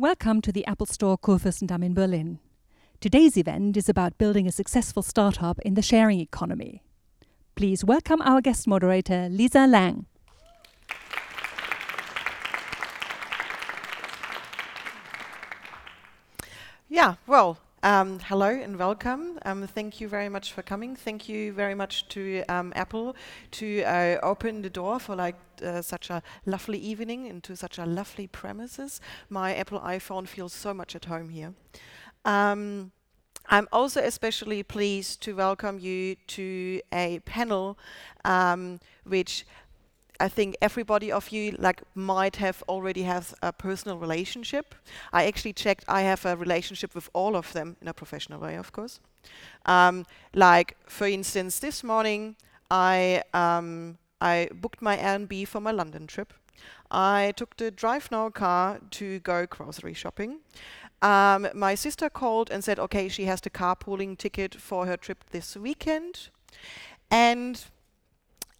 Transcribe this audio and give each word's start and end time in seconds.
Welcome 0.00 0.42
to 0.42 0.52
the 0.52 0.64
Apple 0.64 0.86
Store 0.86 1.18
Kurfürstendamm 1.18 1.84
in 1.84 1.92
Berlin. 1.92 2.38
Today's 3.00 3.36
event 3.36 3.76
is 3.76 3.88
about 3.88 4.16
building 4.16 4.46
a 4.46 4.52
successful 4.52 5.02
startup 5.02 5.58
in 5.62 5.74
the 5.74 5.82
sharing 5.82 6.20
economy. 6.20 6.84
Please 7.56 7.84
welcome 7.84 8.22
our 8.22 8.40
guest 8.40 8.68
moderator, 8.68 9.28
Lisa 9.28 9.66
Lang. 9.66 10.06
Yeah, 16.88 17.16
well, 17.26 17.58
um, 17.82 18.18
hello 18.20 18.48
and 18.48 18.76
welcome. 18.78 19.38
Um, 19.44 19.66
thank 19.66 20.00
you 20.00 20.08
very 20.08 20.28
much 20.28 20.52
for 20.52 20.62
coming. 20.62 20.96
Thank 20.96 21.28
you 21.28 21.52
very 21.52 21.74
much 21.74 22.08
to 22.08 22.42
um, 22.48 22.72
Apple 22.74 23.14
to 23.52 23.82
uh, 23.82 24.18
open 24.22 24.62
the 24.62 24.70
door 24.70 24.98
for 24.98 25.14
like 25.14 25.36
uh, 25.64 25.82
such 25.82 26.10
a 26.10 26.22
lovely 26.46 26.78
evening 26.78 27.26
into 27.26 27.56
such 27.56 27.78
a 27.78 27.86
lovely 27.86 28.26
premises. 28.26 29.00
My 29.28 29.54
Apple 29.54 29.80
iPhone 29.80 30.26
feels 30.26 30.52
so 30.52 30.74
much 30.74 30.96
at 30.96 31.04
home 31.04 31.28
here. 31.28 31.54
Um, 32.24 32.92
I'm 33.50 33.68
also 33.72 34.02
especially 34.02 34.62
pleased 34.62 35.22
to 35.22 35.34
welcome 35.34 35.78
you 35.78 36.16
to 36.28 36.82
a 36.92 37.20
panel 37.20 37.78
um, 38.24 38.80
which 39.04 39.46
I 40.20 40.28
think 40.28 40.56
everybody 40.60 41.12
of 41.12 41.30
you 41.30 41.54
like 41.58 41.82
might 41.94 42.36
have 42.36 42.62
already 42.68 43.02
have 43.02 43.34
a 43.42 43.52
personal 43.52 43.98
relationship. 43.98 44.74
I 45.12 45.26
actually 45.26 45.52
checked. 45.52 45.84
I 45.88 46.02
have 46.02 46.24
a 46.26 46.36
relationship 46.36 46.94
with 46.94 47.08
all 47.12 47.36
of 47.36 47.52
them 47.52 47.76
in 47.80 47.88
a 47.88 47.92
professional 47.92 48.40
way, 48.40 48.56
of 48.56 48.72
course. 48.72 49.00
Um, 49.66 50.06
like 50.34 50.76
for 50.86 51.06
instance, 51.06 51.60
this 51.60 51.84
morning 51.84 52.36
I 52.70 53.22
um, 53.32 53.98
I 54.20 54.48
booked 54.52 54.82
my 54.82 54.96
Airbnb 54.96 55.46
for 55.48 55.60
my 55.60 55.70
London 55.70 56.06
trip. 56.06 56.32
I 56.90 57.32
took 57.36 57.56
the 57.56 57.70
Drive 57.70 58.10
Now 58.10 58.30
car 58.30 58.80
to 58.90 59.20
go 59.20 59.46
grocery 59.46 59.94
shopping. 59.94 60.40
Um, 61.00 61.48
my 61.54 61.76
sister 61.76 62.10
called 62.10 62.50
and 62.50 62.64
said, 62.64 62.78
okay, 62.78 63.08
she 63.08 63.26
has 63.26 63.40
the 63.40 63.50
carpooling 63.50 64.18
ticket 64.18 64.54
for 64.54 64.86
her 64.86 64.96
trip 64.96 65.24
this 65.30 65.56
weekend. 65.56 66.30
And 67.10 67.64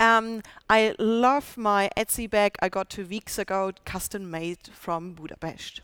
um, 0.01 0.43
I 0.69 0.95
love 0.99 1.57
my 1.57 1.91
Etsy 1.97 2.29
bag 2.29 2.57
I 2.61 2.69
got 2.69 2.91
two 2.91 3.07
weeks 3.07 3.39
ago, 3.39 3.73
custom 3.85 4.31
made 4.31 4.59
from 4.73 5.13
Budapest. 5.13 5.81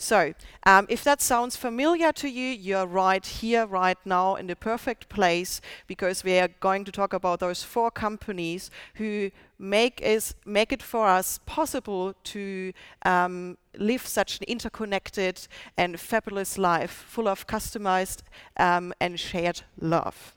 So, 0.00 0.32
um, 0.62 0.86
if 0.88 1.02
that 1.02 1.20
sounds 1.20 1.56
familiar 1.56 2.12
to 2.12 2.28
you, 2.28 2.50
you're 2.50 2.86
right 2.86 3.26
here, 3.26 3.66
right 3.66 3.98
now, 4.04 4.36
in 4.36 4.46
the 4.46 4.54
perfect 4.54 5.08
place, 5.08 5.60
because 5.88 6.22
we 6.22 6.38
are 6.38 6.46
going 6.60 6.84
to 6.84 6.92
talk 6.92 7.12
about 7.12 7.40
those 7.40 7.64
four 7.64 7.90
companies 7.90 8.70
who 8.94 9.32
make, 9.58 10.00
is, 10.00 10.36
make 10.46 10.72
it 10.72 10.84
for 10.84 11.08
us 11.08 11.40
possible 11.46 12.14
to 12.22 12.72
um, 13.04 13.58
live 13.76 14.06
such 14.06 14.38
an 14.38 14.44
interconnected 14.46 15.48
and 15.76 15.98
fabulous 15.98 16.56
life, 16.58 16.92
full 17.08 17.26
of 17.26 17.48
customized 17.48 18.22
um, 18.56 18.94
and 19.00 19.18
shared 19.18 19.62
love. 19.80 20.36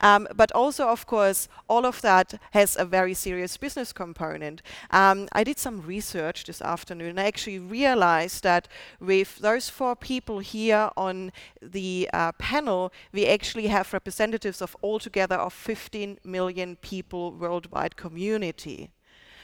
Um, 0.00 0.28
but 0.34 0.52
also, 0.52 0.88
of 0.88 1.06
course, 1.06 1.48
all 1.68 1.86
of 1.86 2.00
that 2.02 2.34
has 2.52 2.76
a 2.76 2.84
very 2.84 3.14
serious 3.14 3.56
business 3.56 3.92
component. 3.92 4.62
Um, 4.90 5.28
I 5.32 5.44
did 5.44 5.58
some 5.58 5.82
research 5.82 6.44
this 6.44 6.62
afternoon 6.62 7.10
and 7.10 7.20
I 7.20 7.24
actually 7.24 7.58
realized 7.58 8.42
that 8.44 8.68
with 9.02 9.38
those 9.38 9.68
four 9.68 9.96
people 9.96 10.38
here 10.38 10.90
on 10.96 11.32
the 11.60 12.08
uh, 12.12 12.32
panel, 12.32 12.92
we 13.12 13.26
actually 13.26 13.66
have 13.66 13.92
representatives 13.92 14.62
of 14.62 14.76
altogether 14.82 15.36
of 15.36 15.52
15 15.52 16.18
million 16.24 16.76
people 16.76 17.32
worldwide 17.32 17.96
community. 17.96 18.90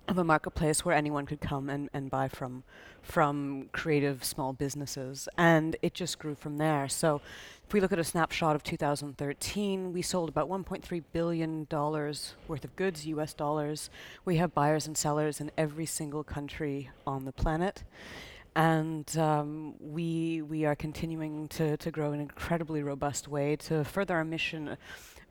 of 0.08 0.18
a 0.18 0.24
marketplace 0.24 0.84
where 0.84 0.94
anyone 0.94 1.26
could 1.26 1.40
come 1.40 1.68
and, 1.68 1.88
and 1.92 2.10
buy 2.10 2.28
from 2.28 2.64
from 3.02 3.68
creative 3.72 4.24
small 4.24 4.52
businesses 4.52 5.28
and 5.38 5.76
it 5.80 5.94
just 5.94 6.18
grew 6.18 6.34
from 6.34 6.58
there. 6.58 6.88
So 6.88 7.20
if 7.66 7.72
we 7.72 7.80
look 7.80 7.92
at 7.92 7.98
a 7.98 8.04
snapshot 8.04 8.56
of 8.56 8.62
2013 8.62 9.92
we 9.92 10.02
sold 10.02 10.28
about 10.28 10.48
1.3 10.48 11.02
billion 11.12 11.66
dollars 11.68 12.34
worth 12.48 12.64
of 12.64 12.74
goods 12.76 13.06
US 13.06 13.32
dollars. 13.32 13.90
We 14.24 14.36
have 14.36 14.54
buyers 14.54 14.86
and 14.86 14.96
sellers 14.96 15.40
in 15.40 15.50
every 15.56 15.86
single 15.86 16.24
country 16.24 16.90
on 17.06 17.24
the 17.24 17.32
planet. 17.32 17.84
And 18.56 19.16
um, 19.18 19.74
we 19.78 20.40
we 20.40 20.64
are 20.64 20.74
continuing 20.74 21.46
to, 21.48 21.76
to 21.76 21.90
grow 21.90 22.08
in 22.08 22.14
an 22.14 22.20
incredibly 22.22 22.82
robust 22.82 23.28
way 23.28 23.54
to 23.56 23.84
further 23.84 24.16
our 24.16 24.24
mission 24.24 24.78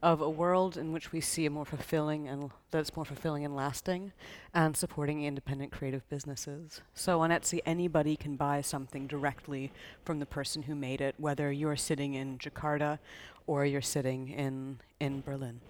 of 0.03 0.21
a 0.21 0.29
world 0.29 0.77
in 0.77 0.91
which 0.91 1.11
we 1.11 1.21
see 1.21 1.45
a 1.45 1.49
more 1.49 1.65
fulfilling 1.65 2.27
and 2.27 2.51
that's 2.71 2.95
more 2.95 3.05
fulfilling 3.05 3.43
and 3.45 3.55
lasting 3.55 4.11
and 4.53 4.75
supporting 4.75 5.23
independent 5.23 5.71
creative 5.71 6.07
businesses. 6.09 6.81
So 6.93 7.21
on 7.21 7.29
Etsy, 7.29 7.59
anybody 7.65 8.15
can 8.15 8.35
buy 8.35 8.61
something 8.61 9.07
directly 9.07 9.71
from 10.03 10.19
the 10.19 10.25
person 10.25 10.63
who 10.63 10.75
made 10.75 11.01
it, 11.01 11.15
whether 11.17 11.51
you're 11.51 11.75
sitting 11.75 12.13
in 12.13 12.37
Jakarta 12.37 12.99
or 13.47 13.65
you're 13.65 13.81
sitting 13.81 14.29
in, 14.29 14.79
in 14.99 15.21
Berlin. 15.21 15.61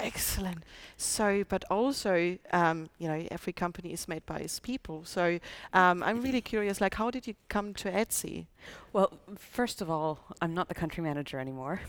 Excellent. 0.00 0.62
So, 0.96 1.44
but 1.48 1.64
also, 1.70 2.38
um, 2.52 2.88
you 2.98 3.08
know, 3.08 3.26
every 3.32 3.52
company 3.52 3.92
is 3.92 4.06
made 4.06 4.24
by 4.26 4.38
its 4.38 4.60
people. 4.60 5.04
So, 5.04 5.40
um, 5.72 6.04
I'm 6.04 6.20
really 6.22 6.40
curious, 6.40 6.80
like, 6.80 6.94
how 6.94 7.10
did 7.10 7.26
you 7.26 7.34
come 7.48 7.74
to 7.74 7.90
Etsy? 7.90 8.46
Well, 8.92 9.12
first 9.36 9.80
of 9.80 9.90
all, 9.90 10.20
I'm 10.40 10.54
not 10.54 10.68
the 10.68 10.74
country 10.74 11.02
manager 11.02 11.40
anymore. 11.40 11.80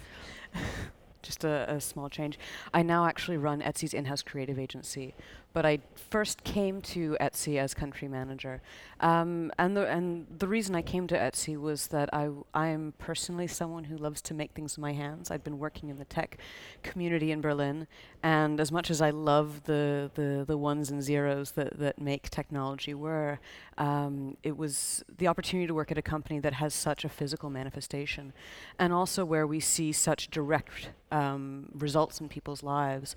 just 1.22 1.44
a, 1.44 1.72
a, 1.72 1.82
small 1.82 2.10
change. 2.10 2.40
I 2.74 2.82
now 2.82 3.06
actually 3.06 3.38
run 3.38 3.62
Etsy's 3.62 3.94
in-house 3.94 4.22
creative 4.22 4.58
agency, 4.58 5.14
but 5.54 5.66
I 5.66 5.80
first 5.96 6.44
came 6.44 6.82
to 6.84 7.18
Etsy 7.20 7.58
as 7.58 7.74
country 7.74 8.08
manager. 8.08 8.62
Um, 9.00 9.52
and, 9.58 9.76
the, 9.76 9.88
and 9.88 10.28
the 10.38 10.48
reason 10.48 10.76
I 10.76 10.82
came 10.82 11.08
to 11.08 11.18
Etsy 11.18 11.60
was 11.60 11.88
that 11.88 12.14
I, 12.14 12.30
I 12.54 12.68
am 12.68 12.94
personally 12.98 13.48
someone 13.48 13.86
who 13.86 13.98
loves 13.98 14.22
to 14.24 14.34
make 14.34 14.52
things 14.52 14.78
with 14.78 14.82
my 14.82 14.94
hands. 14.94 15.32
I've 15.32 15.44
been 15.44 15.60
working 15.60 15.90
in 15.90 15.98
the 15.98 16.06
tech 16.06 16.38
community 16.84 17.32
in 17.32 17.42
Berlin, 17.42 17.88
and 18.22 18.60
as 18.60 18.72
much 18.72 18.90
as 18.92 19.02
I 19.02 19.12
love 19.12 19.64
the, 19.64 20.12
the, 20.16 20.44
the 20.46 20.58
ones 20.58 20.92
and 20.92 21.02
zeros 21.02 21.52
that, 21.52 21.80
that 21.80 22.02
make 22.02 22.30
technology 22.30 22.94
work, 22.94 23.40
um, 23.78 24.36
it 24.44 24.58
was 24.58 25.04
the 25.18 25.28
opportunity 25.28 25.68
to 25.68 25.74
work 25.74 25.92
at 25.92 25.98
a 25.98 26.02
company 26.02 26.40
that 26.40 26.54
has 26.54 26.74
such 26.74 27.06
a 27.06 27.10
physical 27.10 27.50
manifestation, 27.50 28.34
and 28.78 28.92
also 28.92 29.24
where 29.24 29.48
we 29.48 29.60
see 29.60 29.92
such 29.94 30.30
direct 30.30 30.90
um, 31.12 31.70
results 31.74 32.20
in 32.20 32.28
people's 32.28 32.62
lives 32.62 33.16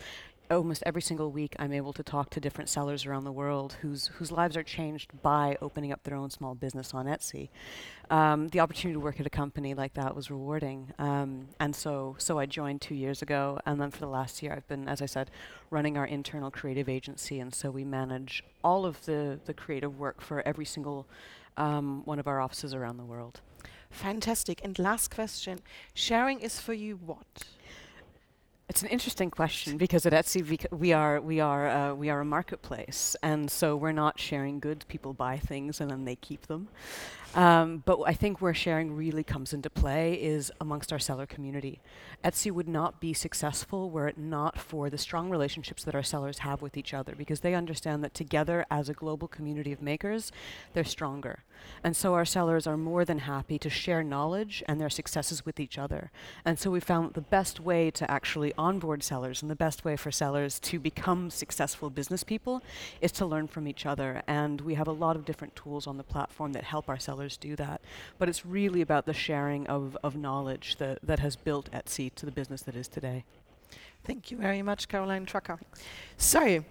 almost 0.56 0.82
every 0.86 1.02
single 1.02 1.30
week, 1.30 1.54
I'm 1.58 1.72
able 1.72 1.92
to 1.92 2.02
talk 2.02 2.30
to 2.30 2.40
different 2.40 2.68
sellers 2.68 3.06
around 3.06 3.24
the 3.24 3.32
world 3.32 3.76
whose 3.82 4.08
whose 4.08 4.30
lives 4.30 4.56
are 4.56 4.62
changed 4.62 5.10
by 5.22 5.56
opening 5.60 5.92
up 5.92 6.02
their 6.04 6.16
own 6.16 6.30
small 6.30 6.54
business 6.54 6.94
on 6.94 7.06
Etsy. 7.06 7.48
Um, 8.10 8.48
the 8.48 8.60
opportunity 8.60 8.94
to 8.94 9.00
work 9.00 9.20
at 9.20 9.26
a 9.26 9.30
company 9.30 9.74
like 9.74 9.94
that 9.94 10.14
was 10.14 10.30
rewarding, 10.30 10.92
um, 10.98 11.48
and 11.60 11.74
so 11.74 12.16
so 12.18 12.38
I 12.38 12.46
joined 12.46 12.80
two 12.80 12.94
years 12.94 13.22
ago, 13.22 13.58
and 13.66 13.80
then 13.80 13.90
for 13.90 14.00
the 14.00 14.08
last 14.08 14.42
year, 14.42 14.52
I've 14.52 14.68
been, 14.68 14.88
as 14.88 15.00
I 15.02 15.06
said, 15.06 15.30
running 15.70 15.96
our 15.96 16.06
internal 16.06 16.50
creative 16.50 16.88
agency, 16.88 17.40
and 17.40 17.54
so 17.54 17.70
we 17.70 17.84
manage 17.84 18.44
all 18.62 18.84
of 18.84 19.04
the 19.06 19.40
the 19.44 19.54
creative 19.54 19.98
work 19.98 20.20
for 20.20 20.46
every 20.46 20.64
single 20.64 21.06
um, 21.56 22.02
one 22.04 22.18
of 22.18 22.26
our 22.26 22.40
offices 22.40 22.74
around 22.74 22.96
the 22.96 23.04
world. 23.04 23.40
Fantastic. 23.90 24.60
And 24.64 24.78
last 24.78 25.14
question 25.14 25.60
sharing 25.94 26.40
is 26.40 26.58
for 26.60 26.72
you 26.72 26.96
what? 26.96 27.44
It's 28.72 28.80
an 28.80 28.88
interesting 28.88 29.30
question 29.30 29.76
because 29.76 30.06
at 30.06 30.14
Etsy 30.14 30.66
we, 30.70 30.94
are 30.94 31.20
we 31.20 31.40
are 31.40 31.68
uh, 31.68 31.94
we 31.94 32.08
are 32.08 32.22
a 32.22 32.24
marketplace, 32.24 33.14
and 33.22 33.50
so 33.50 33.76
we're 33.76 33.92
not 33.92 34.18
sharing 34.18 34.60
goods. 34.60 34.86
People 34.86 35.12
buy 35.12 35.36
things 35.36 35.78
and 35.78 35.90
then 35.90 36.06
they 36.06 36.16
keep 36.16 36.46
them. 36.46 36.68
Um, 37.34 37.82
but 37.86 38.00
I 38.02 38.12
think 38.12 38.42
where 38.42 38.52
sharing 38.52 38.94
really 38.94 39.24
comes 39.24 39.54
into 39.54 39.70
play 39.70 40.14
is 40.14 40.52
amongst 40.60 40.92
our 40.92 40.98
seller 40.98 41.24
community. 41.24 41.80
Etsy 42.22 42.52
would 42.52 42.68
not 42.68 43.00
be 43.00 43.14
successful 43.14 43.90
were 43.90 44.06
it 44.06 44.18
not 44.18 44.58
for 44.58 44.90
the 44.90 44.98
strong 44.98 45.30
relationships 45.30 45.82
that 45.84 45.94
our 45.94 46.02
sellers 46.02 46.38
have 46.38 46.60
with 46.60 46.76
each 46.76 46.92
other 46.92 47.14
because 47.16 47.40
they 47.40 47.54
understand 47.54 48.04
that 48.04 48.12
together 48.12 48.66
as 48.70 48.88
a 48.88 48.94
global 48.94 49.28
community 49.28 49.72
of 49.72 49.80
makers, 49.80 50.30
they're 50.74 50.84
stronger. 50.84 51.42
And 51.84 51.96
so 51.96 52.14
our 52.14 52.24
sellers 52.24 52.66
are 52.66 52.76
more 52.76 53.04
than 53.04 53.20
happy 53.20 53.58
to 53.58 53.70
share 53.70 54.02
knowledge 54.02 54.62
and 54.66 54.80
their 54.80 54.90
successes 54.90 55.46
with 55.46 55.58
each 55.58 55.78
other. 55.78 56.10
And 56.44 56.58
so 56.58 56.70
we 56.70 56.80
found 56.80 57.14
the 57.14 57.20
best 57.20 57.60
way 57.60 57.90
to 57.92 58.10
actually 58.10 58.52
onboard 58.58 59.02
sellers 59.02 59.42
and 59.42 59.50
the 59.50 59.56
best 59.56 59.84
way 59.84 59.96
for 59.96 60.10
sellers 60.10 60.58
to 60.60 60.78
become 60.78 61.30
successful 61.30 61.88
business 61.88 62.24
people 62.24 62.62
is 63.00 63.12
to 63.12 63.26
learn 63.26 63.46
from 63.46 63.66
each 63.66 63.86
other. 63.86 64.22
And 64.26 64.60
we 64.60 64.74
have 64.74 64.88
a 64.88 64.92
lot 64.92 65.16
of 65.16 65.24
different 65.24 65.56
tools 65.56 65.86
on 65.86 65.96
the 65.96 66.04
platform 66.04 66.52
that 66.52 66.64
help 66.64 66.88
our 66.88 66.98
sellers 66.98 67.21
do 67.36 67.56
that. 67.56 67.80
But 68.18 68.28
it's 68.28 68.44
really 68.44 68.80
about 68.80 69.06
the 69.06 69.14
sharing 69.14 69.66
of, 69.66 69.96
of 70.02 70.16
knowledge 70.16 70.76
that, 70.76 70.98
that 71.02 71.18
has 71.18 71.36
built 71.36 71.70
Etsy 71.72 72.14
to 72.14 72.26
the 72.26 72.32
business 72.32 72.62
that 72.62 72.76
is 72.76 72.88
today. 72.88 73.24
Thank 74.04 74.30
you 74.30 74.36
very 74.36 74.62
much, 74.62 74.88
Caroline 74.88 75.26
Drucker. 75.26 75.58
So, 76.16 76.64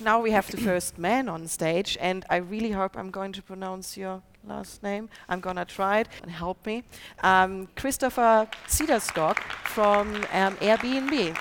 now 0.00 0.20
we 0.20 0.30
have 0.30 0.50
the 0.50 0.56
first 0.56 0.98
man 1.08 1.28
on 1.28 1.46
stage, 1.46 1.96
and 2.00 2.24
I 2.30 2.36
really 2.36 2.70
hope 2.70 2.96
I'm 2.96 3.10
going 3.10 3.32
to 3.32 3.42
pronounce 3.42 3.96
your 3.96 4.22
last 4.46 4.82
name. 4.82 5.08
I'm 5.28 5.40
gonna 5.40 5.64
try 5.64 6.00
it 6.00 6.08
and 6.22 6.30
help 6.30 6.64
me. 6.66 6.84
Um, 7.22 7.68
Christopher 7.76 8.48
Cederskog 8.66 9.38
from 9.66 10.14
um, 10.32 10.56
Airbnb. 10.56 11.36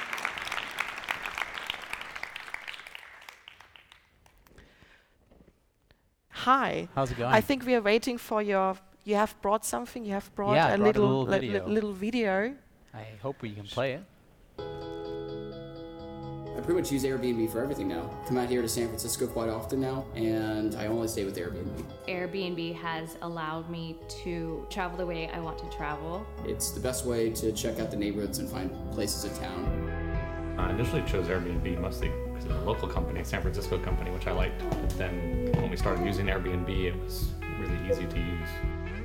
Hi. 6.46 6.88
How's 6.96 7.12
it 7.12 7.18
going? 7.18 7.34
I 7.34 7.42
think 7.42 7.66
we 7.66 7.76
are 7.76 7.82
waiting 7.82 8.18
for 8.18 8.42
your. 8.42 8.76
You 9.04 9.16
have 9.16 9.36
brought 9.42 9.66
something. 9.66 10.06
You 10.06 10.14
have 10.14 10.34
brought 10.36 10.56
Yeah, 10.56 10.68
I 10.68 10.72
a 10.72 10.78
brought 10.78 10.96
a 10.96 11.02
little 11.02 11.24
little 11.24 11.26
li- 11.26 11.40
video. 11.40 11.66
li- 11.68 11.74
little 11.74 11.94
video. 11.94 12.54
I 12.94 13.06
hope 13.22 13.42
we 13.42 13.52
can 13.52 13.66
play 13.66 13.94
it. 13.94 14.04
I 16.58 16.62
pretty 16.62 16.80
much 16.82 16.92
use 16.92 17.04
Airbnb 17.06 17.52
for 17.52 17.62
everything 17.64 17.88
now. 17.88 18.10
Come 18.28 18.38
out 18.38 18.50
here 18.50 18.62
to 18.62 18.68
San 18.68 18.88
Francisco 18.88 19.28
quite 19.28 19.50
often 19.50 19.80
now, 19.80 20.06
and 20.16 20.76
I 20.76 20.88
only 20.88 21.08
stay 21.08 21.24
with 21.24 21.38
Airbnb. 21.38 21.84
Airbnb 22.08 22.76
has 22.76 23.16
allowed 23.22 23.70
me 23.70 23.96
to 24.24 24.66
travel 24.70 24.98
the 24.98 25.06
way 25.06 25.30
I 25.30 25.40
want 25.40 25.58
to 25.60 25.70
travel. 25.76 26.26
It's 26.46 26.72
the 26.72 26.82
best 26.82 27.06
way 27.06 27.30
to 27.32 27.52
check 27.54 27.80
out 27.80 27.92
the 27.92 27.98
neighborhoods 27.98 28.40
and 28.40 28.50
find 28.50 28.70
places 28.92 29.24
in 29.26 29.34
town. 29.42 30.56
I 30.58 30.72
initially 30.72 31.02
chose 31.04 31.28
Airbnb 31.28 31.80
mostly 31.80 32.12
because 32.44 32.62
a 32.62 32.66
local 32.66 32.88
company, 32.88 33.24
San 33.24 33.42
Francisco 33.42 33.78
company, 33.80 34.12
which 34.12 34.28
I 34.28 34.32
liked. 34.32 34.62
Then 34.98 35.52
when 35.56 35.70
we 35.70 35.78
started 35.78 36.06
using 36.06 36.28
Airbnb, 36.28 36.70
it 36.70 36.96
was 37.04 37.30
really 37.60 37.78
easy 37.90 38.06
to 38.06 38.18
use. 38.18 38.50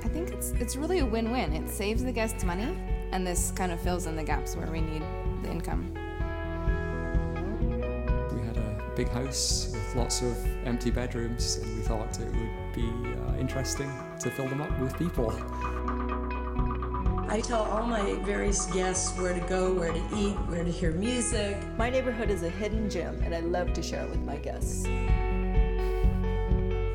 I 0.03 0.07
think 0.07 0.29
it's 0.29 0.51
it's 0.51 0.75
really 0.75 0.99
a 0.99 1.05
win-win. 1.05 1.53
It 1.53 1.69
saves 1.69 2.03
the 2.03 2.11
guests 2.11 2.43
money, 2.43 2.77
and 3.11 3.25
this 3.25 3.51
kind 3.51 3.71
of 3.71 3.79
fills 3.79 4.05
in 4.05 4.15
the 4.15 4.23
gaps 4.23 4.55
where 4.55 4.67
we 4.67 4.81
need 4.81 5.03
the 5.43 5.49
income. 5.49 5.91
We 8.31 8.41
had 8.45 8.57
a 8.57 8.91
big 8.95 9.09
house 9.09 9.71
with 9.73 9.95
lots 9.95 10.21
of 10.21 10.37
empty 10.65 10.91
bedrooms, 10.91 11.57
and 11.57 11.75
we 11.75 11.81
thought 11.81 12.19
it 12.19 12.27
would 12.27 12.73
be 12.73 12.89
uh, 13.19 13.37
interesting 13.39 13.91
to 14.19 14.29
fill 14.29 14.47
them 14.47 14.61
up 14.61 14.79
with 14.79 14.97
people. 14.97 15.31
I 17.27 17.41
tell 17.41 17.63
all 17.63 17.87
my 17.87 18.13
various 18.23 18.67
guests 18.67 19.17
where 19.17 19.33
to 19.33 19.39
go, 19.47 19.73
where 19.73 19.91
to 19.91 20.03
eat, 20.15 20.35
where 20.47 20.63
to 20.63 20.71
hear 20.71 20.91
music. 20.91 21.57
My 21.75 21.89
neighborhood 21.89 22.29
is 22.29 22.43
a 22.43 22.49
hidden 22.49 22.87
gem, 22.87 23.19
and 23.23 23.33
I 23.33 23.39
love 23.39 23.73
to 23.73 23.81
share 23.81 24.03
it 24.03 24.09
with 24.11 24.21
my 24.21 24.37
guests. 24.37 24.85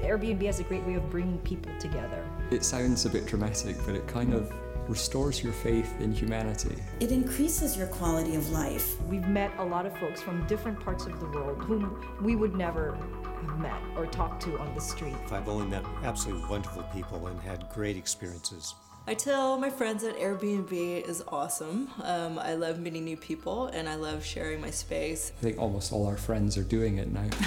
Airbnb 0.03 0.47
has 0.47 0.61
a 0.61 0.63
great 0.63 0.87
way 0.87 0.95
of 0.95 1.11
bringing 1.11 1.39
people 1.39 1.73
together. 1.81 2.25
It 2.53 2.65
sounds 2.65 3.05
a 3.07 3.11
bit 3.11 3.27
dramatic, 3.27 3.77
but 3.85 3.97
it 3.97 4.07
kind 4.07 4.33
of 4.33 4.53
restores 4.89 5.43
your 5.43 5.53
faith 5.53 6.01
in 6.01 6.13
humanity. 6.13 6.77
It 7.01 7.11
increases 7.11 7.77
your 7.77 7.89
quality 7.89 8.37
of 8.37 8.51
life. 8.51 9.01
We've 9.03 9.27
met 9.27 9.51
a 9.59 9.65
lot 9.65 9.85
of 9.85 9.99
folks 9.99 10.23
from 10.23 10.47
different 10.47 10.79
parts 10.79 11.07
of 11.07 11.19
the 11.19 11.27
world 11.27 11.59
whom 11.63 12.07
we 12.23 12.37
would 12.37 12.55
never 12.55 12.95
have 12.95 13.59
met 13.59 13.81
or 13.97 14.07
talked 14.07 14.43
to 14.45 14.57
on 14.61 14.75
the 14.77 14.81
street. 14.81 15.17
I've 15.33 15.49
only 15.49 15.67
met 15.67 15.85
absolutely 16.05 16.49
wonderful 16.49 16.85
people 16.95 17.27
and 17.27 17.41
had 17.41 17.69
great 17.71 17.97
experiences. 17.97 18.75
I 19.07 19.15
tell 19.15 19.59
my 19.59 19.71
friends 19.71 20.03
that 20.03 20.19
Airbnb 20.19 20.73
is 21.09 21.25
awesome. 21.29 21.89
Um, 22.03 22.39
I 22.39 22.55
love 22.55 22.79
meeting 22.79 23.05
new 23.05 23.17
people 23.17 23.67
and 23.69 23.89
I 23.89 23.95
love 23.95 24.25
sharing 24.25 24.61
my 24.61 24.71
space. 24.71 25.33
I 25.39 25.43
think 25.43 25.59
almost 25.59 25.93
all 25.93 26.07
our 26.07 26.17
friends 26.17 26.57
are 26.59 26.63
doing 26.63 26.99
it 26.99 27.11
now. 27.11 27.25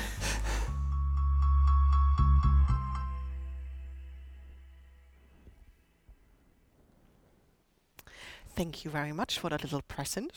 Thank 8.55 8.83
you 8.85 8.91
very 8.91 9.11
much 9.11 9.39
for 9.39 9.49
that 9.49 9.63
little 9.63 9.81
present. 9.81 10.31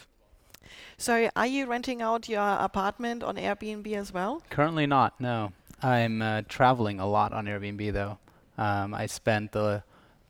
So, 0.96 1.30
are 1.36 1.46
you 1.46 1.66
renting 1.66 2.00
out 2.00 2.28
your 2.28 2.40
apartment 2.40 3.22
on 3.22 3.36
Airbnb 3.36 3.92
as 3.94 4.12
well? 4.12 4.42
Currently 4.48 4.86
not, 4.86 5.20
no. 5.20 5.52
I'm 5.82 6.22
uh, 6.22 6.42
traveling 6.48 7.00
a 7.00 7.06
lot 7.06 7.32
on 7.32 7.46
Airbnb 7.46 7.92
though. 7.92 8.18
Um, 8.56 8.94
I 8.94 9.06
spent 9.06 9.52
the 9.52 9.82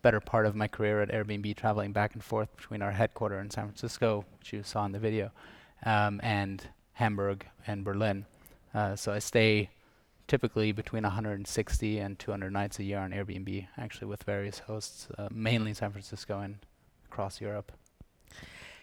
better 0.07 0.21
part 0.21 0.45
of 0.45 0.55
my 0.55 0.69
career 0.69 1.01
at 1.01 1.09
Airbnb 1.09 1.53
traveling 1.57 1.91
back 1.91 2.13
and 2.13 2.23
forth 2.23 2.55
between 2.55 2.81
our 2.81 2.93
headquarters 2.93 3.43
in 3.43 3.51
San 3.51 3.65
Francisco, 3.65 4.23
which 4.39 4.53
you 4.53 4.63
saw 4.63 4.85
in 4.85 4.93
the 4.93 4.99
video, 4.99 5.29
um, 5.85 6.21
and 6.23 6.69
Hamburg 6.93 7.45
and 7.67 7.83
Berlin. 7.83 8.25
Uh, 8.73 8.95
so 8.95 9.11
I 9.11 9.19
stay 9.19 9.69
typically 10.29 10.71
between 10.71 11.03
160 11.03 11.99
and 11.99 12.17
200 12.17 12.53
nights 12.53 12.79
a 12.79 12.85
year 12.85 12.99
on 12.99 13.11
Airbnb, 13.11 13.67
actually 13.77 14.07
with 14.07 14.23
various 14.23 14.59
hosts, 14.59 15.09
uh, 15.17 15.27
mainly 15.29 15.71
in 15.71 15.75
San 15.75 15.91
Francisco 15.91 16.39
and 16.39 16.59
across 17.11 17.41
Europe. 17.41 17.73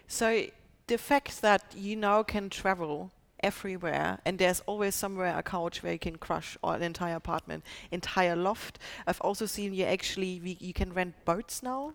So, 0.07 0.45
the 0.89 0.99
fact 0.99 1.41
that 1.41 1.63
you 1.75 1.97
now 1.97 2.23
can 2.23 2.51
travel 2.51 3.13
everywhere 3.45 4.19
and 4.25 4.39
there's 4.39 4.61
always 4.67 4.95
somewhere 4.95 5.39
a 5.39 5.43
couch 5.43 5.83
where 5.83 5.93
you 5.93 5.99
can 5.99 6.17
crush 6.17 6.57
or 6.63 6.75
an 6.75 6.83
entire 6.83 7.17
apartment, 7.17 7.63
entire 7.91 8.35
loft. 8.35 8.79
I've 9.07 9.21
also 9.21 9.47
seen 9.47 9.75
you 9.75 9.85
actually, 9.85 10.41
we, 10.43 10.57
you 10.61 10.73
can 10.73 10.93
rent 10.93 11.15
boats 11.25 11.63
now 11.63 11.93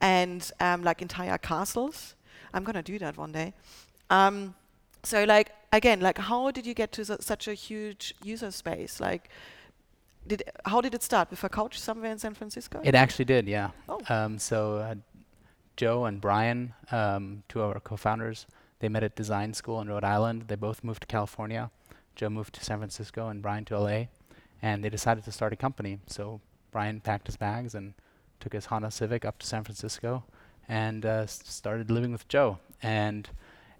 and 0.00 0.50
um, 0.60 0.82
like 0.82 1.00
entire 1.00 1.38
castles. 1.38 2.14
I'm 2.52 2.64
gonna 2.64 2.82
do 2.82 2.98
that 2.98 3.16
one 3.16 3.32
day. 3.32 3.54
Um, 4.10 4.54
so 5.02 5.24
like, 5.24 5.52
again, 5.72 6.00
like 6.00 6.18
how 6.18 6.50
did 6.50 6.66
you 6.66 6.74
get 6.74 6.90
to 6.92 7.04
su- 7.04 7.16
such 7.20 7.48
a 7.48 7.54
huge 7.54 8.14
user 8.22 8.50
space? 8.50 9.00
Like, 9.00 9.30
did 10.26 10.42
how 10.64 10.80
did 10.80 10.94
it 10.94 11.02
start 11.02 11.30
with 11.30 11.42
a 11.44 11.48
couch 11.48 11.78
somewhere 11.80 12.10
in 12.10 12.18
San 12.18 12.34
Francisco? 12.34 12.80
It 12.84 12.94
actually 12.94 13.24
did, 13.24 13.48
yeah. 13.48 13.70
Oh. 13.88 14.00
Um, 14.08 14.38
so 14.38 14.76
uh, 14.76 14.94
Joe 15.76 16.04
and 16.04 16.20
Brian, 16.20 16.74
um, 16.90 17.42
two 17.48 17.60
of 17.60 17.70
our 17.70 17.80
co-founders, 17.80 18.46
they 18.82 18.88
met 18.88 19.04
at 19.04 19.14
design 19.14 19.54
school 19.54 19.80
in 19.80 19.88
Rhode 19.88 20.02
Island. 20.02 20.46
They 20.48 20.56
both 20.56 20.82
moved 20.82 21.02
to 21.02 21.06
California. 21.06 21.70
Joe 22.16 22.28
moved 22.28 22.52
to 22.56 22.64
San 22.64 22.78
Francisco 22.78 23.28
and 23.28 23.40
Brian 23.40 23.64
to 23.66 23.78
LA, 23.78 24.06
and 24.60 24.82
they 24.82 24.90
decided 24.90 25.22
to 25.22 25.30
start 25.30 25.52
a 25.52 25.56
company. 25.56 26.00
So 26.08 26.40
Brian 26.72 26.98
packed 27.00 27.28
his 27.28 27.36
bags 27.36 27.76
and 27.76 27.94
took 28.40 28.52
his 28.52 28.66
Honda 28.66 28.90
Civic 28.90 29.24
up 29.24 29.38
to 29.38 29.46
San 29.46 29.62
Francisco 29.62 30.24
and 30.68 31.06
uh, 31.06 31.26
started 31.26 31.92
living 31.92 32.10
with 32.10 32.26
Joe. 32.26 32.58
And 32.82 33.30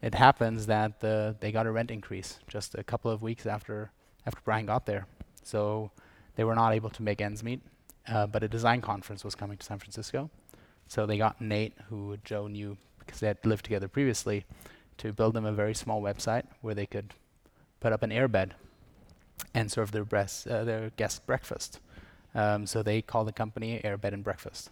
it 0.01 0.15
happens 0.15 0.67
that 0.67 1.01
the, 1.01 1.35
they 1.41 1.51
got 1.51 1.67
a 1.67 1.73
rent 1.73 1.91
increase 1.91 2.39
just 2.47 2.77
a 2.77 2.85
couple 2.85 3.11
of 3.11 3.23
weeks 3.23 3.45
after 3.45 3.91
after 4.25 4.41
Brian 4.45 4.67
got 4.67 4.87
there. 4.87 5.09
So 5.43 5.91
they 6.37 6.45
were 6.45 6.55
not 6.55 6.75
able 6.75 6.91
to 6.91 7.03
make 7.03 7.21
ends 7.21 7.43
meet, 7.43 7.61
uh, 8.07 8.29
but 8.29 8.45
a 8.45 8.49
design 8.49 8.81
conference 8.81 9.25
was 9.25 9.35
coming 9.35 9.59
to 9.59 9.67
San 9.67 9.81
Francisco. 9.81 10.31
So 10.87 11.07
they 11.07 11.19
got 11.19 11.41
Nate, 11.41 11.75
who 11.89 12.19
Joe 12.23 12.47
knew 12.47 12.77
because 13.01 13.19
they 13.19 13.27
had 13.27 13.45
lived 13.45 13.65
together 13.65 13.89
previously, 13.89 14.45
to 15.03 15.13
build 15.13 15.35
them 15.35 15.45
a 15.45 15.53
very 15.53 15.75
small 15.75 16.01
website 16.01 16.45
where 16.61 16.75
they 16.75 16.87
could 16.87 17.13
put 17.81 17.93
up 17.93 18.05
an 18.05 18.11
airbed 18.11 18.53
and 19.53 19.71
serve 19.71 19.91
their, 19.91 20.07
uh, 20.13 20.65
their 20.65 20.91
guests 20.97 21.19
breakfast. 21.19 21.81
Um, 22.37 22.67
so 22.67 22.85
they 22.85 23.03
called 23.03 23.27
the 23.27 23.33
company 23.33 23.81
Airbed 23.85 24.13
and 24.13 24.23
Breakfast. 24.23 24.71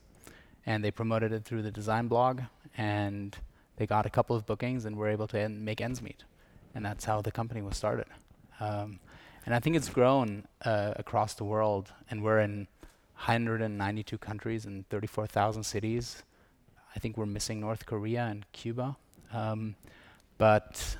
And 0.64 0.84
they 0.84 0.92
promoted 0.92 1.32
it 1.32 1.44
through 1.44 1.62
the 1.62 1.72
design 1.72 2.06
blog, 2.06 2.42
and 2.76 3.36
they 3.76 3.86
got 3.86 4.06
a 4.06 4.10
couple 4.10 4.36
of 4.36 4.46
bookings 4.46 4.84
and 4.84 4.96
were 4.96 5.08
able 5.08 5.26
to 5.28 5.38
en- 5.38 5.64
make 5.64 5.80
ends 5.80 6.00
meet. 6.00 6.24
and 6.72 6.84
that's 6.84 7.04
how 7.04 7.20
the 7.20 7.32
company 7.32 7.60
was 7.60 7.76
started. 7.76 8.06
Um, 8.60 9.00
and 9.44 9.52
I 9.52 9.58
think 9.58 9.74
it's 9.74 9.88
grown 9.88 10.46
uh, 10.64 10.92
across 10.94 11.34
the 11.34 11.42
world, 11.42 11.92
and 12.08 12.22
we're 12.22 12.38
in 12.38 12.68
192 13.16 14.16
countries 14.18 14.64
and 14.64 14.88
34,000 14.88 15.64
cities. 15.64 16.22
I 16.94 17.00
think 17.00 17.16
we're 17.16 17.26
missing 17.26 17.58
North 17.58 17.84
Korea 17.86 18.26
and 18.26 18.46
Cuba, 18.52 18.96
um, 19.32 19.74
but 20.40 20.96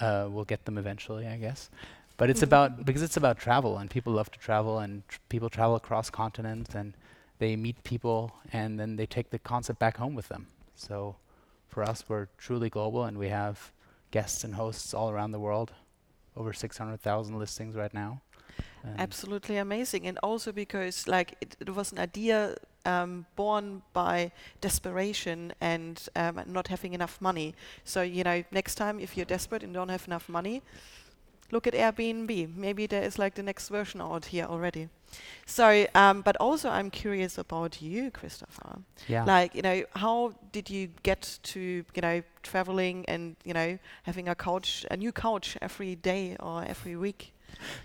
uh, 0.00 0.28
we'll 0.30 0.44
get 0.44 0.66
them 0.66 0.76
eventually, 0.76 1.26
I 1.26 1.38
guess. 1.38 1.70
But 2.18 2.28
it's 2.28 2.42
about 2.42 2.84
because 2.88 3.00
it's 3.00 3.16
about 3.16 3.38
travel, 3.38 3.78
and 3.78 3.88
people 3.88 4.12
love 4.12 4.30
to 4.32 4.38
travel, 4.38 4.78
and 4.80 5.02
tr- 5.08 5.18
people 5.30 5.48
travel 5.48 5.76
across 5.76 6.10
continents, 6.10 6.74
and 6.74 6.92
they 7.38 7.56
meet 7.56 7.82
people, 7.84 8.36
and 8.52 8.78
then 8.78 8.96
they 8.96 9.06
take 9.06 9.30
the 9.30 9.38
concept 9.38 9.78
back 9.78 9.96
home 9.96 10.14
with 10.14 10.28
them. 10.28 10.46
So, 10.74 11.16
for 11.68 11.82
us, 11.82 12.04
we're 12.06 12.28
truly 12.36 12.68
global, 12.68 13.04
and 13.04 13.16
we 13.16 13.30
have 13.30 13.72
guests 14.10 14.44
and 14.44 14.54
hosts 14.54 14.92
all 14.92 15.08
around 15.10 15.32
the 15.32 15.40
world. 15.40 15.72
Over 16.36 16.52
600,000 16.52 17.38
listings 17.38 17.74
right 17.74 17.94
now. 17.94 18.20
And 18.84 18.98
Absolutely 18.98 19.56
amazing, 19.58 20.06
and 20.06 20.18
also 20.22 20.52
because 20.52 21.06
like 21.06 21.36
it, 21.40 21.56
it 21.60 21.74
was 21.74 21.92
an 21.92 21.98
idea 21.98 22.56
um, 22.84 23.26
born 23.36 23.82
by 23.92 24.32
desperation 24.60 25.52
and 25.60 26.08
um, 26.16 26.40
not 26.46 26.68
having 26.68 26.94
enough 26.94 27.20
money. 27.20 27.54
So 27.84 28.02
you 28.02 28.24
know, 28.24 28.44
next 28.50 28.74
time 28.74 28.98
if 29.00 29.16
you're 29.16 29.26
desperate 29.26 29.62
and 29.62 29.72
don't 29.72 29.88
have 29.88 30.06
enough 30.06 30.28
money, 30.28 30.62
look 31.52 31.66
at 31.66 31.74
Airbnb. 31.74 32.56
Maybe 32.56 32.86
there 32.86 33.02
is 33.02 33.18
like 33.18 33.34
the 33.34 33.42
next 33.42 33.68
version 33.68 34.00
out 34.00 34.26
here 34.26 34.46
already. 34.46 34.88
So, 35.46 35.86
um, 35.94 36.22
but 36.22 36.36
also 36.38 36.70
I'm 36.70 36.90
curious 36.90 37.38
about 37.38 37.82
you, 37.82 38.10
Christopher. 38.10 38.78
Yeah. 39.06 39.24
Like 39.24 39.54
you 39.54 39.62
know, 39.62 39.84
how 39.94 40.32
did 40.52 40.70
you 40.70 40.88
get 41.02 41.38
to 41.44 41.60
you 41.60 42.02
know 42.02 42.22
traveling 42.42 43.04
and 43.06 43.36
you 43.44 43.54
know 43.54 43.78
having 44.04 44.28
a 44.28 44.34
couch, 44.34 44.86
a 44.90 44.96
new 44.96 45.12
couch 45.12 45.56
every 45.60 45.94
day 45.94 46.36
or 46.40 46.64
every 46.64 46.96
week? 46.96 47.32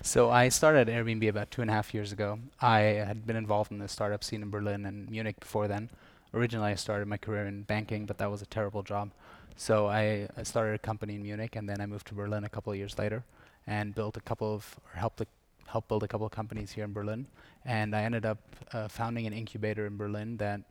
So 0.02 0.30
I 0.30 0.50
started 0.50 0.88
Airbnb 0.88 1.28
about 1.30 1.52
two 1.52 1.62
and 1.62 1.70
a 1.70 1.74
half 1.74 1.94
years 1.94 2.12
ago. 2.12 2.40
I 2.62 2.80
had 2.80 3.26
been 3.26 3.36
involved 3.36 3.72
in 3.72 3.80
the 3.80 3.88
startup 3.88 4.24
scene 4.24 4.42
in 4.42 4.50
Berlin 4.50 4.86
and 4.86 5.10
Munich 5.10 5.40
before 5.40 5.68
then. 5.68 5.90
Originally, 6.34 6.72
I 6.72 6.76
started 6.76 7.08
my 7.08 7.18
career 7.18 7.46
in 7.48 7.64
banking, 7.64 8.06
but 8.06 8.18
that 8.18 8.30
was 8.30 8.42
a 8.42 8.46
terrible 8.46 8.84
job. 8.84 9.12
So 9.56 9.88
I, 9.88 10.28
I 10.38 10.44
started 10.44 10.76
a 10.76 10.80
company 10.80 11.16
in 11.16 11.24
Munich, 11.24 11.56
and 11.56 11.68
then 11.68 11.82
I 11.82 11.86
moved 11.86 12.08
to 12.08 12.14
Berlin 12.14 12.44
a 12.44 12.50
couple 12.50 12.72
of 12.72 12.78
years 12.78 12.98
later, 13.00 13.24
and 13.66 13.96
built 13.96 14.18
a 14.18 14.22
couple 14.22 14.54
of 14.54 14.80
or 14.86 15.00
helped 15.00 15.22
a, 15.22 15.28
helped 15.68 15.88
build 15.88 16.04
a 16.04 16.08
couple 16.08 16.26
of 16.26 16.32
companies 16.32 16.72
here 16.72 16.84
in 16.84 16.94
Berlin. 16.94 17.28
And 17.66 17.96
I 17.96 18.04
ended 18.04 18.26
up 18.26 18.40
uh, 18.72 18.88
founding 18.88 19.26
an 19.26 19.34
incubator 19.34 19.86
in 19.86 19.98
Berlin 19.98 20.38
that, 20.38 20.62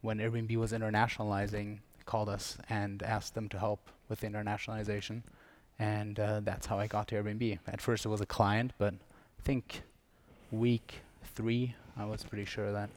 when 0.00 0.18
Airbnb 0.18 0.56
was 0.56 0.72
internationalizing, 0.72 1.78
called 2.04 2.28
us 2.28 2.58
and 2.68 3.02
asked 3.02 3.34
them 3.34 3.48
to 3.48 3.58
help 3.58 3.90
with 4.08 4.22
internationalization 4.22 5.22
and 5.82 6.20
uh, 6.20 6.40
that's 6.44 6.66
how 6.66 6.78
I 6.78 6.86
got 6.86 7.08
to 7.08 7.16
Airbnb. 7.16 7.58
At 7.66 7.80
first, 7.80 8.06
it 8.06 8.08
was 8.08 8.20
a 8.20 8.26
client, 8.26 8.72
but 8.78 8.94
I 8.94 9.42
think 9.42 9.82
week 10.52 11.00
three, 11.34 11.74
I 11.96 12.04
was 12.04 12.22
pretty 12.22 12.44
sure 12.44 12.70
that 12.72 12.88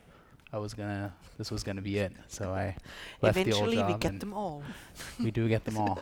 I 0.54 0.60
was 0.60 0.76
gonna, 0.76 1.12
this 1.40 1.50
was 1.50 1.64
gonna 1.64 1.82
be 1.82 1.98
it. 1.98 2.14
So 2.28 2.52
I 2.54 2.76
left 3.24 3.38
Eventually, 3.38 3.78
the 3.78 3.82
old 3.82 3.88
job 3.88 3.88
we 3.88 3.94
job. 3.94 4.02
get 4.02 4.20
them 4.20 4.34
all. 4.34 4.64
we 5.20 5.32
do 5.32 5.50
get 5.50 5.66
them 5.66 5.78
all. 5.78 6.00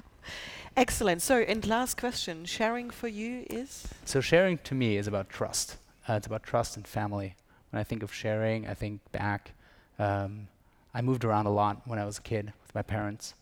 Excellent. 0.76 1.22
So, 1.22 1.38
and 1.38 1.66
last 1.66 1.96
question: 1.96 2.44
sharing 2.44 2.90
for 2.90 3.08
you 3.08 3.46
is 3.48 3.88
So 4.04 4.20
sharing 4.20 4.58
to 4.58 4.74
me 4.74 4.98
is 4.98 5.06
about 5.06 5.30
trust. 5.30 5.76
Uh, 6.06 6.14
it's 6.14 6.26
about 6.26 6.42
trust 6.42 6.76
and 6.76 6.86
family. 6.86 7.36
When 7.70 7.80
I 7.80 7.84
think 7.84 8.02
of 8.02 8.12
sharing, 8.12 8.68
I 8.68 8.74
think 8.74 9.00
back. 9.12 9.52
Um, 9.98 10.48
I 10.94 11.00
moved 11.00 11.24
around 11.24 11.46
a 11.46 11.50
lot 11.50 11.82
when 11.86 11.98
I 11.98 12.04
was 12.04 12.18
a 12.18 12.22
kid 12.22 12.52
with 12.62 12.74
my 12.74 12.82
parents. 12.82 13.34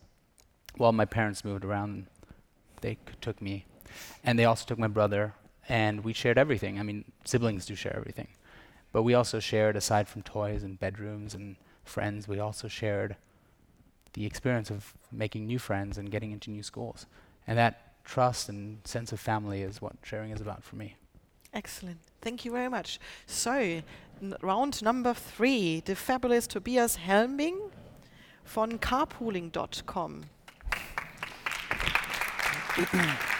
Well, 0.77 0.93
my 0.93 1.03
parents 1.05 1.43
moved 1.43 1.65
around. 1.65 2.05
They 2.81 2.97
took 3.21 3.41
me, 3.41 3.65
and 4.23 4.37
they 4.37 4.45
also 4.45 4.65
took 4.65 4.79
my 4.79 4.87
brother, 4.87 5.33
and 5.69 6.03
we 6.03 6.13
shared 6.13 6.37
everything. 6.37 6.79
I 6.79 6.83
mean, 6.83 7.05
siblings 7.25 7.65
do 7.65 7.75
share 7.75 7.95
everything, 7.95 8.27
but 8.91 9.03
we 9.03 9.13
also 9.13 9.39
shared, 9.39 9.75
aside 9.75 10.07
from 10.07 10.21
toys 10.23 10.63
and 10.63 10.79
bedrooms 10.79 11.33
and 11.33 11.55
friends, 11.83 12.27
we 12.27 12.39
also 12.39 12.67
shared 12.67 13.15
the 14.13 14.25
experience 14.25 14.69
of 14.69 14.93
making 15.11 15.47
new 15.47 15.59
friends 15.59 15.97
and 15.97 16.11
getting 16.11 16.31
into 16.31 16.51
new 16.51 16.63
schools. 16.63 17.05
And 17.47 17.57
that 17.57 18.03
trust 18.03 18.49
and 18.49 18.79
sense 18.85 19.11
of 19.11 19.19
family 19.19 19.61
is 19.61 19.81
what 19.81 19.93
sharing 20.03 20.31
is 20.31 20.41
about 20.41 20.63
for 20.63 20.75
me. 20.75 20.95
excellent. 21.53 21.99
Thank 22.21 22.45
you 22.45 22.51
very 22.51 22.69
much. 22.69 22.99
So, 23.25 23.81
round 24.41 24.81
number 24.81 25.13
three: 25.13 25.81
the 25.81 25.95
fabulous 25.95 26.47
Tobias 26.47 26.97
Helming 26.97 27.71
von 28.45 28.77
carpooling.com. 28.79 30.25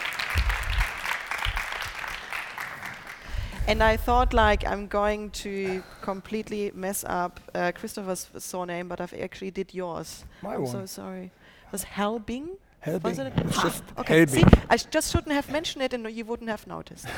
And 3.68 3.82
I 3.84 3.96
thought 3.96 4.34
like 4.34 4.66
I'm 4.68 4.88
going 4.88 5.30
to 5.30 5.84
completely 6.02 6.72
mess 6.74 7.06
up 7.08 7.40
uh, 7.54 7.72
Christopher's 7.74 8.28
surname, 8.38 8.88
but 8.88 9.00
I've 9.00 9.14
actually 9.14 9.52
did 9.52 9.74
yours. 9.74 10.26
My 10.42 10.56
I'm 10.56 10.64
one. 10.64 10.72
so 10.72 10.86
sorry. 10.86 11.32
Was 11.72 11.86
Helbing? 11.86 12.58
Helbing. 12.86 13.04
Wasn't 13.04 13.28
it? 13.38 13.52
Just 13.52 13.84
okay. 13.98 14.26
See, 14.26 14.44
I 14.70 14.78
just 14.78 15.12
shouldn't 15.12 15.32
have 15.32 15.50
mentioned 15.50 15.84
it, 15.84 15.94
and 15.94 16.10
you 16.12 16.26
wouldn't 16.26 16.50
have 16.50 16.68
noticed. 16.68 17.06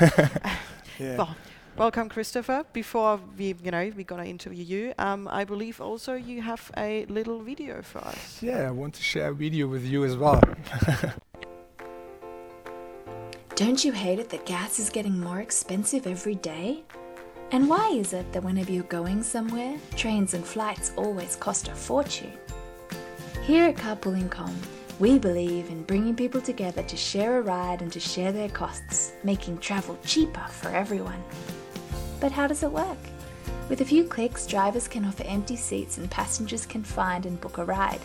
Yeah. 1.00 1.16
Well, 1.16 1.36
welcome, 1.76 2.08
Christopher. 2.08 2.64
Before 2.72 3.18
we, 3.36 3.56
you 3.64 3.72
know, 3.72 3.90
we're 3.96 4.04
gonna 4.04 4.26
interview 4.26 4.62
you. 4.62 4.94
Um, 4.96 5.26
I 5.26 5.44
believe 5.44 5.80
also 5.80 6.14
you 6.14 6.40
have 6.42 6.70
a 6.76 7.04
little 7.06 7.40
video 7.40 7.82
for 7.82 7.98
us. 7.98 8.40
Yeah, 8.40 8.68
I 8.68 8.70
want 8.70 8.94
to 8.94 9.02
share 9.02 9.30
a 9.30 9.34
video 9.34 9.66
with 9.66 9.84
you 9.84 10.04
as 10.04 10.16
well. 10.16 10.40
Don't 13.56 13.84
you 13.84 13.92
hate 13.92 14.18
it 14.18 14.30
that 14.30 14.46
gas 14.46 14.80
is 14.80 14.90
getting 14.90 15.20
more 15.20 15.38
expensive 15.38 16.08
every 16.08 16.34
day? 16.34 16.82
And 17.52 17.68
why 17.68 17.90
is 17.90 18.12
it 18.12 18.32
that 18.32 18.42
whenever 18.42 18.72
you're 18.72 18.82
going 18.82 19.22
somewhere, 19.22 19.78
trains 19.94 20.34
and 20.34 20.44
flights 20.44 20.90
always 20.96 21.36
cost 21.36 21.68
a 21.68 21.74
fortune? 21.76 22.32
Here 23.44 23.66
at 23.66 23.76
Carpooling.com, 23.76 24.56
we 24.98 25.20
believe 25.20 25.70
in 25.70 25.84
bringing 25.84 26.16
people 26.16 26.40
together 26.40 26.82
to 26.82 26.96
share 26.96 27.38
a 27.38 27.42
ride 27.42 27.80
and 27.80 27.92
to 27.92 28.00
share 28.00 28.32
their 28.32 28.48
costs, 28.48 29.12
making 29.22 29.58
travel 29.58 29.96
cheaper 30.04 30.46
for 30.48 30.70
everyone. 30.70 31.22
But 32.18 32.32
how 32.32 32.48
does 32.48 32.64
it 32.64 32.72
work? 32.72 32.98
With 33.68 33.82
a 33.82 33.84
few 33.84 34.02
clicks, 34.02 34.48
drivers 34.48 34.88
can 34.88 35.04
offer 35.04 35.22
empty 35.26 35.54
seats 35.54 35.96
and 35.96 36.10
passengers 36.10 36.66
can 36.66 36.82
find 36.82 37.24
and 37.24 37.40
book 37.40 37.58
a 37.58 37.64
ride. 37.64 38.00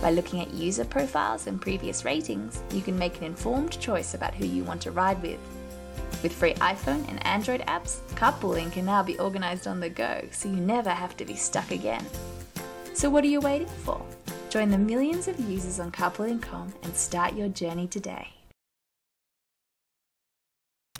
By 0.00 0.10
looking 0.10 0.40
at 0.40 0.54
user 0.54 0.84
profiles 0.84 1.46
and 1.46 1.60
previous 1.60 2.04
ratings, 2.04 2.62
you 2.72 2.80
can 2.80 2.98
make 2.98 3.18
an 3.18 3.24
informed 3.24 3.78
choice 3.78 4.14
about 4.14 4.34
who 4.34 4.46
you 4.46 4.64
want 4.64 4.80
to 4.82 4.90
ride 4.90 5.20
with. 5.22 5.38
With 6.22 6.32
free 6.32 6.54
iPhone 6.54 7.08
and 7.08 7.24
Android 7.26 7.60
apps, 7.62 8.00
carpooling 8.14 8.72
can 8.72 8.86
now 8.86 9.02
be 9.02 9.18
organized 9.18 9.66
on 9.66 9.80
the 9.80 9.90
go, 9.90 10.22
so 10.30 10.48
you 10.48 10.56
never 10.56 10.90
have 10.90 11.16
to 11.18 11.24
be 11.24 11.34
stuck 11.34 11.70
again. 11.70 12.04
So 12.94 13.10
what 13.10 13.24
are 13.24 13.28
you 13.28 13.40
waiting 13.40 13.68
for? 13.68 14.00
Join 14.48 14.70
the 14.70 14.78
millions 14.78 15.28
of 15.28 15.38
users 15.38 15.78
on 15.78 15.92
carpooling.com 15.92 16.74
and 16.82 16.96
start 16.96 17.34
your 17.34 17.48
journey 17.48 17.86
today. 17.86 18.39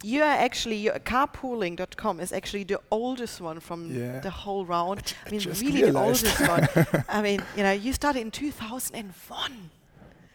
You 0.02 0.22
are 0.22 0.36
actually 0.46 0.76
your 0.76 0.98
carpooling.com 0.98 2.20
is 2.20 2.32
actually 2.32 2.64
the 2.64 2.80
oldest 2.90 3.40
one 3.40 3.60
from 3.60 3.90
Yeah. 3.94 4.20
the 4.20 4.30
whole 4.30 4.64
round. 4.64 5.14
I 5.26 5.30
mean, 5.30 5.40
just 5.40 5.60
really 5.62 5.82
the 5.90 5.98
oldest 5.98 6.40
one. 6.40 6.66
I 7.08 7.20
mean, 7.22 7.42
you 7.56 7.62
know, 7.62 7.72
you 7.72 7.92
started 7.92 8.20
in 8.20 8.30
2001. 8.30 9.70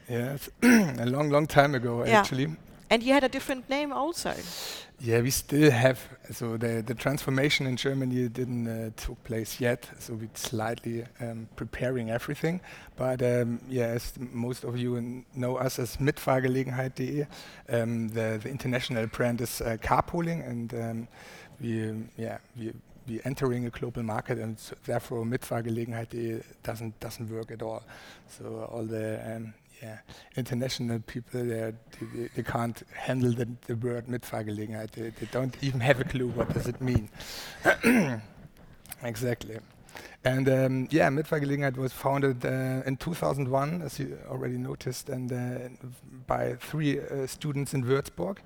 yeah, 0.10 0.38
a 0.63 1.05
long, 1.07 1.29
long 1.29 1.48
time 1.48 1.74
ago 1.75 2.03
Yeah. 2.05 2.19
actually. 2.19 2.55
And 2.89 3.01
you 3.01 3.13
had 3.13 3.24
a 3.24 3.30
different 3.30 3.68
name 3.70 3.92
also. 3.92 4.34
Yeah, 5.00 5.22
we 5.22 5.32
still 5.32 5.72
have. 5.72 6.00
So 6.32 6.58
the 6.58 6.82
the 6.82 6.94
transformation 6.94 7.68
in 7.68 7.75
Germany 7.77 8.30
didn't 8.30 8.68
uh, 8.68 8.92
took 8.96 9.24
place 9.24 9.60
yet. 9.60 9.89
So 10.00 10.13
we're 10.13 10.30
slightly 10.36 11.06
um, 11.20 11.48
preparing 11.56 12.12
everything. 12.12 12.62
But 12.96 13.22
um, 13.22 13.60
yeah, 13.68 13.96
as 13.96 14.13
most 14.20 14.63
of 14.63 14.77
you 14.77 15.24
know 15.36 15.58
us 15.58 15.80
as 15.80 15.98
Mitfahrgelegenheit.de, 15.98 17.27
um, 17.70 18.08
the 18.10 18.39
the 18.42 18.50
international 18.50 19.08
brand 19.08 19.42
is 19.42 19.62
uh, 19.62 19.77
carpooling, 19.82 20.48
and 20.48 20.74
um, 20.74 21.08
we 21.60 21.89
um, 21.89 22.10
yeah 22.18 22.38
we 22.58 22.72
we 23.08 23.20
entering 23.25 23.65
a 23.65 23.70
global 23.70 24.04
market, 24.04 24.38
and 24.39 24.58
therefore 24.86 25.25
Mitfahrgelegenheit.de 25.25 26.42
doesn't 26.63 27.00
doesn't 27.00 27.30
work 27.30 27.51
at 27.51 27.62
all. 27.62 27.84
So 28.27 28.70
all 28.72 28.86
the 28.86 29.36
um, 29.36 29.54
yeah, 29.82 30.00
international 30.36 31.00
people 31.00 31.44
they, 31.44 31.74
they, 32.13 32.29
they 32.36 32.44
can't 32.44 32.84
handle 32.94 33.34
the, 33.34 33.48
the 33.67 33.75
word 33.75 34.08
Mitfahrgelegenheit. 34.08 34.91
They, 34.91 35.10
they 35.10 35.27
don't 35.32 35.55
even 35.62 35.79
have 35.79 36.00
a 36.00 36.03
clue 36.03 36.27
what 36.27 36.53
does 36.53 36.67
it 36.67 36.82
mean. 36.82 37.10
exactly. 39.03 39.60
And 40.25 40.50
um, 40.50 40.88
yeah, 40.89 41.10
Mitfahrgelegenheit 41.10 41.77
was 41.77 41.94
founded 41.94 42.44
uh, 42.46 42.82
in 42.88 42.98
2001, 42.98 43.84
as 43.84 44.00
you 44.00 44.17
already 44.27 44.58
noticed, 44.58 45.08
and 45.10 45.32
uh, 45.32 45.70
by 46.25 46.55
three 46.55 47.00
uh, 47.00 47.27
students 47.27 47.75
in 47.75 47.84
Würzburg. 47.84 48.38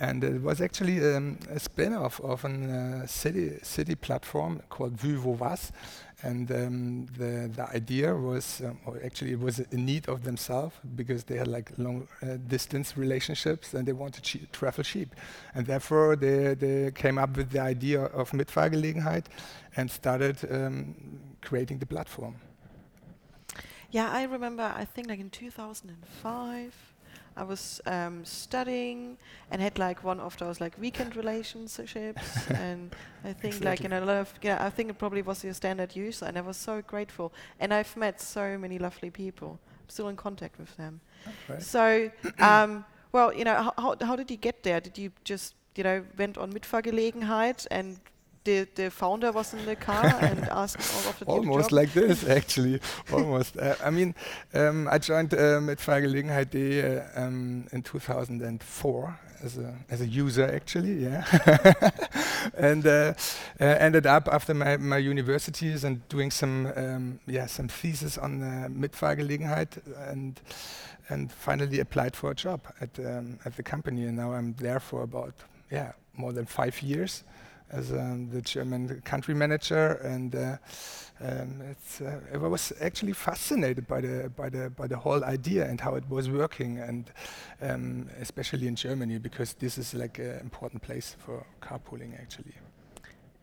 And 0.00 0.24
it 0.24 0.42
was 0.42 0.60
actually 0.60 0.98
um, 1.14 1.38
a 1.48 1.60
spin-off 1.60 2.20
of 2.20 2.44
a 2.44 2.48
uh, 2.48 3.06
city 3.06 3.58
city 3.62 3.94
platform 3.94 4.62
called 4.68 4.94
Vu 4.94 5.20
Was. 5.20 5.70
And 6.22 6.50
um, 6.50 7.06
the 7.16 7.48
the 7.54 7.68
idea 7.74 8.14
was, 8.14 8.60
um, 8.64 8.78
or 8.86 9.00
actually 9.04 9.32
it 9.32 9.40
was 9.40 9.60
a 9.60 9.76
need 9.76 10.08
of 10.08 10.24
themselves 10.24 10.74
because 10.96 11.24
they 11.24 11.36
had 11.36 11.46
like 11.46 11.70
long 11.78 12.08
uh, 12.22 12.36
distance 12.48 12.96
relationships 12.96 13.74
and 13.74 13.86
they 13.86 13.92
wanted 13.92 14.24
to 14.24 14.38
travel 14.52 14.82
cheap, 14.82 15.14
and 15.54 15.66
therefore 15.66 16.16
they 16.16 16.54
they 16.54 16.90
came 16.90 17.18
up 17.18 17.36
with 17.36 17.50
the 17.50 17.60
idea 17.60 18.02
of 18.02 18.30
Mitfahrgelegenheit 18.32 19.26
and 19.76 19.90
started 19.90 20.36
um, 20.50 20.94
creating 21.40 21.78
the 21.78 21.86
platform. 21.86 22.34
Yeah, 23.90 24.10
I 24.10 24.24
remember. 24.24 24.62
I 24.62 24.84
think 24.84 25.08
like 25.08 25.20
in 25.20 25.30
2005. 25.30 26.74
I 27.38 27.44
was 27.44 27.80
um, 27.86 28.24
studying 28.24 29.16
and 29.50 29.62
had 29.62 29.78
like 29.78 30.02
one 30.02 30.18
of 30.18 30.36
those 30.38 30.60
like 30.60 30.76
weekend 30.78 31.14
relationships, 31.14 32.50
and 32.50 32.94
I 33.24 33.32
think 33.32 33.54
exactly. 33.54 33.66
like 33.66 33.80
in 33.84 33.92
a 33.92 34.00
lot 34.00 34.16
of 34.16 34.34
yeah, 34.42 34.58
I 34.64 34.70
think 34.70 34.90
it 34.90 34.98
probably 34.98 35.22
was 35.22 35.44
your 35.44 35.54
standard 35.54 35.94
use, 35.94 36.20
and 36.20 36.36
I 36.36 36.40
was 36.40 36.56
so 36.56 36.82
grateful. 36.82 37.32
And 37.60 37.72
I've 37.72 37.96
met 37.96 38.20
so 38.20 38.58
many 38.58 38.78
lovely 38.78 39.10
people. 39.10 39.60
I'm 39.84 39.88
still 39.88 40.08
in 40.08 40.16
contact 40.16 40.58
with 40.58 40.76
them. 40.76 41.00
Okay. 41.48 41.60
So, 41.60 42.10
um, 42.40 42.84
well, 43.12 43.32
you 43.32 43.44
know, 43.44 43.54
how, 43.54 43.72
how, 43.78 43.96
how 44.00 44.16
did 44.16 44.30
you 44.30 44.36
get 44.36 44.64
there? 44.64 44.80
Did 44.80 44.98
you 44.98 45.12
just 45.22 45.54
you 45.76 45.84
know 45.84 46.04
went 46.18 46.36
on 46.36 46.52
Mitfahrgelegenheit 46.52 47.68
and 47.70 48.00
the, 48.44 48.68
the 48.74 48.90
founder 48.90 49.32
was 49.32 49.54
in 49.54 49.64
the 49.66 49.76
car 49.76 50.04
and 50.20 50.48
asked 50.48 50.78
all 50.94 51.10
of 51.10 51.18
the 51.18 51.24
Almost 51.26 51.72
like 51.72 51.92
this, 51.92 52.28
actually. 52.38 52.80
Almost. 53.12 53.56
Uh, 53.56 53.74
I 53.84 53.90
mean, 53.90 54.14
um, 54.54 54.88
I 54.88 54.98
joined 54.98 55.34
uh, 55.34 55.60
um, 57.16 57.66
in 57.72 57.82
2004 57.82 59.18
as 59.42 59.58
a 59.58 59.74
as 59.88 60.00
a 60.00 60.06
user, 60.06 60.44
actually, 60.44 61.04
yeah. 61.04 61.24
and 62.56 62.86
uh, 62.86 63.14
uh, 63.60 63.64
ended 63.64 64.06
up 64.06 64.28
after 64.28 64.54
my, 64.54 64.76
my 64.76 64.98
universities 64.98 65.84
and 65.84 66.06
doing 66.08 66.30
some 66.30 66.72
um, 66.76 67.20
yeah 67.26 67.46
some 67.46 67.68
thesis 67.68 68.18
on 68.18 68.42
uh, 68.42 68.68
Mitfahrgelegenheit 68.68 69.78
and 70.10 70.40
and 71.08 71.32
finally 71.32 71.80
applied 71.80 72.16
for 72.16 72.30
a 72.30 72.34
job 72.34 72.60
at 72.80 72.98
um, 72.98 73.38
at 73.44 73.56
the 73.56 73.62
company 73.62 74.04
and 74.04 74.16
now 74.16 74.32
I'm 74.32 74.54
there 74.54 74.80
for 74.80 75.02
about 75.02 75.34
yeah 75.70 75.92
more 76.16 76.32
than 76.32 76.46
five 76.46 76.82
years 76.82 77.24
as 77.70 77.92
um, 77.92 78.30
the 78.30 78.40
German 78.40 79.00
country 79.04 79.34
manager, 79.34 79.94
and 80.02 80.34
uh, 80.34 80.56
um, 81.20 81.62
uh, 82.00 82.10
I 82.32 82.36
was 82.36 82.72
actually 82.80 83.12
fascinated 83.12 83.86
by 83.86 84.00
the 84.00 84.30
by 84.36 84.48
the 84.48 84.70
by 84.70 84.86
the 84.86 84.96
whole 84.96 85.24
idea 85.24 85.66
and 85.66 85.80
how 85.80 85.94
it 85.94 86.08
was 86.08 86.30
working, 86.30 86.78
and 86.78 87.10
um, 87.60 88.08
especially 88.20 88.66
in 88.66 88.76
Germany 88.76 89.18
because 89.18 89.54
this 89.54 89.78
is 89.78 89.94
like 89.94 90.18
an 90.18 90.38
important 90.40 90.82
place 90.82 91.16
for 91.18 91.44
carpooling 91.60 92.14
actually. 92.20 92.54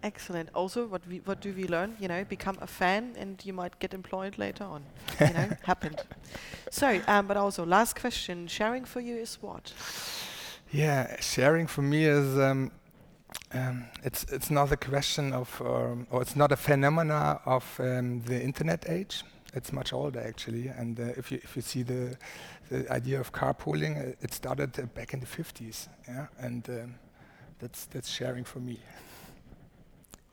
Excellent. 0.03 0.49
Also, 0.53 0.85
what 0.85 1.01
we 1.07 1.17
what 1.25 1.41
do 1.41 1.51
we 1.53 1.67
learn? 1.67 1.95
You 1.99 2.07
know, 2.07 2.23
become 2.23 2.57
a 2.61 2.67
fan, 2.67 3.15
and 3.17 3.43
you 3.43 3.53
might 3.53 3.79
get 3.79 3.93
employed 3.93 4.37
later 4.37 4.63
on. 4.63 4.83
you 5.19 5.33
know, 5.33 5.49
happened. 5.63 6.03
So, 6.69 7.01
um, 7.07 7.25
but 7.27 7.37
also, 7.37 7.65
last 7.65 7.99
question: 7.99 8.47
sharing 8.47 8.85
for 8.85 8.99
you 8.99 9.15
is 9.15 9.39
what? 9.41 9.73
Yeah, 10.71 11.19
sharing 11.21 11.67
for 11.67 11.81
me 11.81 12.05
is 12.05 12.37
um, 13.53 13.85
it's 14.03 14.23
it's 14.31 14.49
not 14.49 14.71
a 14.71 14.77
question 14.77 15.33
of, 15.33 15.61
um, 15.61 16.07
or 16.09 16.21
it's 16.21 16.35
not 16.35 16.51
a 16.51 16.55
phenomena 16.57 17.39
of 17.45 17.79
um, 17.79 18.21
the 18.21 18.41
internet 18.41 18.89
age. 18.89 19.23
It's 19.53 19.71
much 19.71 19.93
older 19.93 20.19
actually, 20.19 20.67
and 20.67 20.99
uh, 20.99 21.03
if 21.17 21.31
you 21.31 21.39
if 21.43 21.55
you 21.55 21.61
see 21.61 21.83
the 21.83 22.17
the 22.69 22.91
idea 22.91 23.19
of 23.19 23.31
carpooling, 23.31 23.97
uh, 23.97 24.15
it 24.21 24.33
started 24.33 24.77
uh, 24.79 24.83
back 24.87 25.13
in 25.13 25.19
the 25.19 25.25
50s, 25.25 25.87
yeah, 26.07 26.27
and 26.39 26.69
um, 26.69 26.95
that's 27.59 27.85
that's 27.85 28.09
sharing 28.09 28.43
for 28.43 28.59
me. 28.59 28.79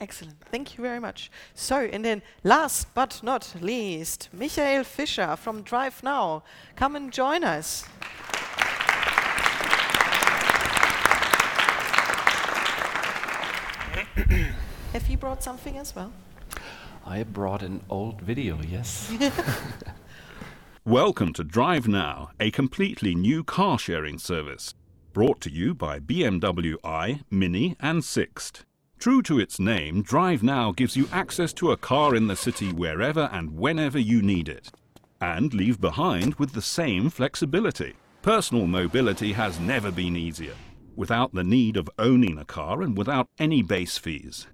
Excellent. 0.01 0.37
Thank 0.51 0.77
you 0.77 0.83
very 0.83 0.99
much. 0.99 1.31
So, 1.55 1.77
and 1.77 2.05
then 2.05 2.23
last 2.43 2.93
but 2.93 3.21
not 3.23 3.55
least, 3.61 4.29
Michael 4.33 4.83
Fischer 4.83 5.37
from 5.37 5.63
Drive 5.63 6.03
Now. 6.03 6.43
Come 6.75 6.97
and 6.97 7.13
join 7.13 7.45
us. 7.45 7.85
Have 14.93 15.09
you 15.09 15.17
brought 15.17 15.43
something 15.43 15.79
as 15.79 15.97
well? 15.97 16.13
I 17.07 17.23
brought 17.23 17.63
an 17.63 17.81
old 17.89 18.21
video, 18.21 18.59
yes. 18.61 19.11
Welcome 20.85 21.33
to 21.33 21.45
Drive 21.45 21.89
Now, 21.89 22.31
a 22.39 22.51
completely 22.51 23.15
new 23.15 23.43
car 23.43 23.79
sharing 23.79 24.19
service. 24.19 24.75
Brought 25.15 25.41
to 25.43 25.51
you 25.51 25.75
by 25.75 25.99
BMW 25.99 26.77
i, 26.85 27.21
Mini, 27.31 27.75
and 27.81 28.05
Sixt. 28.05 28.67
True 28.99 29.23
to 29.23 29.41
its 29.41 29.59
name, 29.59 30.03
Drive 30.03 30.43
Now 30.43 30.73
gives 30.73 30.95
you 30.95 31.09
access 31.11 31.55
to 31.55 31.71
a 31.71 31.79
car 31.79 32.15
in 32.15 32.27
the 32.27 32.37
city 32.37 32.71
wherever 32.71 33.31
and 33.33 33.57
whenever 33.57 33.99
you 33.99 34.21
need 34.21 34.49
it. 34.49 34.71
And 35.23 35.55
leave 35.55 35.81
behind 35.81 36.35
with 36.35 36.53
the 36.53 36.61
same 36.61 37.09
flexibility. 37.09 37.95
Personal 38.21 38.67
mobility 38.67 39.33
has 39.33 39.59
never 39.59 39.91
been 39.91 40.17
easier, 40.17 40.55
without 40.97 41.35
the 41.35 41.45
need 41.45 41.77
of 41.77 41.91
owning 41.99 42.39
a 42.39 42.45
car 42.45 42.83
and 42.83 42.97
without 42.97 43.27
any 43.39 43.63
base 43.63 43.99
fees. 43.99 44.47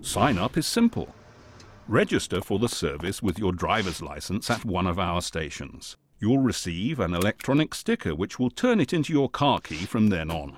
Sign 0.00 0.38
up 0.38 0.56
is 0.56 0.66
simple. 0.66 1.14
Register 1.88 2.40
for 2.40 2.58
the 2.58 2.68
service 2.68 3.22
with 3.22 3.38
your 3.38 3.52
driver's 3.52 4.00
license 4.00 4.50
at 4.50 4.64
one 4.64 4.86
of 4.86 4.98
our 4.98 5.20
stations. 5.20 5.96
You'll 6.20 6.38
receive 6.38 7.00
an 7.00 7.14
electronic 7.14 7.74
sticker 7.74 8.14
which 8.14 8.38
will 8.38 8.50
turn 8.50 8.80
it 8.80 8.92
into 8.92 9.12
your 9.12 9.28
car 9.28 9.60
key 9.60 9.84
from 9.86 10.08
then 10.08 10.30
on. 10.30 10.56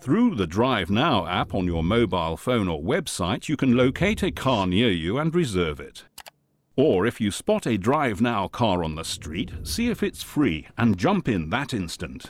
Through 0.00 0.36
the 0.36 0.46
Drive 0.46 0.90
Now 0.90 1.26
app 1.26 1.54
on 1.54 1.66
your 1.66 1.82
mobile 1.82 2.36
phone 2.36 2.68
or 2.68 2.80
website, 2.80 3.48
you 3.48 3.56
can 3.56 3.76
locate 3.76 4.22
a 4.22 4.30
car 4.30 4.66
near 4.66 4.90
you 4.90 5.18
and 5.18 5.34
reserve 5.34 5.80
it. 5.80 6.04
Or 6.76 7.06
if 7.06 7.20
you 7.20 7.30
spot 7.30 7.66
a 7.66 7.76
Drive 7.76 8.20
Now 8.20 8.46
car 8.46 8.84
on 8.84 8.94
the 8.94 9.02
street, 9.02 9.50
see 9.64 9.90
if 9.90 10.02
it's 10.02 10.22
free 10.22 10.68
and 10.78 10.96
jump 10.96 11.28
in 11.28 11.50
that 11.50 11.74
instant. 11.74 12.26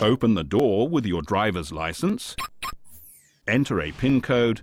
Open 0.00 0.34
the 0.34 0.44
door 0.44 0.88
with 0.88 1.06
your 1.06 1.22
driver's 1.22 1.72
license 1.72 2.34
enter 3.46 3.80
a 3.80 3.92
PIN 3.92 4.20
code, 4.20 4.62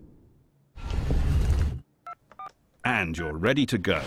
and 2.83 3.17
you're 3.17 3.37
ready 3.37 3.65
to 3.67 3.77
go. 3.77 4.01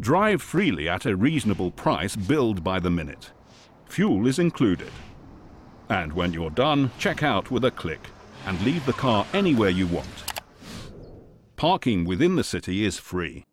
Drive 0.00 0.42
freely 0.42 0.88
at 0.88 1.06
a 1.06 1.16
reasonable 1.16 1.70
price 1.70 2.16
billed 2.16 2.64
by 2.64 2.80
the 2.80 2.90
minute. 2.90 3.30
Fuel 3.86 4.26
is 4.26 4.38
included. 4.38 4.90
And 5.88 6.12
when 6.12 6.32
you're 6.32 6.50
done, 6.50 6.90
check 6.98 7.22
out 7.22 7.50
with 7.50 7.64
a 7.64 7.70
click 7.70 8.00
and 8.46 8.60
leave 8.62 8.84
the 8.86 8.94
car 8.94 9.26
anywhere 9.32 9.68
you 9.68 9.86
want. 9.86 10.08
Parking 11.56 12.04
within 12.04 12.34
the 12.34 12.42
city 12.42 12.84
is 12.84 12.98
free. 12.98 13.44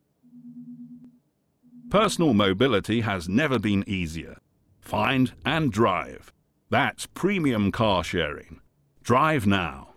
Personal 1.89 2.33
mobility 2.33 3.01
has 3.01 3.27
never 3.27 3.59
been 3.59 3.83
easier. 3.87 4.37
Find 4.79 5.33
and 5.45 5.71
drive. 5.71 6.31
That's 6.69 7.07
premium 7.07 7.71
car 7.71 8.03
sharing. 8.03 8.61
Drive 9.01 9.47
now. 9.47 9.87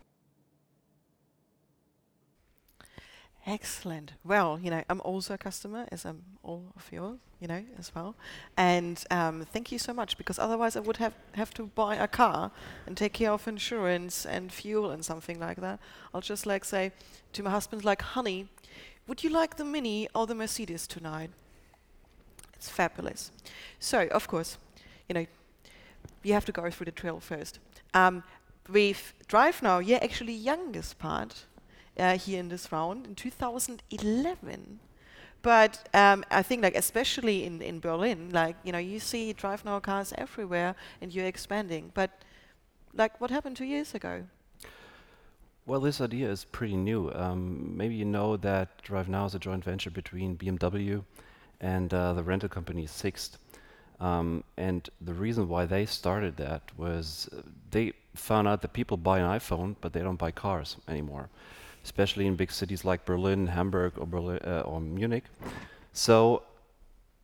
Excellent. 3.45 4.13
Well, 4.25 4.59
you 4.63 4.71
know, 4.71 4.85
I'm 4.89 5.01
also 5.01 5.35
a 5.35 5.39
customer, 5.39 5.87
as 5.91 6.07
I'm 6.07 6.23
all 6.45 6.73
of 6.77 6.89
yours, 6.93 7.19
you 7.41 7.49
know, 7.49 7.65
as 7.77 7.93
well. 7.93 8.15
And 8.57 9.03
um, 9.11 9.45
thank 9.53 9.73
you 9.73 9.79
so 9.79 9.93
much, 9.93 10.17
because 10.17 10.39
otherwise 10.39 10.77
I 10.77 10.81
would 10.81 10.99
have, 10.99 11.13
have 11.33 11.53
to 11.55 11.67
buy 11.67 11.97
a 11.97 12.07
car 12.07 12.53
and 12.87 12.97
take 12.97 13.15
care 13.15 13.33
of 13.33 13.49
insurance 13.49 14.25
and 14.25 14.53
fuel 14.53 14.93
and 14.93 15.05
something 15.05 15.41
like 15.41 15.61
that. 15.61 15.81
I'll 16.15 16.21
just 16.21 16.47
like 16.47 16.65
say 16.65 16.93
to 17.33 17.43
my 17.43 17.51
husband, 17.51 17.85
like, 17.85 18.01
honey, 18.01 18.47
would 19.09 19.25
you 19.25 19.31
like 19.31 19.57
the 19.57 19.65
Mini 19.65 20.09
or 20.15 20.29
the 20.29 20.37
Mercedes 20.37 20.87
tonight? 20.87 21.31
It's 22.55 22.69
fabulous. 22.69 23.33
So, 23.81 24.07
of 24.13 24.29
course, 24.29 24.57
you 25.09 25.15
know, 25.15 25.27
you 26.23 26.33
have 26.33 26.45
to 26.47 26.53
go 26.53 26.71
through 26.71 26.87
the 26.87 26.93
trail 26.93 27.21
first. 27.21 27.59
Um, 27.95 28.23
with 28.69 29.15
Drive 29.27 29.63
Now, 29.63 29.79
yeah, 29.79 29.99
actually 30.03 30.35
youngest 30.35 30.99
part 30.99 31.47
uh, 31.99 32.17
here 32.17 32.41
in 32.41 32.49
this 32.49 32.71
round 32.71 33.07
in 33.07 33.15
2011. 33.15 34.81
But 35.43 35.89
um, 35.93 36.25
I 36.31 36.43
think, 36.43 36.63
like 36.63 36.77
especially 36.77 37.45
in, 37.45 37.61
in 37.61 37.81
Berlin, 37.81 38.31
like 38.33 38.57
you 38.63 38.71
know, 38.71 38.79
you 38.79 39.01
see 39.01 39.33
drive 39.33 39.65
now 39.65 39.81
cars 39.81 40.13
everywhere, 40.17 40.77
and 41.01 41.13
you're 41.13 41.27
expanding. 41.27 41.91
But 41.95 42.11
like, 42.95 43.21
what 43.21 43.31
happened 43.31 43.57
two 43.57 43.65
years 43.65 43.95
ago? 43.95 44.25
Well, 45.67 45.81
this 45.81 46.01
idea 46.01 46.31
is 46.31 46.45
pretty 46.45 46.77
new. 46.77 47.11
Um, 47.13 47.77
maybe 47.77 47.95
you 47.95 48.05
know 48.05 48.37
that 48.39 48.83
Drive 48.83 49.09
Now 49.09 49.27
is 49.27 49.35
a 49.35 49.39
joint 49.39 49.65
venture 49.65 49.91
between 49.91 50.37
BMW 50.37 51.05
and 51.61 51.93
uh, 51.95 52.13
the 52.15 52.23
rental 52.23 52.49
company 52.49 52.87
Sixt. 52.87 53.39
Um, 54.03 54.43
and 54.57 54.89
the 55.01 55.15
reason 55.15 55.49
why 55.49 55.65
they 55.65 55.87
started 55.87 56.37
that 56.37 56.63
was 56.77 57.29
uh, 57.33 57.43
they 57.71 57.93
found 58.15 58.49
out 58.49 58.61
that 58.63 58.73
people 58.73 58.97
buy 58.97 59.21
an 59.21 59.39
iPhone, 59.39 59.77
but 59.81 59.93
they 59.93 60.03
don't 60.03 60.19
buy 60.19 60.33
cars 60.33 60.77
anymore 60.89 61.29
especially 61.85 62.27
in 62.27 62.37
big 62.37 62.53
cities 62.53 62.85
like 62.85 63.05
Berlin, 63.05 63.47
Hamburg, 63.49 63.95
or, 63.97 64.07
Berlin, 64.07 64.39
uh, 64.45 64.61
or 64.61 64.81
Munich. 64.81 65.25
So 65.93 66.43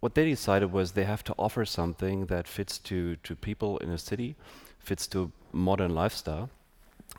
what 0.00 0.14
they 0.14 0.28
decided 0.28 0.72
was 0.72 0.92
they 0.92 1.04
have 1.04 1.24
to 1.24 1.34
offer 1.38 1.64
something 1.64 2.26
that 2.26 2.46
fits 2.48 2.78
to, 2.78 3.16
to 3.16 3.36
people 3.36 3.78
in 3.78 3.90
a 3.90 3.98
city, 3.98 4.36
fits 4.78 5.06
to 5.08 5.30
modern 5.52 5.94
lifestyle. 5.94 6.50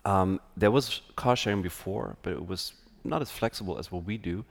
Um, 0.05 0.39
there 0.55 0.71
was 0.71 1.01
car 1.15 1.35
sharing 1.35 1.61
before, 1.61 2.17
but 2.21 2.33
it 2.33 2.47
was 2.47 2.73
not 3.03 3.21
as 3.21 3.31
flexible 3.31 3.77
as 3.77 3.91
what 3.91 4.03
we 4.05 4.17
do. 4.17 4.45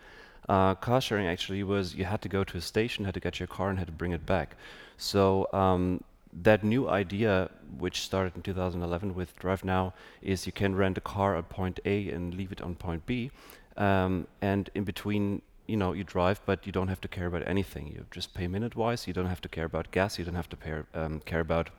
Uh, 0.48 0.74
car 0.74 1.00
sharing 1.00 1.26
actually 1.26 1.62
was 1.62 1.94
you 1.94 2.04
had 2.04 2.22
to 2.22 2.28
go 2.28 2.42
to 2.42 2.56
a 2.56 2.60
station, 2.60 3.04
had 3.04 3.14
to 3.14 3.20
get 3.20 3.38
your 3.38 3.46
car, 3.46 3.68
and 3.68 3.78
had 3.78 3.86
to 3.86 3.92
bring 3.92 4.12
it 4.12 4.24
back. 4.24 4.56
So 4.96 5.48
um, 5.52 6.02
that 6.42 6.64
new 6.64 6.88
idea, 6.88 7.50
which 7.78 8.00
started 8.02 8.34
in 8.34 8.42
2011 8.42 9.14
with 9.14 9.36
DriveNow, 9.38 9.92
is 10.22 10.46
you 10.46 10.52
can 10.52 10.74
rent 10.74 10.96
a 10.96 11.00
car 11.00 11.36
at 11.36 11.48
point 11.48 11.80
A 11.84 12.08
and 12.10 12.34
leave 12.34 12.52
it 12.52 12.62
on 12.62 12.74
point 12.74 13.04
B, 13.06 13.30
um, 13.76 14.26
and 14.40 14.70
in 14.74 14.84
between, 14.84 15.42
you 15.66 15.76
know, 15.76 15.92
you 15.92 16.02
drive, 16.02 16.40
but 16.46 16.66
you 16.66 16.72
don't 16.72 16.88
have 16.88 17.00
to 17.02 17.08
care 17.08 17.26
about 17.26 17.46
anything. 17.46 17.88
You 17.88 18.06
just 18.10 18.32
pay 18.32 18.48
minute-wise. 18.48 19.06
You 19.06 19.12
don't 19.12 19.26
have 19.26 19.42
to 19.42 19.48
care 19.48 19.66
about 19.66 19.90
gas. 19.90 20.18
You 20.18 20.24
don't 20.24 20.34
have 20.34 20.48
to 20.48 20.84
um, 20.94 21.20
care 21.20 21.40
about 21.40 21.70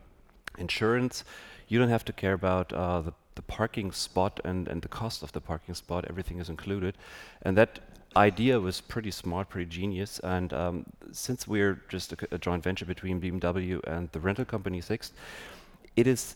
insurance. 0.59 1.23
You 1.67 1.79
don't 1.79 1.89
have 1.89 2.05
to 2.05 2.13
care 2.13 2.33
about 2.33 2.73
uh, 2.73 3.01
the, 3.01 3.13
the 3.35 3.41
parking 3.41 3.91
spot 3.91 4.39
and, 4.43 4.67
and 4.67 4.81
the 4.81 4.87
cost 4.87 5.23
of 5.23 5.31
the 5.31 5.41
parking 5.41 5.75
spot. 5.75 6.05
Everything 6.09 6.39
is 6.39 6.49
included, 6.49 6.97
and 7.41 7.57
that 7.57 7.79
idea 8.15 8.59
was 8.59 8.81
pretty 8.81 9.11
smart, 9.11 9.49
pretty 9.49 9.69
genius. 9.69 10.19
And 10.19 10.53
um, 10.53 10.85
since 11.11 11.47
we're 11.47 11.81
just 11.89 12.13
a, 12.13 12.17
a, 12.31 12.37
joint 12.37 12.63
venture 12.63 12.85
between 12.85 13.21
BMW 13.21 13.79
and 13.85 14.11
the 14.11 14.19
rental 14.19 14.45
company 14.45 14.81
Sixt, 14.81 15.13
it 15.95 16.07
is 16.07 16.35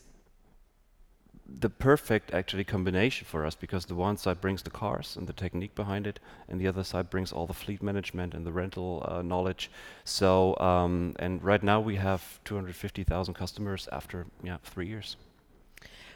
the 1.46 1.68
perfect 1.68 2.32
actually 2.32 2.64
combination 2.64 3.26
for 3.26 3.44
us 3.44 3.54
because 3.54 3.84
the 3.86 3.94
one 3.94 4.16
side 4.16 4.40
brings 4.40 4.62
the 4.62 4.70
cars 4.70 5.16
and 5.16 5.26
the 5.26 5.32
technique 5.32 5.74
behind 5.74 6.06
it, 6.06 6.18
and 6.48 6.60
the 6.60 6.66
other 6.66 6.84
side 6.84 7.10
brings 7.10 7.32
all 7.32 7.46
the 7.46 7.54
fleet 7.54 7.82
management 7.82 8.34
and 8.34 8.46
the 8.46 8.52
rental 8.52 9.04
uh, 9.06 9.22
knowledge. 9.22 9.70
So, 10.04 10.56
um, 10.58 11.14
and 11.18 11.42
right 11.42 11.62
now 11.62 11.80
we 11.80 11.96
have 11.96 12.40
250,000 12.44 13.34
customers 13.34 13.88
after 13.92 14.26
yeah 14.42 14.58
three 14.62 14.86
years. 14.86 15.16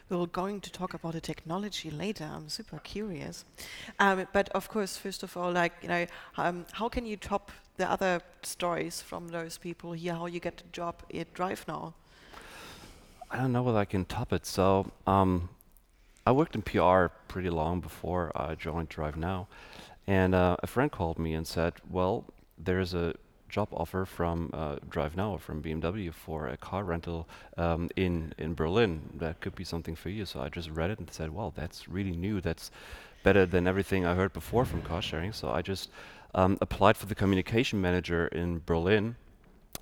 We're 0.08 0.26
going 0.26 0.62
to 0.62 0.72
talk 0.72 0.94
about 0.94 1.12
the 1.12 1.20
technology 1.20 1.90
later. 1.90 2.24
I'm 2.24 2.48
super 2.48 2.78
curious. 2.78 3.44
Um, 3.98 4.26
but 4.32 4.48
of 4.50 4.68
course, 4.70 4.96
first 4.96 5.22
of 5.22 5.36
all, 5.36 5.52
like 5.52 5.74
you 5.82 5.88
know, 5.88 6.06
um, 6.38 6.64
how 6.72 6.88
can 6.88 7.04
you 7.04 7.18
top 7.18 7.52
the 7.76 7.90
other 7.90 8.22
stories 8.42 9.02
from 9.02 9.28
those 9.28 9.58
people 9.58 9.92
here? 9.92 10.14
How 10.14 10.24
you 10.26 10.40
get 10.40 10.62
a 10.62 10.72
job 10.72 11.02
at 11.12 11.34
DriveNow? 11.34 11.92
I 13.30 13.36
don't 13.36 13.52
know 13.52 13.62
whether 13.62 13.78
I 13.78 13.84
can 13.84 14.04
top 14.04 14.32
it. 14.32 14.46
So 14.46 14.90
um, 15.06 15.50
I 16.26 16.32
worked 16.32 16.54
in 16.54 16.62
PR 16.62 17.06
pretty 17.28 17.50
long 17.50 17.80
before 17.80 18.32
I 18.34 18.54
joined 18.54 18.88
DriveNow, 18.88 19.46
and 20.06 20.34
uh, 20.34 20.56
a 20.62 20.66
friend 20.66 20.90
called 20.90 21.18
me 21.18 21.34
and 21.34 21.46
said, 21.46 21.74
"Well, 21.90 22.24
there's 22.56 22.94
a 22.94 23.14
job 23.48 23.68
offer 23.72 24.04
from 24.04 24.50
uh, 24.52 24.76
DriveNow 24.88 25.40
from 25.40 25.62
BMW 25.62 26.12
for 26.12 26.48
a 26.48 26.56
car 26.56 26.84
rental 26.84 27.28
um, 27.56 27.88
in 27.96 28.32
in 28.38 28.54
Berlin. 28.54 29.10
That 29.14 29.40
could 29.40 29.54
be 29.54 29.64
something 29.64 29.94
for 29.94 30.08
you. 30.08 30.24
So 30.24 30.40
I 30.40 30.48
just 30.48 30.70
read 30.70 30.90
it 30.90 30.98
and 30.98 31.10
said, 31.10 31.34
"Well, 31.34 31.52
that's 31.54 31.88
really 31.88 32.16
new. 32.16 32.40
That's 32.40 32.70
better 33.22 33.44
than 33.44 33.66
everything 33.66 34.06
I 34.06 34.14
heard 34.14 34.32
before 34.32 34.64
from 34.64 34.82
car 34.82 35.02
sharing." 35.02 35.32
So 35.32 35.50
I 35.50 35.60
just 35.60 35.90
um, 36.34 36.56
applied 36.62 36.96
for 36.96 37.06
the 37.06 37.14
communication 37.14 37.80
manager 37.80 38.26
in 38.28 38.62
Berlin, 38.64 39.16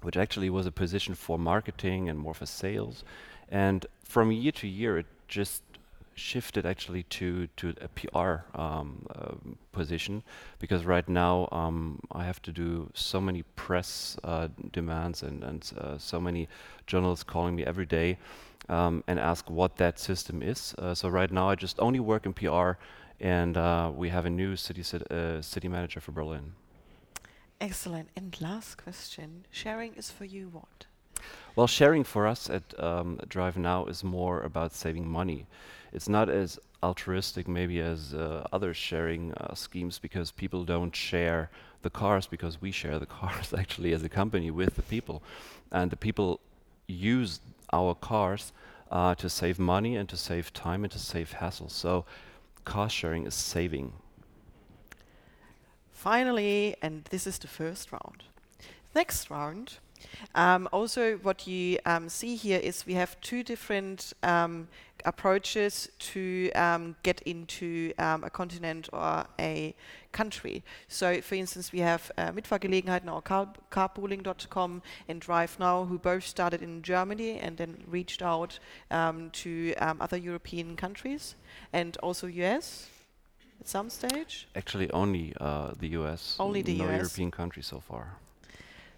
which 0.02 0.16
actually 0.16 0.50
was 0.50 0.66
a 0.66 0.72
position 0.72 1.14
for 1.14 1.38
marketing 1.38 2.08
and 2.08 2.18
more 2.18 2.34
for 2.34 2.46
sales. 2.46 3.04
And 3.50 3.86
from 4.04 4.32
year 4.32 4.52
to 4.52 4.68
year, 4.68 4.98
it 4.98 5.06
just 5.28 5.62
shifted 6.16 6.64
actually 6.64 7.02
to 7.02 7.46
to 7.58 7.74
a 7.80 7.88
PR 7.88 8.58
um, 8.58 9.06
uh, 9.14 9.34
position 9.72 10.22
because 10.58 10.84
right 10.84 11.06
now 11.08 11.46
um, 11.52 12.00
I 12.10 12.24
have 12.24 12.40
to 12.42 12.52
do 12.52 12.90
so 12.94 13.20
many 13.20 13.42
press 13.54 14.16
uh, 14.24 14.48
demands 14.72 15.22
and 15.22 15.44
and 15.44 15.70
uh, 15.78 15.98
so 15.98 16.18
many 16.20 16.48
journalists 16.86 17.22
calling 17.24 17.54
me 17.54 17.64
every 17.64 17.86
day 17.86 18.16
um, 18.68 19.04
and 19.06 19.20
ask 19.20 19.50
what 19.50 19.76
that 19.76 19.98
system 19.98 20.42
is. 20.42 20.74
Uh, 20.78 20.94
so 20.94 21.08
right 21.08 21.30
now 21.30 21.50
I 21.50 21.54
just 21.54 21.78
only 21.78 22.00
work 22.00 22.26
in 22.26 22.32
PR, 22.32 22.72
and 23.20 23.56
uh, 23.56 23.92
we 23.94 24.08
have 24.08 24.24
a 24.24 24.30
new 24.30 24.56
city 24.56 24.82
uh, 25.10 25.42
city 25.42 25.68
manager 25.68 26.00
for 26.00 26.12
Berlin. 26.12 26.52
Excellent. 27.60 28.08
And 28.16 28.36
last 28.40 28.76
question: 28.76 29.46
sharing 29.50 29.94
is 29.94 30.10
for 30.10 30.24
you 30.24 30.48
what? 30.48 30.86
Well, 31.54 31.66
sharing 31.66 32.04
for 32.04 32.26
us 32.26 32.50
at 32.50 32.78
um, 32.78 33.18
DriveNow 33.26 33.88
is 33.88 34.04
more 34.04 34.42
about 34.42 34.72
saving 34.72 35.08
money 35.08 35.46
it's 35.96 36.08
not 36.10 36.28
as 36.28 36.58
altruistic 36.82 37.48
maybe 37.48 37.80
as 37.80 38.12
uh, 38.12 38.46
other 38.52 38.74
sharing 38.74 39.32
uh, 39.34 39.54
schemes 39.54 39.98
because 39.98 40.30
people 40.30 40.62
don't 40.62 40.94
share 40.94 41.50
the 41.80 41.88
cars 41.88 42.26
because 42.26 42.60
we 42.60 42.70
share 42.70 42.98
the 42.98 43.06
cars 43.20 43.54
actually 43.54 43.92
as 43.92 44.02
a 44.02 44.08
company 44.08 44.50
with 44.50 44.76
the 44.76 44.82
people 44.82 45.22
and 45.72 45.90
the 45.90 45.96
people 45.96 46.40
use 46.86 47.40
our 47.72 47.94
cars 47.94 48.52
uh, 48.90 49.14
to 49.14 49.28
save 49.28 49.58
money 49.58 49.96
and 49.96 50.08
to 50.08 50.16
save 50.16 50.52
time 50.52 50.84
and 50.84 50.92
to 50.92 50.98
save 50.98 51.32
hassle 51.32 51.68
so 51.68 52.04
car 52.64 52.90
sharing 52.90 53.26
is 53.26 53.34
saving 53.34 53.92
finally 55.96 56.76
and 56.82 57.04
this 57.06 57.26
is 57.26 57.38
the 57.38 57.48
first 57.48 57.90
round 57.90 58.22
next 58.94 59.30
round 59.30 59.78
um, 60.34 60.68
also, 60.72 61.16
what 61.18 61.46
you 61.46 61.78
um, 61.86 62.08
see 62.08 62.36
here 62.36 62.58
is 62.58 62.86
we 62.86 62.94
have 62.94 63.20
two 63.20 63.42
different 63.42 64.12
um, 64.22 64.68
approaches 65.04 65.88
to 65.98 66.50
um, 66.52 66.96
get 67.02 67.22
into 67.22 67.92
um, 67.98 68.24
a 68.24 68.30
continent 68.30 68.88
or 68.92 69.26
a 69.38 69.74
country. 70.12 70.62
So, 70.88 71.20
for 71.20 71.34
instance, 71.34 71.72
we 71.72 71.80
have 71.80 72.10
uh, 72.18 72.32
Mitfahrgelegenheiten 72.32 73.12
or 73.12 73.22
car 73.22 73.48
carpooling.com 73.70 74.82
and 75.08 75.20
DriveNow, 75.20 75.88
who 75.88 75.98
both 75.98 76.26
started 76.26 76.62
in 76.62 76.82
Germany 76.82 77.38
and 77.38 77.56
then 77.56 77.82
reached 77.86 78.22
out 78.22 78.58
to 78.90 79.74
other 79.78 80.16
European 80.16 80.76
countries 80.76 81.34
and 81.72 81.96
also 81.98 82.26
US 82.26 82.88
at 83.60 83.68
some 83.68 83.90
stage? 83.90 84.48
Actually, 84.54 84.90
only 84.90 85.34
uh, 85.40 85.72
the 85.78 85.88
US. 86.00 86.36
Only 86.38 86.62
the 86.62 86.78
no 86.78 86.84
US. 86.86 86.96
European 86.96 87.30
country 87.30 87.62
so 87.62 87.80
far 87.80 88.18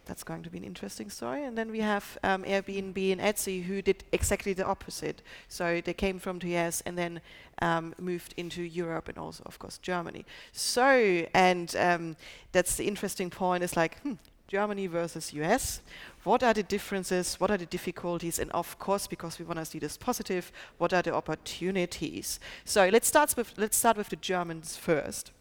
that's 0.09 0.25
going 0.25 0.43
to 0.43 0.51
be 0.51 0.59
an 0.59 0.65
interesting 0.65 1.11
story. 1.11 1.45
And 1.45 1.57
then 1.57 1.71
we 1.71 1.81
have 1.81 2.19
um, 2.25 2.43
Airbnb 2.43 3.13
and 3.13 3.21
Etsy 3.21 3.63
who 3.63 3.81
did 3.83 4.03
exactly 4.11 4.55
the 4.55 4.65
opposite. 4.65 5.23
So 5.49 5.81
they 5.85 5.95
came 5.95 6.19
from 6.19 6.39
the 6.41 6.57
US 6.57 6.81
and 6.81 6.99
then 6.99 7.21
um, 7.63 7.95
moved 7.99 8.35
into 8.37 8.63
Europe 8.63 9.09
and 9.09 9.19
also, 9.19 9.43
of 9.47 9.59
course, 9.59 9.79
Germany. 9.79 10.25
So, 10.53 11.27
and 11.35 11.77
um, 11.77 12.17
that's 12.53 12.77
the 12.77 12.89
interesting 12.89 13.31
point 13.31 13.63
is 13.63 13.77
like, 13.77 14.01
hmm, 14.01 14.15
Germany 14.49 14.87
versus 14.87 15.33
US. 15.35 15.83
What 16.25 16.43
are 16.43 16.55
the 16.55 16.63
differences? 16.63 17.39
What 17.39 17.51
are 17.51 17.59
the 17.59 17.67
difficulties? 17.67 18.39
And 18.39 18.51
of 18.53 18.79
course, 18.79 19.07
because 19.07 19.39
we 19.39 19.45
want 19.45 19.59
to 19.59 19.65
see 19.65 19.79
this 19.79 19.99
positive, 19.99 20.51
what 20.79 20.93
are 20.95 21.03
the 21.03 21.15
opportunities? 21.15 22.41
So 22.65 22.89
let's 22.89 23.09
start 23.09 23.37
with 23.37 23.53
let's 23.59 23.77
start 23.77 23.99
with 23.99 24.09
the 24.09 24.17
Germans 24.17 24.77
first. 24.77 25.33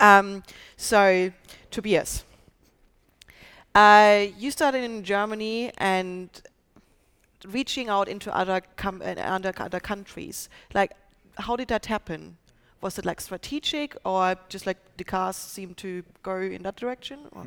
Um, 0.00 0.42
so 0.76 1.30
Tobias, 1.70 2.24
uh, 3.72 4.26
you 4.36 4.50
started 4.50 4.82
in 4.82 5.04
Germany 5.04 5.70
and 5.78 6.28
reaching 7.46 7.88
out 7.88 8.08
into 8.08 8.34
other, 8.34 8.62
com- 8.76 9.02
uh, 9.02 9.14
other, 9.20 9.52
other 9.56 9.80
countries. 9.80 10.48
Like, 10.74 10.92
how 11.38 11.54
did 11.54 11.68
that 11.68 11.86
happen? 11.86 12.36
Was 12.80 12.98
it 12.98 13.04
like 13.04 13.20
strategic, 13.20 13.96
or 14.04 14.36
just 14.48 14.66
like 14.66 14.78
the 14.96 15.04
cars 15.04 15.36
seemed 15.36 15.76
to 15.78 16.02
go 16.22 16.36
in 16.36 16.62
that 16.64 16.76
direction? 16.76 17.20
Or? 17.32 17.46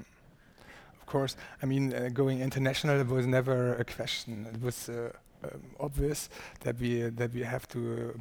Course, 1.08 1.38
I 1.64 1.66
mean, 1.66 1.94
uh, 1.94 2.10
going 2.14 2.42
international 2.42 3.02
was 3.06 3.26
never 3.26 3.74
a 3.76 3.86
question. 3.86 4.46
It 4.54 4.62
was 4.62 4.90
uh, 4.90 5.12
um, 5.42 5.62
obvious 5.80 6.30
that 6.62 6.78
we 6.80 7.02
that 7.02 7.34
we 7.34 7.44
have 7.44 7.66
to 7.70 7.80
uh, 7.80 8.20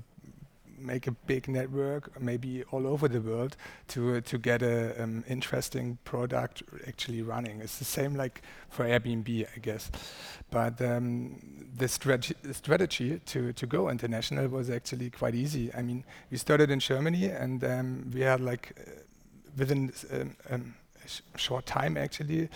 make 0.79 1.07
a 1.09 1.11
big 1.11 1.49
network, 1.49 2.21
maybe 2.21 2.63
all 2.71 2.87
over 2.87 3.09
the 3.09 3.21
world, 3.21 3.57
to 3.89 4.17
uh, 4.17 4.21
to 4.21 4.39
get 4.39 4.63
a 4.63 5.03
um, 5.03 5.25
interesting 5.29 5.99
product 6.05 6.63
actually 6.87 7.23
running. 7.23 7.61
It's 7.61 7.79
the 7.79 7.85
same 7.85 8.15
like 8.15 8.43
for 8.71 8.85
Airbnb, 8.85 9.47
I 9.57 9.59
guess. 9.59 9.91
But 10.51 10.81
um, 10.81 11.41
the 11.77 11.89
strate 11.89 12.33
strategy 12.53 13.21
to 13.27 13.53
to 13.53 13.67
go 13.67 13.89
international 13.91 14.49
was 14.49 14.71
actually 14.71 15.11
quite 15.11 15.35
easy. 15.35 15.73
I 15.75 15.83
mean, 15.83 16.05
we 16.31 16.37
started 16.37 16.71
in 16.71 16.81
Germany, 16.81 17.27
and 17.31 17.65
um, 17.65 18.11
we 18.15 18.21
had 18.21 18.41
like 18.41 18.73
uh, 18.79 18.91
within 19.57 19.93
um, 20.13 20.37
um, 20.51 20.75
short 21.37 21.67
time 21.67 21.97
actually, 21.97 22.49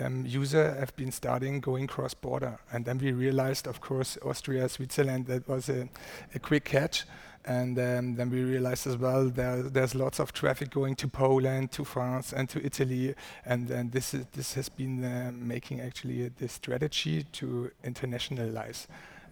um, 0.00 0.26
user 0.26 0.74
have 0.74 0.94
been 0.96 1.12
starting 1.12 1.60
going 1.60 1.86
cross-border. 1.86 2.58
And 2.72 2.84
then 2.84 2.98
we 2.98 3.12
realized, 3.12 3.66
of 3.66 3.80
course, 3.80 4.18
Austria, 4.24 4.68
Switzerland, 4.68 5.26
that 5.26 5.48
was 5.48 5.68
a, 5.68 5.88
a 6.34 6.38
quick 6.38 6.64
catch. 6.64 7.04
And 7.44 7.78
um, 7.78 8.16
then 8.16 8.30
we 8.30 8.42
realized 8.42 8.88
as 8.88 8.96
well 8.96 9.28
there, 9.28 9.62
there's 9.62 9.94
lots 9.94 10.18
of 10.18 10.32
traffic 10.32 10.70
going 10.70 10.96
to 10.96 11.08
Poland, 11.08 11.70
to 11.72 11.84
France, 11.84 12.32
and 12.32 12.48
to 12.48 12.64
Italy. 12.64 13.14
And, 13.44 13.70
and 13.70 13.92
this, 13.92 14.14
is, 14.14 14.26
this 14.32 14.54
has 14.54 14.68
been 14.68 15.04
uh, 15.04 15.30
making 15.32 15.80
actually 15.80 16.28
the 16.28 16.48
strategy 16.48 17.24
to 17.34 17.70
internationalize. 17.84 18.86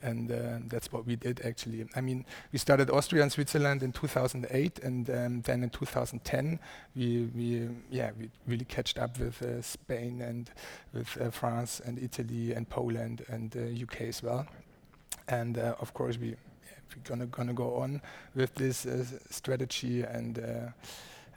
And 0.05 0.31
uh, 0.31 0.59
that's 0.69 0.93
what 0.93 1.07
we 1.07 1.17
did 1.17 1.41
actually. 1.47 1.87
I 1.97 2.03
mean, 2.03 2.27
we 2.53 2.59
started 2.59 2.91
Austria 2.91 3.23
and 3.23 3.33
Switzerland 3.33 3.83
in 3.83 3.91
2008, 3.91 4.79
and 4.81 5.09
um, 5.09 5.41
then 5.41 5.63
in 5.63 5.71
2010 5.71 6.61
we, 6.95 7.31
we 7.35 7.69
yeah 7.91 8.11
we 8.19 8.31
really 8.47 8.67
catched 8.67 8.99
up 8.99 9.19
with 9.19 9.41
uh, 9.41 9.63
Spain 9.63 10.21
and 10.21 10.51
with 10.93 11.17
uh, 11.19 11.31
France 11.31 11.81
and 11.87 11.99
Italy 11.99 12.53
and 12.53 12.69
Poland 12.69 13.25
and 13.29 13.57
UK 13.57 14.03
uh, 14.03 14.05
as 14.05 14.23
well. 14.23 14.47
And 15.29 15.57
uh, 15.57 15.75
of 15.81 15.95
course 15.95 16.19
we 16.19 16.37
we're 16.91 17.03
gonna 17.05 17.27
gonna 17.27 17.55
go 17.55 17.77
on 17.77 18.03
with 18.35 18.55
this 18.57 18.85
uh, 18.85 19.05
strategy 19.31 20.03
and 20.03 20.39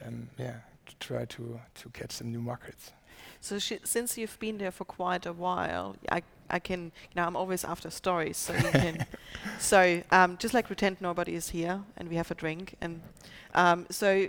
um, 0.06 0.30
yeah, 0.38 0.58
try 1.00 1.24
to 1.24 1.60
to 1.76 1.90
catch 1.90 2.12
some 2.12 2.32
new 2.32 2.42
markets. 2.42 2.92
So 3.40 3.60
since 3.60 4.18
you've 4.18 4.38
been 4.40 4.58
there 4.58 4.72
for 4.72 4.86
quite 4.86 5.26
a 5.26 5.34
while, 5.34 5.96
I 6.12 6.22
I 6.50 6.60
can 6.60 6.86
you 6.86 7.16
know 7.16 7.26
I'm 7.26 7.36
always 7.36 7.64
after 7.64 7.90
stories, 7.90 8.38
so 8.38 8.54
you 8.54 8.72
can. 8.72 9.06
So 9.60 10.04
um, 10.12 10.38
just 10.38 10.54
like 10.54 10.68
pretend 10.68 10.98
nobody 11.02 11.34
is 11.34 11.50
here 11.50 11.82
and 11.96 12.10
we 12.10 12.16
have 12.16 12.30
a 12.32 12.36
drink, 12.36 12.76
and 12.82 13.02
um, 13.56 13.88
so 13.90 14.28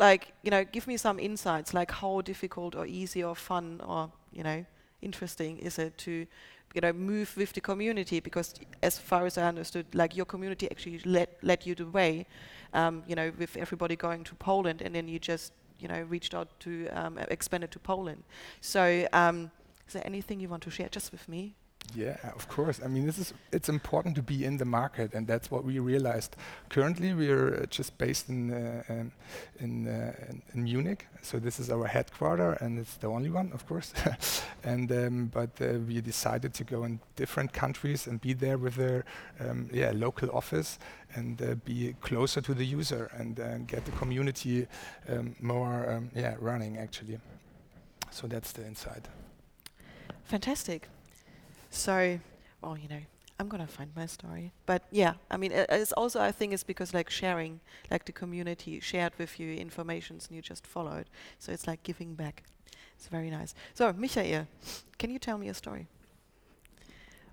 like 0.00 0.32
you 0.42 0.50
know 0.50 0.64
give 0.64 0.86
me 0.86 0.96
some 0.96 1.20
insights 1.20 1.74
like 1.74 1.90
how 1.90 2.20
difficult 2.22 2.74
or 2.74 2.86
easy 2.86 3.22
or 3.22 3.36
fun 3.36 3.80
or 3.86 4.10
you 4.32 4.42
know 4.42 4.64
interesting 5.02 5.58
is 5.58 5.78
it 5.78 5.96
to 5.98 6.26
you 6.74 6.80
know 6.80 6.92
move 6.92 7.36
with 7.36 7.52
the 7.52 7.60
community 7.60 8.18
because 8.20 8.54
as 8.82 8.98
far 8.98 9.26
as 9.26 9.36
I 9.38 9.42
understood 9.46 9.86
like 9.94 10.16
your 10.16 10.26
community 10.26 10.70
actually 10.70 11.00
led 11.04 11.28
led 11.42 11.66
you 11.66 11.74
the 11.74 11.86
way 11.86 12.26
um, 12.72 13.02
you 13.06 13.14
know 13.14 13.30
with 13.38 13.56
everybody 13.56 13.96
going 13.96 14.24
to 14.24 14.34
Poland 14.34 14.80
and 14.82 14.94
then 14.94 15.06
you 15.06 15.18
just 15.18 15.52
you 15.78 15.88
know 15.88 16.02
reached 16.08 16.34
out 16.34 16.48
to 16.60 16.88
um, 16.88 17.18
expand 17.18 17.64
it 17.64 17.70
to 17.72 17.78
Poland 17.78 18.22
so 18.60 19.06
um, 19.12 19.50
is 19.90 19.94
there 19.94 20.06
anything 20.06 20.38
you 20.38 20.48
want 20.48 20.62
to 20.62 20.70
share 20.70 20.88
just 20.88 21.10
with 21.10 21.28
me 21.28 21.56
yeah, 21.94 22.18
of 22.36 22.46
course. 22.48 22.80
I 22.84 22.88
mean, 22.88 23.04
this 23.04 23.18
is 23.18 23.34
it's 23.50 23.68
important 23.68 24.14
to 24.14 24.22
be 24.22 24.44
in 24.44 24.58
the 24.58 24.64
market, 24.64 25.12
and 25.12 25.26
that's 25.26 25.50
what 25.50 25.64
we 25.64 25.80
realized. 25.80 26.36
Currently, 26.68 27.14
we 27.14 27.30
are 27.30 27.62
uh, 27.62 27.66
just 27.66 27.98
based 27.98 28.28
in 28.28 28.52
uh, 28.52 28.82
um, 28.88 29.12
in, 29.58 29.88
uh, 29.88 30.12
in, 30.54 30.62
Munich, 30.62 31.08
so 31.20 31.40
this 31.40 31.58
is 31.58 31.68
our 31.68 31.86
headquarter, 31.86 32.52
and 32.60 32.78
it's 32.78 32.96
the 32.98 33.08
only 33.08 33.30
one, 33.30 33.50
of 33.52 33.66
course. 33.66 33.92
and 34.62 34.92
um, 34.92 35.30
but 35.34 35.50
uh, 35.60 35.78
we 35.88 36.00
decided 36.00 36.54
to 36.54 36.64
go 36.64 36.84
in 36.84 37.00
different 37.16 37.52
countries 37.52 38.06
and 38.06 38.20
be 38.20 38.34
there 38.34 38.58
with 38.58 38.76
their 38.76 39.04
um, 39.40 39.68
yeah 39.72 39.90
local 39.92 40.30
office 40.30 40.78
and 41.16 41.42
uh, 41.42 41.56
be 41.64 41.96
closer 42.00 42.40
to 42.40 42.54
the 42.54 42.64
user 42.64 43.10
and 43.18 43.66
get 43.66 43.84
the 43.84 43.92
community 43.92 44.68
um, 45.08 45.34
more 45.40 45.90
um, 45.90 46.10
yeah 46.14 46.36
running 46.38 46.78
actually. 46.78 47.18
So 48.12 48.28
that's 48.28 48.52
the 48.52 48.64
inside. 48.64 49.08
Fantastic. 50.30 50.86
So, 51.70 52.20
well, 52.62 52.78
you 52.78 52.88
know, 52.88 53.00
I'm 53.40 53.48
gonna 53.48 53.66
find 53.66 53.90
my 53.96 54.06
story. 54.06 54.52
But 54.64 54.84
yeah, 54.92 55.14
I 55.28 55.36
mean, 55.36 55.50
it's 55.50 55.90
also 55.92 56.20
I 56.20 56.30
think 56.30 56.52
it's 56.52 56.62
because 56.62 56.94
like 56.94 57.10
sharing, 57.10 57.58
like 57.90 58.04
the 58.04 58.12
community 58.12 58.78
shared 58.78 59.12
with 59.18 59.40
you 59.40 59.52
informations 59.54 60.28
and 60.28 60.36
you 60.36 60.42
just 60.42 60.68
followed. 60.68 61.06
So 61.40 61.50
it's 61.50 61.66
like 61.66 61.82
giving 61.82 62.14
back. 62.14 62.44
It's 62.96 63.08
very 63.08 63.28
nice. 63.28 63.56
So, 63.74 63.92
Michael, 63.92 64.46
can 64.98 65.10
you 65.10 65.18
tell 65.18 65.36
me 65.36 65.48
a 65.48 65.54
story? 65.54 65.88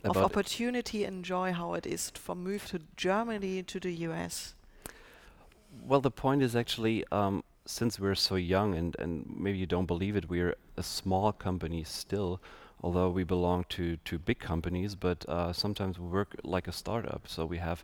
About 0.03 0.17
of 0.17 0.23
opportunity 0.23 1.03
and 1.03 1.23
joy, 1.23 1.53
how 1.53 1.75
it 1.75 1.86
is 1.86 2.10
for 2.15 2.33
move 2.33 2.65
to 2.69 2.79
Germany 2.95 3.62
to 3.62 3.79
the 3.79 3.93
US. 4.07 4.55
Well, 5.86 6.01
the 6.01 6.10
point 6.10 6.41
is 6.41 6.55
actually, 6.55 7.05
um, 7.12 7.43
since 7.67 7.99
we're 7.99 8.15
so 8.15 8.36
young, 8.36 8.73
and 8.73 8.95
and 8.97 9.31
maybe 9.38 9.60
you 9.60 9.67
don't 9.67 9.86
believe 9.86 10.15
it, 10.15 10.27
we're 10.27 10.55
a 10.77 10.83
small 10.83 11.31
company 11.31 11.83
still 11.83 12.41
although 12.84 13.10
we 13.10 13.24
belong 13.24 13.66
to, 13.70 13.98
to 13.98 14.20
big 14.20 14.40
companies, 14.40 14.96
but 14.96 15.28
uh, 15.28 15.52
sometimes 15.54 16.00
we 16.00 16.08
work 16.08 16.36
like 16.44 16.68
a 16.68 16.72
startup. 16.72 17.28
So 17.28 17.46
we 17.46 17.58
have 17.58 17.84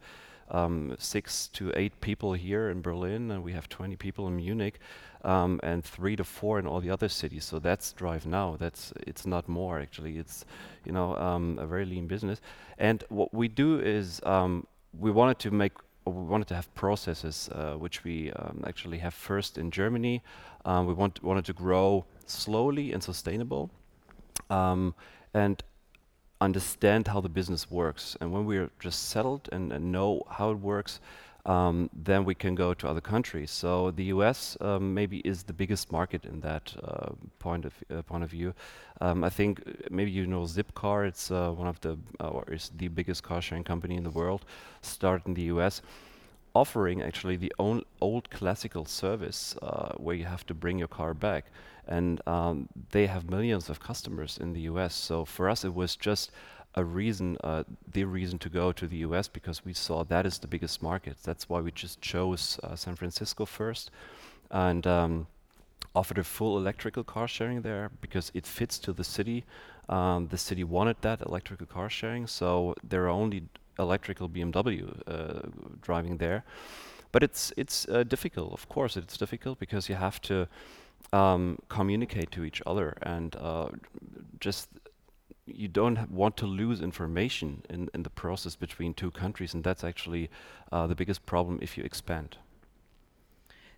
um, 0.52 0.96
six 1.00 1.48
to 1.50 1.72
eight 1.76 2.00
people 2.02 2.34
here 2.34 2.70
in 2.70 2.82
Berlin, 2.82 3.32
and 3.32 3.44
we 3.44 3.54
have 3.54 3.70
20 3.70 3.96
people 3.96 4.28
in 4.28 4.36
Munich, 4.36 4.80
um, 5.24 5.60
and 5.64 5.84
three 5.84 6.16
to 6.16 6.24
four 6.24 6.60
in 6.60 6.68
all 6.68 6.82
the 6.82 6.90
other 6.90 7.10
cities. 7.10 7.46
So 7.46 7.60
that's 7.60 7.94
Drive 7.94 8.26
Now. 8.26 8.56
That's 8.58 8.94
it's 9.08 9.26
not 9.26 9.48
more 9.48 9.80
actually. 9.80 10.18
It's 10.18 10.46
you 10.86 10.92
know 10.92 11.16
um, 11.16 11.58
a 11.60 11.66
very 11.66 11.86
lean 11.86 12.08
business. 12.08 12.42
And 12.78 13.04
what 13.10 13.34
we 13.34 13.48
do 13.48 13.80
is 13.80 14.22
um, 14.24 14.68
we 15.00 15.12
wanted 15.12 15.40
to 15.40 15.52
make 15.52 15.74
we 16.06 16.12
wanted 16.12 16.50
to 16.50 16.56
have 16.56 16.74
processes 16.76 17.50
uh, 17.54 17.76
which 17.76 18.04
we 18.04 18.32
um, 18.34 18.64
actually 18.68 18.98
have 18.98 19.14
first 19.14 19.58
in 19.58 19.72
Germany. 19.72 20.22
Um, 20.66 20.86
we 20.86 20.94
want 20.94 21.24
wanted 21.24 21.46
to 21.46 21.54
grow 21.54 22.06
slowly 22.26 22.92
and 22.92 23.02
sustainable 23.02 23.70
um, 24.50 24.94
and 25.34 25.64
understand 26.42 27.08
how 27.08 27.22
the 27.22 27.30
business 27.30 27.72
works. 27.72 28.18
And 28.20 28.32
when 28.32 28.46
we're 28.46 28.70
just 28.80 29.10
settled 29.10 29.50
and, 29.52 29.72
and 29.72 29.92
know 29.92 30.24
how 30.30 30.52
it 30.52 30.60
works, 30.60 31.00
um, 31.46 31.90
then 31.94 32.24
we 32.24 32.36
can 32.36 32.56
go 32.56 32.74
to 32.74 32.88
other 32.88 33.02
countries. 33.02 33.52
So 33.52 33.92
the 33.92 34.06
U.S. 34.06 34.56
Um, 34.62 34.94
maybe 34.94 35.18
is 35.20 35.44
the 35.44 35.54
biggest 35.54 35.92
market 35.92 36.26
in 36.26 36.40
that 36.40 36.74
uh, 36.82 37.10
point 37.40 37.66
of 37.66 37.74
uh, 37.94 38.02
point 38.04 38.24
of 38.24 38.30
view. 38.30 38.54
Um, 39.02 39.24
I 39.26 39.30
think 39.30 39.62
uh, 39.68 39.72
maybe 39.90 40.12
you 40.12 40.26
know 40.26 40.44
Zipcar. 40.44 41.06
It's 41.06 41.32
uh, 41.32 41.52
one 41.52 41.68
of 41.68 41.82
the 41.82 41.98
uh, 42.22 42.30
or 42.30 42.46
is 42.50 42.72
the 42.78 42.88
biggest 42.88 43.24
car 43.24 43.42
sharing 43.42 43.66
company 43.66 43.98
in 43.98 44.04
the 44.04 44.10
world. 44.12 44.46
Started 44.82 45.28
in 45.28 45.34
the 45.34 45.44
U.S 45.54 45.82
offering 46.56 47.02
actually 47.02 47.36
the 47.36 47.52
old 48.00 48.30
classical 48.30 48.86
service 48.86 49.56
uh, 49.62 49.94
where 49.98 50.16
you 50.16 50.26
have 50.26 50.46
to 50.46 50.54
bring 50.54 50.78
your 50.78 50.88
car 50.88 51.14
back. 51.14 51.46
And 51.88 52.22
um, 52.28 52.70
they 52.92 53.08
have 53.08 53.30
millions 53.30 53.70
of 53.70 53.80
customers 53.80 54.38
in 54.38 54.54
the 54.54 54.62
US. 54.62 54.96
So 54.96 55.26
for 55.26 55.50
us, 55.50 55.66
it 55.66 55.74
was 55.74 55.96
just 55.96 56.32
a 56.76 56.84
reason, 56.84 57.38
uh, 57.44 57.64
the 57.92 58.04
reason 58.06 58.40
to 58.40 58.50
go 58.50 58.72
to 58.72 58.88
the 58.88 58.98
US 58.98 59.28
because 59.28 59.64
we 59.64 59.74
saw 59.74 60.04
that 60.04 60.26
is 60.26 60.40
the 60.40 60.48
biggest 60.48 60.82
market. 60.82 61.18
That's 61.24 61.48
why 61.50 61.60
we 61.62 61.72
just 61.72 62.02
chose 62.02 62.60
uh, 62.64 62.76
San 62.76 62.96
Francisco 62.96 63.46
first 63.46 63.92
and 64.50 64.86
um, 64.88 65.28
offered 65.96 66.18
a 66.18 66.24
full 66.24 66.58
electrical 66.58 67.04
car 67.04 67.28
sharing 67.28 67.62
there 67.62 67.92
because 68.02 68.32
it 68.34 68.48
fits 68.48 68.80
to 68.80 68.94
the 68.94 69.04
city. 69.04 69.44
Um, 69.90 70.28
the 70.28 70.38
city 70.38 70.64
wanted 70.64 70.98
that 71.02 71.22
electrical 71.22 71.68
car 71.68 71.90
sharing, 71.90 72.26
so 72.26 72.74
there 72.84 73.04
are 73.04 73.10
only 73.10 73.44
electrical 73.78 74.30
BMW 74.30 75.02
uh, 75.08 75.48
driving 75.82 76.18
there. 76.18 76.44
But 77.12 77.22
it's 77.22 77.54
it's 77.58 77.88
uh, 77.90 78.04
difficult, 78.04 78.54
of 78.54 78.68
course. 78.70 78.98
It's 78.98 79.18
difficult 79.18 79.60
because 79.60 79.90
you 79.90 79.96
have 79.96 80.20
to 80.22 80.48
um, 81.12 81.60
communicate 81.70 82.32
to 82.32 82.44
each 82.44 82.62
other 82.66 82.98
and 83.02 83.36
uh, 83.36 83.70
just 84.40 84.70
you 85.46 85.68
don't 85.68 86.10
want 86.10 86.38
to 86.38 86.46
lose 86.46 86.82
information 86.82 87.64
in, 87.70 87.90
in 87.94 88.04
the 88.04 88.10
process 88.10 88.56
between 88.56 88.94
two 88.94 89.12
countries, 89.12 89.54
and 89.54 89.64
that's 89.64 89.84
actually 89.84 90.30
uh, 90.72 90.88
the 90.88 90.96
biggest 90.96 91.26
problem 91.26 91.60
if 91.62 91.78
you 91.78 91.84
expand. 91.84 92.38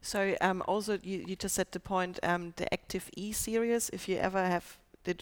So 0.01 0.35
um, 0.41 0.61
also, 0.67 0.99
you, 1.01 1.25
you 1.27 1.35
just 1.35 1.55
said 1.55 1.71
the 1.71 1.79
point, 1.79 2.19
um, 2.21 2.53
the 2.57 2.71
Active 2.71 3.09
E 3.15 3.31
series. 3.31 3.89
If 3.89 4.07
you 4.07 4.17
ever 4.17 4.45
have 4.45 4.77
the, 5.03 5.15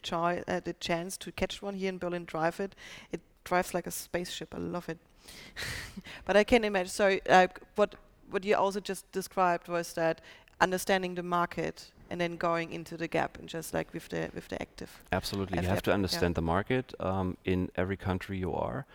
uh, 0.48 0.60
the 0.60 0.74
chance 0.74 1.18
to 1.18 1.32
catch 1.32 1.62
one 1.62 1.76
here 1.76 1.89
in 1.89 1.98
Berlin, 1.98 2.26
drive 2.26 2.60
it. 2.60 2.76
It 3.12 3.22
drives 3.46 3.74
like 3.74 3.88
a 3.88 3.92
spaceship. 3.92 4.54
I 4.54 4.58
love 4.58 4.89
it. 4.89 4.98
but 6.26 6.36
I 6.36 6.44
can 6.44 6.66
imagine. 6.66 6.89
So 6.89 7.18
uh, 7.30 7.48
what 7.76 7.96
what 8.30 8.44
you 8.44 8.56
also 8.56 8.80
just 8.80 9.10
described 9.12 9.68
was 9.68 9.94
that 9.94 10.20
understanding 10.60 11.16
the 11.16 11.24
market 11.24 11.92
and 12.10 12.22
then 12.22 12.38
going 12.38 12.72
into 12.72 12.98
the 12.98 13.08
gap 13.08 13.39
and 13.39 13.50
just 13.50 13.74
like 13.74 13.94
with 13.94 14.10
the 14.10 14.30
with 14.34 14.48
the 14.50 14.62
active. 14.62 15.02
Absolutely, 15.12 15.60
you 15.62 15.68
have 15.68 15.82
to 15.84 15.94
understand 15.94 16.32
yeah. 16.32 16.42
the 16.42 16.42
market 16.42 16.94
um, 17.00 17.38
in 17.46 17.70
every 17.76 17.98
country 17.98 18.38
you 18.38 18.54
are, 18.54 18.86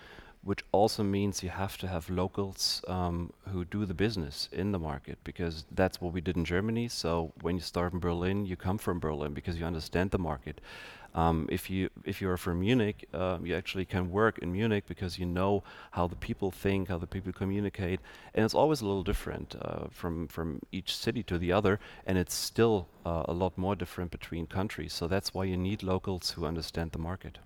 which 0.42 0.64
also 0.72 1.02
means 1.02 1.42
you 1.42 1.50
have 1.50 1.76
to 1.78 1.86
have 1.86 2.08
locals 2.08 2.82
um, 2.88 3.32
who 3.52 3.64
do 3.64 3.84
the 3.84 3.94
business 3.94 4.48
in 4.52 4.72
the 4.72 4.78
market 4.78 5.18
because 5.24 5.64
that's 5.70 6.00
what 6.00 6.12
we 6.12 6.20
did 6.20 6.36
in 6.36 6.44
Germany. 6.44 6.88
So 6.88 7.32
when 7.40 7.56
you 7.56 7.62
start 7.62 7.92
in 7.92 7.98
Berlin, 7.98 8.46
you 8.46 8.56
come 8.56 8.78
from 8.78 9.00
Berlin 9.00 9.34
because 9.34 9.58
you 9.58 9.66
understand 9.66 10.10
the 10.10 10.18
market. 10.18 10.60
Um, 11.14 11.48
if 11.50 11.70
you 11.70 11.88
if 12.04 12.20
you 12.20 12.28
are 12.30 12.36
from 12.36 12.60
Munich, 12.60 13.08
uh, 13.14 13.38
you 13.42 13.56
actually 13.56 13.86
can 13.86 14.10
work 14.10 14.38
in 14.38 14.52
Munich 14.52 14.84
because 14.86 15.18
you 15.18 15.26
know 15.26 15.64
how 15.92 16.06
the 16.06 16.16
people 16.16 16.50
think, 16.50 16.88
how 16.88 16.98
the 16.98 17.06
people 17.06 17.32
communicate, 17.32 18.00
and 18.34 18.44
it's 18.44 18.54
always 18.54 18.82
a 18.82 18.86
little 18.86 19.02
different 19.02 19.56
uh, 19.60 19.86
from 19.90 20.28
from 20.28 20.60
each 20.70 20.94
city 20.94 21.22
to 21.24 21.38
the 21.38 21.50
other, 21.50 21.80
and 22.06 22.18
it's 22.18 22.34
still 22.34 22.88
uh, 23.06 23.24
a 23.26 23.32
lot 23.32 23.56
more 23.56 23.74
different 23.74 24.10
between 24.10 24.46
countries. 24.46 24.92
So 24.92 25.08
that's 25.08 25.32
why 25.32 25.44
you 25.44 25.56
need 25.56 25.82
locals 25.82 26.32
who 26.32 26.44
understand 26.44 26.92
the 26.92 26.98
market. 26.98 27.38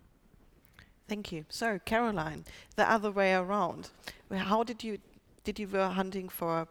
Thank 1.08 1.32
you. 1.32 1.44
So 1.48 1.78
Caroline, 1.84 2.44
the 2.76 2.90
other 2.90 3.10
way 3.10 3.34
around. 3.34 3.90
How 4.30 4.62
did 4.62 4.82
you 4.82 4.98
did 5.44 5.58
you 5.58 5.68
were 5.68 5.88
hunting 5.88 6.28
for 6.28 6.68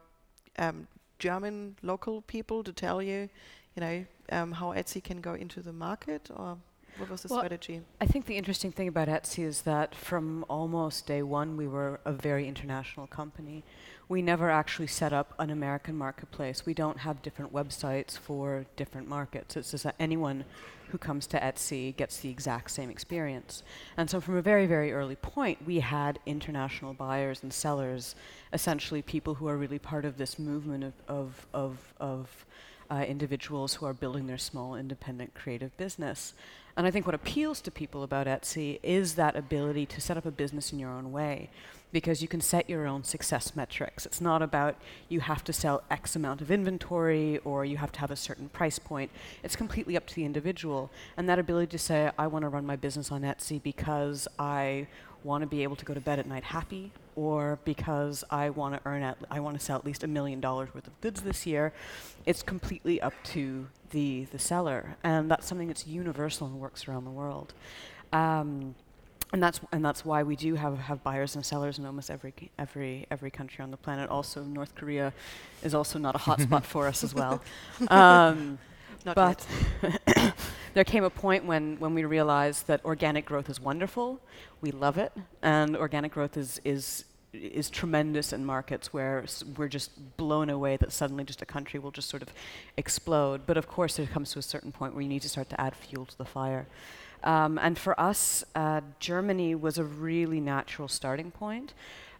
um, 0.58 0.88
German 1.20 1.76
local 1.82 2.22
people 2.22 2.64
to 2.64 2.72
tell 2.72 3.02
you, 3.02 3.30
you 3.76 3.82
know, 3.82 4.06
um, 4.32 4.54
how 4.54 4.68
Etsy 4.74 5.04
can 5.04 5.22
go 5.22 5.34
into 5.34 5.62
the 5.62 5.74
market, 5.74 6.30
or 6.36 6.58
what 6.98 7.10
was 7.10 7.22
the 7.22 7.28
well, 7.30 7.40
strategy? 7.42 7.82
I 8.00 8.06
think 8.06 8.26
the 8.26 8.38
interesting 8.38 8.72
thing 8.72 8.88
about 8.88 9.08
Etsy 9.08 9.44
is 9.44 9.62
that 9.64 9.94
from 9.94 10.46
almost 10.50 11.06
day 11.06 11.22
one, 11.22 11.58
we 11.58 11.68
were 11.68 12.00
a 12.06 12.12
very 12.12 12.48
international 12.48 13.08
company. 13.08 13.64
We 14.12 14.22
never 14.22 14.50
actually 14.50 14.88
set 14.88 15.14
up 15.14 15.34
an 15.40 15.50
American 15.50 15.96
marketplace. 15.96 16.66
We 16.66 16.74
don't 16.74 16.98
have 16.98 17.22
different 17.22 17.54
websites 17.54 18.18
for 18.18 18.66
different 18.76 19.08
markets. 19.08 19.56
It's 19.56 19.72
just 19.72 19.86
that 19.86 19.96
anyone 20.02 20.44
who 20.90 20.98
comes 20.98 21.26
to 21.28 21.40
Etsy 21.40 21.96
gets 21.96 22.20
the 22.20 22.28
exact 22.28 22.72
same 22.72 22.90
experience. 22.90 23.64
And 23.96 24.10
so 24.10 24.20
from 24.20 24.36
a 24.36 24.42
very, 24.42 24.66
very 24.66 24.92
early 24.92 25.16
point, 25.16 25.66
we 25.66 25.80
had 25.80 26.20
international 26.26 26.94
buyers 26.94 27.42
and 27.42 27.54
sellers, 27.54 28.16
essentially 28.52 29.02
people 29.02 29.36
who 29.36 29.48
are 29.48 29.56
really 29.56 29.80
part 29.80 30.04
of 30.04 30.18
this 30.18 30.38
movement 30.38 30.84
of, 30.84 30.94
of, 31.08 31.48
of, 31.54 31.94
of 32.02 32.46
uh, 32.90 33.06
individuals 33.08 33.76
who 33.76 33.86
are 33.86 33.94
building 33.94 34.28
their 34.28 34.38
small 34.38 34.76
independent 34.76 35.34
creative 35.34 35.78
business. 35.78 36.34
And 36.78 36.88
I 36.88 36.92
think 36.92 37.06
what 37.06 37.16
appeals 37.16 37.62
to 37.62 37.72
people 37.72 38.04
about 38.04 38.28
Etsy 38.28 38.80
is 38.82 39.16
that 39.16 39.36
ability 39.36 39.86
to 39.88 40.02
set 40.02 40.18
up 40.18 40.26
a 40.26 40.32
business 40.32 40.72
in 40.72 40.80
your 40.80 40.92
own 40.92 41.12
way 41.12 41.50
because 41.92 42.22
you 42.22 42.28
can 42.28 42.42
set 42.42 42.70
your 42.70 42.88
own 42.88 43.04
success 43.04 43.56
metrics. 43.56 44.06
It's 44.06 44.22
not 44.22 44.42
about 44.42 44.76
you 45.10 45.20
have 45.20 45.44
to 45.44 45.54
sell 45.54 45.84
X 45.92 46.16
amount 46.16 46.42
of 46.42 46.50
inventory 46.50 47.40
or 47.40 47.66
you 47.66 47.78
have 47.78 47.92
to 47.94 48.00
have 48.00 48.12
a 48.12 48.16
certain 48.16 48.50
price 48.50 48.80
point. 48.80 49.12
It's 49.44 49.56
completely 49.56 49.98
up 49.98 50.08
to 50.08 50.16
the 50.16 50.26
individual. 50.26 50.90
And 51.18 51.28
that 51.28 51.40
ability 51.40 51.68
to 51.72 51.78
say, 51.78 52.12
I 52.18 52.28
want 52.28 52.44
to 52.44 52.50
run 52.50 52.66
my 52.66 52.76
business 52.76 53.12
on 53.12 53.22
Etsy 53.24 53.62
because 53.62 54.28
I 54.40 54.88
want 55.24 55.42
to 55.42 55.48
be 55.48 55.64
able 55.64 55.76
to 55.76 55.86
go 55.86 55.94
to 55.94 56.02
bed 56.02 56.20
at 56.20 56.28
night 56.28 56.44
happy 56.44 56.92
or 57.16 57.60
because 57.66 58.24
I 58.30 58.50
want 58.50 58.76
to 58.76 58.82
earn 58.86 59.04
at 59.04 59.18
I 59.30 59.40
want 59.40 59.58
to 59.60 59.64
sell 59.64 59.78
at 59.78 59.86
least 59.86 60.04
a 60.04 60.08
million 60.08 60.40
dollars 60.40 60.74
worth 60.74 60.88
of 60.88 61.00
goods 61.02 61.22
this 61.22 61.46
year, 61.46 61.74
it's 62.26 62.42
completely 62.42 63.02
up 63.02 63.14
to 63.26 63.68
the 63.92 64.26
the 64.32 64.40
seller, 64.40 64.96
and 65.04 65.30
that's 65.30 65.46
something 65.48 65.68
that's 65.68 65.86
universal 65.86 66.48
and 66.48 66.60
works 66.60 66.88
around 66.88 67.06
the 67.06 67.12
world. 67.12 67.54
Um, 68.14 68.76
and 69.34 69.42
that's 69.42 69.62
and 69.72 69.84
that's 69.84 70.04
why 70.04 70.24
we 70.24 70.36
do 70.36 70.56
have, 70.56 70.78
have 70.78 71.04
buyers 71.04 71.36
and 71.36 71.46
sellers 71.46 71.80
in 71.80 71.86
almost 71.86 72.12
every 72.12 72.34
every 72.58 73.06
every 73.10 73.32
country 73.32 73.64
on 73.64 73.72
the 73.72 73.78
planet. 73.78 74.10
Also, 74.10 74.44
North 74.44 74.76
Korea 74.76 75.14
is 75.64 75.74
also 75.74 76.00
not 76.00 76.16
a 76.16 76.20
hotspot 76.20 76.64
for 76.74 76.88
us 76.88 77.04
as 77.04 77.14
well. 77.14 77.42
Um, 77.88 78.58
but 79.06 79.46
there 80.74 80.84
came 80.84 81.04
a 81.04 81.10
point 81.10 81.46
when, 81.46 81.78
when 81.80 81.94
we 81.94 82.06
realized 82.06 82.68
that 82.68 82.84
organic 82.86 83.26
growth 83.26 83.50
is 83.50 83.60
wonderful, 83.60 84.20
we 84.62 84.72
love 84.72 84.98
it, 84.98 85.12
and 85.42 85.76
organic 85.76 86.14
growth 86.14 86.38
is, 86.38 86.62
is, 86.64 87.06
is 87.34 87.70
tremendous 87.70 88.34
in 88.34 88.46
markets 88.46 88.94
where 88.94 89.26
we're 89.58 89.68
just 89.68 90.18
blown 90.18 90.50
away 90.50 90.78
that 90.78 90.92
suddenly 90.92 91.24
just 91.24 91.42
a 91.42 91.46
country 91.46 91.80
will 91.80 91.92
just 91.92 92.10
sort 92.10 92.22
of 92.22 92.30
explode. 92.78 93.42
But 93.46 93.58
of 93.58 93.68
course, 93.68 94.00
it 94.00 94.10
comes 94.12 94.32
to 94.34 94.40
a 94.40 94.44
certain 94.44 94.72
point 94.72 94.94
where 94.94 95.02
you 95.02 95.10
need 95.10 95.22
to 95.24 95.30
start 95.30 95.50
to 95.50 95.60
add 95.60 95.76
fuel 95.76 96.06
to 96.06 96.18
the 96.18 96.26
fire. 96.26 96.68
Um, 97.24 97.60
and 97.60 97.78
for 97.78 98.00
us, 98.00 98.44
uh, 98.56 98.82
Germany 99.00 99.56
was 99.56 99.78
a 99.78 99.84
really 99.84 100.40
natural 100.40 100.88
starting 100.88 101.32
point. 101.32 101.74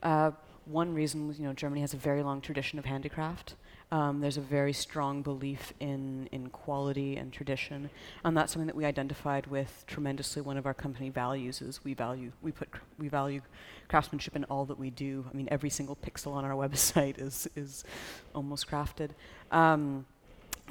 Uh, 0.04 0.32
one 0.66 0.94
reason 0.94 1.34
you 1.38 1.46
know, 1.46 1.54
Germany 1.54 1.82
has 1.82 1.94
a 1.94 1.98
very 1.98 2.22
long 2.22 2.40
tradition 2.42 2.78
of 2.78 2.86
handicraft. 2.86 3.56
Um, 3.92 4.22
there's 4.22 4.38
a 4.38 4.42
very 4.42 4.72
strong 4.72 5.22
belief 5.22 5.74
in, 5.82 6.30
in 6.32 6.50
quality 6.50 7.18
and 7.18 7.34
tradition, 7.34 7.90
and 8.24 8.38
that's 8.38 8.54
something 8.54 8.68
that 8.68 8.76
we 8.76 8.86
identified 8.86 9.48
with 9.48 9.84
tremendously. 9.86 10.42
One 10.42 10.56
of 10.56 10.66
our 10.66 10.74
company 10.74 11.10
values 11.10 11.62
is 11.62 11.84
we 11.84 11.94
value 11.94 12.32
we 12.42 12.54
put 12.54 12.70
we 12.98 13.10
value 13.10 13.42
craftsmanship 13.90 14.36
in 14.38 14.46
all 14.46 14.64
that 14.66 14.80
we 14.80 14.92
do. 14.92 15.26
I 15.30 15.36
mean, 15.36 15.50
every 15.52 15.70
single 15.70 15.98
pixel 15.98 16.32
on 16.34 16.46
our 16.46 16.52
website 16.68 17.20
is 17.20 17.50
is 17.58 17.84
almost 18.34 18.70
crafted. 18.70 19.10
Um, 19.52 20.06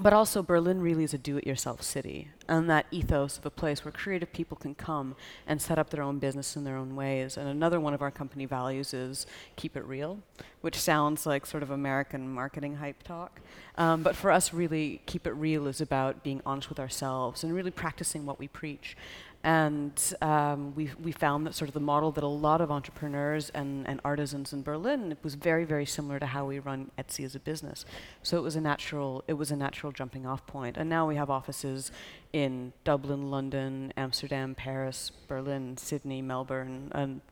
but 0.03 0.13
also, 0.13 0.43
Berlin 0.43 0.81
really 0.81 1.05
is 1.05 1.13
a 1.13 1.19
do 1.19 1.37
it 1.37 1.47
yourself 1.47 1.83
city. 1.83 2.29
And 2.49 2.69
that 2.71 2.87
ethos 2.91 3.37
of 3.37 3.45
a 3.45 3.51
place 3.51 3.85
where 3.85 3.93
creative 3.93 4.33
people 4.33 4.57
can 4.57 4.75
come 4.75 5.15
and 5.47 5.61
set 5.61 5.79
up 5.79 5.91
their 5.91 6.03
own 6.03 6.19
business 6.19 6.57
in 6.57 6.65
their 6.65 6.77
own 6.77 6.97
ways. 6.97 7.37
And 7.37 7.49
another 7.49 7.79
one 7.79 7.93
of 7.93 8.01
our 8.01 8.11
company 8.11 8.47
values 8.47 8.95
is 8.95 9.27
keep 9.57 9.77
it 9.77 9.85
real, 9.85 10.21
which 10.63 10.77
sounds 10.77 11.27
like 11.27 11.45
sort 11.45 11.63
of 11.63 11.71
American 11.71 12.29
marketing 12.33 12.77
hype 12.77 13.03
talk. 13.03 13.41
Um, 13.77 14.03
but 14.03 14.17
for 14.17 14.31
us, 14.31 14.55
really, 14.55 15.03
keep 15.07 15.27
it 15.27 15.33
real 15.33 15.67
is 15.67 15.81
about 15.81 16.25
being 16.25 16.41
honest 16.47 16.71
with 16.71 16.81
ourselves 16.81 17.45
and 17.45 17.55
really 17.55 17.71
practicing 17.71 18.25
what 18.25 18.39
we 18.39 18.49
preach. 18.49 18.97
And 19.43 19.99
um, 20.21 20.75
we, 20.75 20.91
we 21.03 21.13
found 21.13 21.47
that 21.47 21.55
sort 21.55 21.69
of 21.69 21.75
the 21.75 21.81
model 21.81 22.13
that 22.13 22.25
a 22.25 22.27
lot 22.27 22.61
of 22.61 22.71
entrepreneurs 22.71 23.49
and, 23.51 23.89
and 23.89 23.99
artisans 24.05 24.53
in 24.53 24.63
Berlin 24.63 25.13
it 25.13 25.19
was 25.23 25.35
very, 25.35 25.65
very 25.65 25.87
similar 25.87 26.19
to 26.19 26.27
how 26.27 26.45
we 26.45 26.59
run 26.59 26.91
Etsy 26.99 27.25
as 27.25 27.35
a 27.35 27.41
business. 27.41 27.87
So 28.23 28.37
it 28.37 28.43
was 28.43 28.55
a 28.55 28.61
natural, 28.61 29.25
it 29.27 29.33
was 29.35 29.51
a 29.51 29.57
natural 29.57 29.93
jumping 29.93 30.27
off 30.27 30.47
point. 30.47 30.77
And 30.77 30.91
now 30.91 31.09
we 31.09 31.17
have 31.17 31.31
offices 31.31 31.91
in 32.35 32.75
Dublin, 32.85 33.31
London, 33.31 33.95
Amsterdam, 33.97 34.55
Paris, 34.55 35.11
Berlin, 35.27 35.79
Sydney, 35.79 36.21
Melbourne, 36.21 36.93
and 36.93 37.23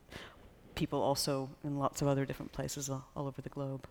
people 0.73 1.01
also 1.01 1.49
in 1.63 1.77
lots 1.77 2.01
of 2.01 2.07
other 2.07 2.25
different 2.25 2.51
places 2.53 2.89
all, 2.89 3.05
all 3.15 3.27
over 3.27 3.41
the 3.41 3.49
globe. 3.49 3.85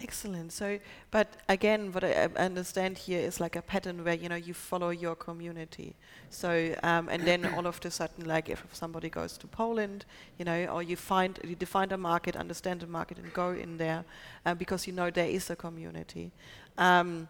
Excellent. 0.00 0.52
So, 0.52 0.80
but 1.12 1.28
again, 1.48 1.92
what 1.92 2.02
I 2.02 2.28
understand 2.36 2.98
here 2.98 3.20
is 3.20 3.38
like 3.38 3.54
a 3.54 3.62
pattern 3.62 4.02
where 4.04 4.14
you 4.14 4.28
know 4.28 4.34
you 4.34 4.52
follow 4.52 4.90
your 4.90 5.14
community. 5.14 5.94
So, 6.30 6.74
um, 6.82 7.08
and 7.08 7.22
then 7.24 7.46
all 7.54 7.66
of 7.66 7.80
a 7.84 7.90
sudden, 7.90 8.26
like 8.26 8.48
if 8.48 8.64
somebody 8.72 9.08
goes 9.08 9.38
to 9.38 9.46
Poland, 9.46 10.04
you 10.36 10.44
know, 10.44 10.66
or 10.66 10.82
you 10.82 10.96
find 10.96 11.38
you 11.44 11.54
define 11.54 11.92
a 11.92 11.96
market, 11.96 12.34
understand 12.34 12.80
the 12.80 12.88
market, 12.88 13.18
and 13.18 13.32
go 13.32 13.50
in 13.50 13.78
there 13.78 14.04
uh, 14.44 14.54
because 14.54 14.88
you 14.88 14.92
know 14.92 15.10
there 15.10 15.28
is 15.28 15.50
a 15.50 15.56
community. 15.56 16.32
Um, 16.78 17.28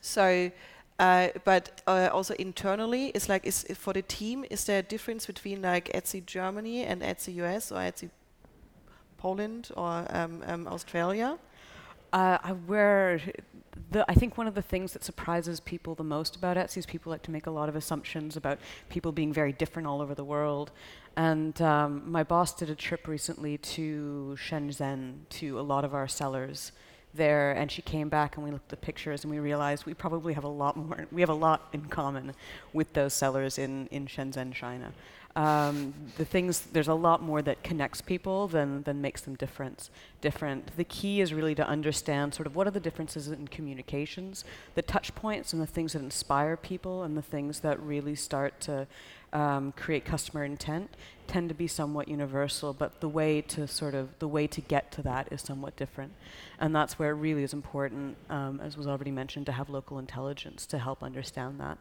so. 0.00 0.50
Uh, 1.00 1.28
but 1.44 1.80
uh, 1.86 2.08
also 2.12 2.34
internally, 2.40 3.12
it's 3.14 3.28
like 3.28 3.46
is 3.46 3.64
for 3.76 3.92
the 3.92 4.02
team. 4.02 4.44
Is 4.50 4.64
there 4.64 4.80
a 4.80 4.82
difference 4.82 5.26
between 5.26 5.62
like 5.62 5.92
Etsy 5.94 6.26
Germany 6.26 6.82
and 6.82 7.02
Etsy 7.02 7.36
US 7.36 7.70
or 7.70 7.76
Etsy 7.76 8.10
Poland 9.16 9.70
or 9.76 10.04
um, 10.10 10.42
um, 10.44 10.66
Australia? 10.66 11.38
Uh, 12.12 12.38
I 12.42 12.52
wear 12.52 13.20
the, 13.90 14.04
I 14.08 14.14
think 14.14 14.36
one 14.36 14.46
of 14.46 14.54
the 14.54 14.62
things 14.62 14.92
that 14.92 15.04
surprises 15.04 15.60
people 15.60 15.94
the 15.94 16.04
most 16.04 16.36
about 16.36 16.56
Etsy 16.56 16.78
is 16.78 16.86
people 16.86 17.10
like 17.10 17.22
to 17.22 17.30
make 17.30 17.46
a 17.46 17.50
lot 17.50 17.68
of 17.68 17.76
assumptions 17.76 18.36
about 18.36 18.58
people 18.88 19.12
being 19.12 19.32
very 19.32 19.52
different 19.52 19.88
all 19.88 20.00
over 20.00 20.14
the 20.14 20.24
world. 20.24 20.70
And 21.16 21.60
um, 21.62 22.10
my 22.10 22.22
boss 22.22 22.54
did 22.54 22.70
a 22.70 22.74
trip 22.74 23.08
recently 23.08 23.58
to 23.58 24.36
Shenzhen 24.38 25.28
to 25.30 25.58
a 25.58 25.62
lot 25.62 25.84
of 25.84 25.94
our 25.94 26.08
sellers 26.08 26.72
there, 27.14 27.52
and 27.52 27.70
she 27.70 27.82
came 27.82 28.08
back 28.08 28.36
and 28.36 28.44
we 28.44 28.50
looked 28.50 28.72
at 28.72 28.80
the 28.80 28.86
pictures 28.86 29.24
and 29.24 29.30
we 29.30 29.38
realized 29.38 29.86
we 29.86 29.94
probably 29.94 30.34
have 30.34 30.44
a 30.44 30.48
lot 30.48 30.76
more. 30.76 31.06
We 31.10 31.22
have 31.22 31.30
a 31.30 31.34
lot 31.34 31.68
in 31.72 31.86
common 31.86 32.34
with 32.72 32.92
those 32.92 33.14
sellers 33.14 33.58
in 33.58 33.86
in 33.88 34.06
Shenzhen, 34.06 34.52
China 34.52 34.92
um, 35.38 35.94
the 36.16 36.24
things 36.24 36.62
there's 36.72 36.88
a 36.88 36.94
lot 36.94 37.22
more 37.22 37.42
that 37.42 37.62
connects 37.62 38.00
people 38.00 38.48
than 38.48 38.82
than 38.82 39.00
makes 39.00 39.20
them 39.20 39.36
different. 39.36 39.88
Different. 40.20 40.76
The 40.76 40.82
key 40.82 41.20
is 41.20 41.32
really 41.32 41.54
to 41.54 41.64
understand 41.64 42.34
sort 42.34 42.48
of 42.48 42.56
what 42.56 42.66
are 42.66 42.72
the 42.72 42.80
differences 42.80 43.28
in 43.28 43.46
communications, 43.46 44.44
the 44.74 44.82
touch 44.82 45.14
points, 45.14 45.52
and 45.52 45.62
the 45.62 45.66
things 45.66 45.92
that 45.92 46.02
inspire 46.02 46.56
people, 46.56 47.04
and 47.04 47.16
the 47.16 47.22
things 47.22 47.60
that 47.60 47.78
really 47.80 48.16
start 48.16 48.58
to 48.62 48.88
um, 49.32 49.70
create 49.72 50.04
customer 50.04 50.44
intent 50.44 50.90
tend 51.28 51.48
to 51.50 51.54
be 51.54 51.68
somewhat 51.68 52.08
universal, 52.08 52.72
but 52.72 53.00
the 53.00 53.08
way 53.08 53.40
to 53.42 53.68
sort 53.68 53.94
of 53.94 54.18
the 54.18 54.26
way 54.26 54.48
to 54.48 54.60
get 54.60 54.90
to 54.90 55.02
that 55.02 55.28
is 55.30 55.40
somewhat 55.40 55.76
different, 55.76 56.12
and 56.58 56.74
that's 56.74 56.98
where 56.98 57.10
it 57.10 57.14
really 57.14 57.44
is 57.44 57.52
important, 57.52 58.16
um, 58.28 58.60
as 58.60 58.76
was 58.76 58.88
already 58.88 59.12
mentioned, 59.12 59.46
to 59.46 59.52
have 59.52 59.68
local 59.70 60.00
intelligence 60.00 60.66
to 60.66 60.78
help 60.78 61.00
understand 61.00 61.60
that. 61.60 61.78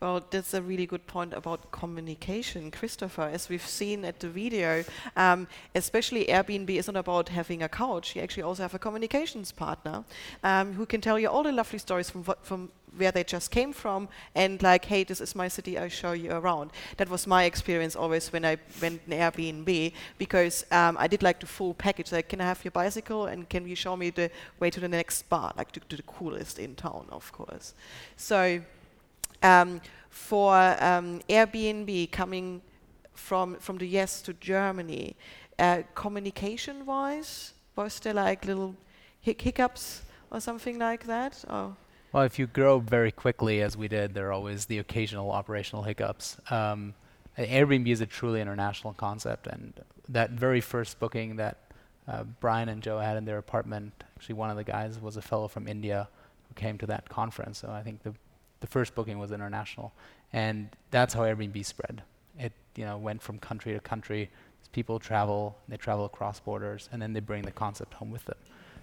Well, 0.00 0.24
that's 0.30 0.54
a 0.54 0.62
really 0.62 0.86
good 0.86 1.06
point 1.06 1.34
about 1.34 1.70
communication, 1.72 2.70
Christopher. 2.70 3.28
As 3.30 3.50
we've 3.50 3.66
seen 3.66 4.02
at 4.06 4.18
the 4.18 4.30
video, 4.30 4.82
um, 5.14 5.46
especially 5.74 6.24
Airbnb 6.24 6.70
is 6.70 6.86
not 6.86 6.96
about 6.96 7.28
having 7.28 7.62
a 7.62 7.68
couch. 7.68 8.16
You 8.16 8.22
actually 8.22 8.44
also 8.44 8.62
have 8.62 8.72
a 8.72 8.78
communications 8.78 9.52
partner 9.52 10.04
um, 10.42 10.72
who 10.72 10.86
can 10.86 11.02
tell 11.02 11.18
you 11.18 11.28
all 11.28 11.42
the 11.42 11.52
lovely 11.52 11.78
stories 11.78 12.08
from 12.08 12.24
from 12.40 12.70
where 12.96 13.12
they 13.12 13.22
just 13.22 13.50
came 13.50 13.74
from 13.74 14.08
and 14.34 14.62
like, 14.62 14.86
hey, 14.86 15.04
this 15.04 15.20
is 15.20 15.34
my 15.34 15.48
city, 15.48 15.78
I 15.78 15.88
show 15.88 16.12
you 16.12 16.32
around. 16.32 16.70
That 16.96 17.10
was 17.10 17.26
my 17.26 17.44
experience 17.44 17.94
always 17.94 18.32
when 18.32 18.44
I 18.44 18.56
went 18.80 19.02
in 19.06 19.18
Airbnb 19.18 19.92
because 20.16 20.64
um, 20.72 20.96
I 20.98 21.08
did 21.08 21.22
like 21.22 21.40
the 21.40 21.46
full 21.46 21.74
package. 21.74 22.10
Like, 22.10 22.28
can 22.30 22.40
I 22.40 22.44
have 22.44 22.64
your 22.64 22.72
bicycle 22.72 23.26
and 23.26 23.48
can 23.48 23.68
you 23.68 23.76
show 23.76 23.96
me 23.96 24.10
the 24.10 24.30
way 24.58 24.70
to 24.70 24.80
the 24.80 24.88
next 24.88 25.28
bar 25.28 25.52
like 25.56 25.72
to, 25.72 25.80
to 25.80 25.96
the 25.96 26.02
coolest 26.02 26.58
in 26.58 26.74
town, 26.74 27.06
of 27.10 27.30
course. 27.32 27.74
So 28.16 28.62
um, 29.42 29.80
for 30.08 30.54
um, 30.80 31.20
Airbnb 31.28 32.10
coming 32.10 32.62
from 33.14 33.56
from 33.56 33.78
the 33.78 33.86
US 33.98 34.22
to 34.22 34.32
Germany, 34.34 35.16
uh, 35.58 35.82
communication-wise, 35.94 37.52
was 37.76 38.00
there 38.00 38.14
like 38.14 38.44
little 38.44 38.74
hic 39.20 39.42
hiccups 39.42 40.02
or 40.30 40.40
something 40.40 40.78
like 40.78 41.06
that? 41.06 41.44
Or 41.48 41.76
well, 42.12 42.24
if 42.24 42.38
you 42.38 42.46
grow 42.46 42.80
very 42.80 43.12
quickly, 43.12 43.62
as 43.62 43.76
we 43.76 43.86
did, 43.86 44.14
there 44.14 44.28
are 44.28 44.32
always 44.32 44.66
the 44.66 44.78
occasional 44.78 45.30
operational 45.30 45.84
hiccups. 45.84 46.38
Um, 46.50 46.94
Airbnb 47.38 47.88
is 47.88 48.00
a 48.00 48.06
truly 48.06 48.40
international 48.40 48.94
concept, 48.94 49.46
and 49.46 49.72
that 50.08 50.30
very 50.30 50.60
first 50.60 50.98
booking 50.98 51.36
that 51.36 51.58
uh, 52.08 52.24
Brian 52.40 52.68
and 52.68 52.82
Joe 52.82 52.98
had 52.98 53.16
in 53.16 53.24
their 53.24 53.38
apartment, 53.38 53.92
actually 54.16 54.34
one 54.34 54.50
of 54.50 54.56
the 54.56 54.64
guys 54.64 54.98
was 54.98 55.16
a 55.16 55.22
fellow 55.22 55.46
from 55.46 55.68
India 55.68 56.08
who 56.48 56.54
came 56.54 56.76
to 56.78 56.86
that 56.86 57.08
conference. 57.08 57.58
So 57.58 57.70
I 57.70 57.82
think 57.82 58.02
the 58.02 58.14
the 58.60 58.66
first 58.66 58.94
booking 58.94 59.18
was 59.18 59.32
international, 59.32 59.92
and 60.32 60.68
that's 60.90 61.14
how 61.14 61.20
Airbnb 61.20 61.64
spread. 61.64 62.02
It 62.38 62.52
you 62.76 62.84
know 62.84 62.96
went 62.96 63.22
from 63.22 63.38
country 63.38 63.72
to 63.72 63.80
country. 63.80 64.30
People 64.72 65.00
travel, 65.00 65.58
they 65.68 65.76
travel 65.76 66.04
across 66.04 66.38
borders, 66.38 66.88
and 66.92 67.02
then 67.02 67.12
they 67.12 67.18
bring 67.18 67.42
the 67.42 67.50
concept 67.50 67.94
home 67.94 68.12
with 68.12 68.24
them. 68.26 68.36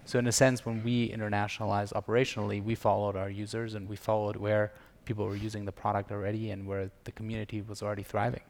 So 0.03 0.19
in 0.19 0.27
a 0.27 0.31
sense, 0.31 0.65
when 0.65 0.83
we 0.83 1.09
internationalized 1.09 1.93
operationally, 1.93 2.63
we 2.63 2.75
followed 2.75 3.15
our 3.15 3.29
users 3.29 3.73
and 3.73 3.87
we 3.87 3.95
followed 3.95 4.35
where 4.35 4.71
people 5.03 5.25
were 5.25 5.35
using 5.35 5.65
the 5.65 5.71
product 5.71 6.11
already 6.11 6.51
and 6.51 6.67
where 6.67 6.89
the 7.05 7.11
community 7.11 7.61
was 7.61 7.81
already 7.81 8.03
thriving. 8.03 8.41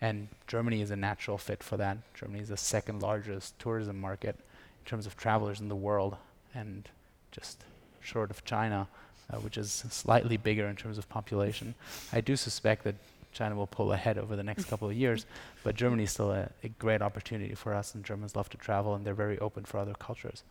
And 0.00 0.28
Germany 0.46 0.82
is 0.82 0.90
a 0.90 0.96
natural 0.96 1.38
fit 1.38 1.62
for 1.62 1.76
that. 1.78 1.98
Germany 2.14 2.40
is 2.40 2.48
the 2.48 2.56
second 2.56 3.00
largest 3.00 3.58
tourism 3.58 4.00
market 4.00 4.36
in 4.38 4.88
terms 4.88 5.06
of 5.06 5.16
travelers 5.16 5.60
in 5.60 5.68
the 5.68 5.76
world, 5.76 6.16
and 6.54 6.88
just 7.30 7.64
short 8.00 8.30
of 8.30 8.44
China 8.44 8.88
uh, 9.32 9.36
which 9.38 9.58
is 9.58 9.84
slightly 9.90 10.36
bigger 10.36 10.66
in 10.66 10.76
terms 10.76 10.98
of 10.98 11.08
population. 11.08 11.74
I 12.12 12.20
do 12.20 12.36
suspect 12.36 12.84
that 12.84 12.94
China 13.32 13.54
will 13.54 13.66
pull 13.66 13.92
ahead 13.92 14.18
over 14.18 14.36
the 14.36 14.42
next 14.42 14.64
couple 14.70 14.88
of 14.88 14.96
years, 14.96 15.26
but 15.62 15.74
Germany 15.74 16.04
is 16.04 16.12
still 16.12 16.32
a, 16.32 16.48
a 16.62 16.68
great 16.68 17.02
opportunity 17.02 17.54
for 17.54 17.74
us, 17.74 17.94
and 17.94 18.04
Germans 18.04 18.34
love 18.36 18.48
to 18.50 18.56
travel, 18.56 18.94
and 18.94 19.04
they're 19.04 19.14
very 19.14 19.38
open 19.38 19.64
for 19.64 19.78
other 19.78 19.94
cultures. 19.94 20.42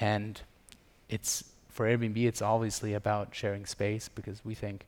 And 0.00 0.40
it's 1.08 1.44
for 1.68 1.86
Airbnb, 1.86 2.24
it's 2.24 2.42
obviously 2.42 2.94
about 2.94 3.34
sharing 3.34 3.66
space 3.66 4.08
because 4.08 4.44
we 4.44 4.54
think 4.54 4.86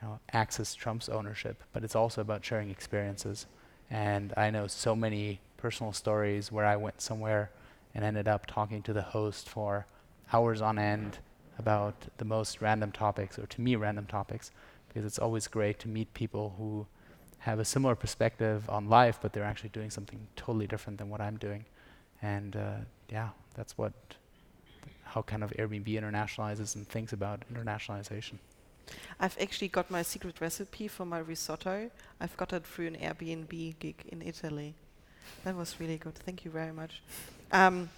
you 0.00 0.08
know, 0.08 0.20
access 0.32 0.74
trumps 0.74 1.08
ownership, 1.08 1.62
but 1.72 1.84
it's 1.84 1.96
also 1.96 2.20
about 2.20 2.44
sharing 2.44 2.70
experiences. 2.70 3.46
And 3.90 4.32
I 4.36 4.50
know 4.50 4.66
so 4.66 4.94
many 4.94 5.40
personal 5.56 5.92
stories 5.92 6.52
where 6.52 6.64
I 6.64 6.76
went 6.76 7.00
somewhere 7.00 7.50
and 7.94 8.04
ended 8.04 8.28
up 8.28 8.46
talking 8.46 8.82
to 8.82 8.92
the 8.92 9.02
host 9.02 9.48
for 9.48 9.86
hours 10.32 10.60
on 10.60 10.78
end 10.78 11.18
about 11.58 11.94
the 12.18 12.24
most 12.24 12.60
random 12.60 12.92
topics, 12.92 13.38
or 13.38 13.46
to 13.46 13.60
me, 13.60 13.76
random 13.76 14.06
topics, 14.06 14.50
because 14.88 15.04
it's 15.04 15.18
always 15.18 15.46
great 15.46 15.78
to 15.80 15.88
meet 15.88 16.12
people 16.14 16.54
who 16.58 16.86
have 17.40 17.58
a 17.58 17.64
similar 17.64 17.94
perspective 17.94 18.68
on 18.68 18.88
life, 18.88 19.18
but 19.20 19.32
they're 19.32 19.44
actually 19.44 19.70
doing 19.70 19.90
something 19.90 20.26
totally 20.36 20.66
different 20.66 20.98
than 20.98 21.08
what 21.08 21.20
I'm 21.20 21.36
doing. 21.36 21.64
And 22.22 22.56
uh, 22.56 22.78
yeah, 23.10 23.30
that's 23.54 23.78
what 23.78 23.92
how 25.04 25.22
kind 25.22 25.42
of 25.42 25.50
Airbnb 25.52 25.86
internationalizes 25.86 26.76
and 26.76 26.86
thinks 26.86 27.12
about 27.12 27.42
internationalization. 27.52 28.38
I've 29.20 29.36
actually 29.40 29.68
got 29.68 29.90
my 29.90 30.02
secret 30.02 30.40
recipe 30.40 30.88
for 30.88 31.04
my 31.04 31.18
risotto. 31.18 31.90
I've 32.20 32.36
got 32.36 32.52
it 32.52 32.64
through 32.66 32.88
an 32.88 32.96
Airbnb 32.96 33.78
gig 33.78 33.96
in 34.08 34.22
Italy. 34.22 34.74
That 35.44 35.56
was 35.56 35.80
really 35.80 35.98
good. 35.98 36.14
Thank 36.14 36.44
you 36.44 36.50
very 36.50 36.72
much. 36.72 37.02
Um, 37.52 37.88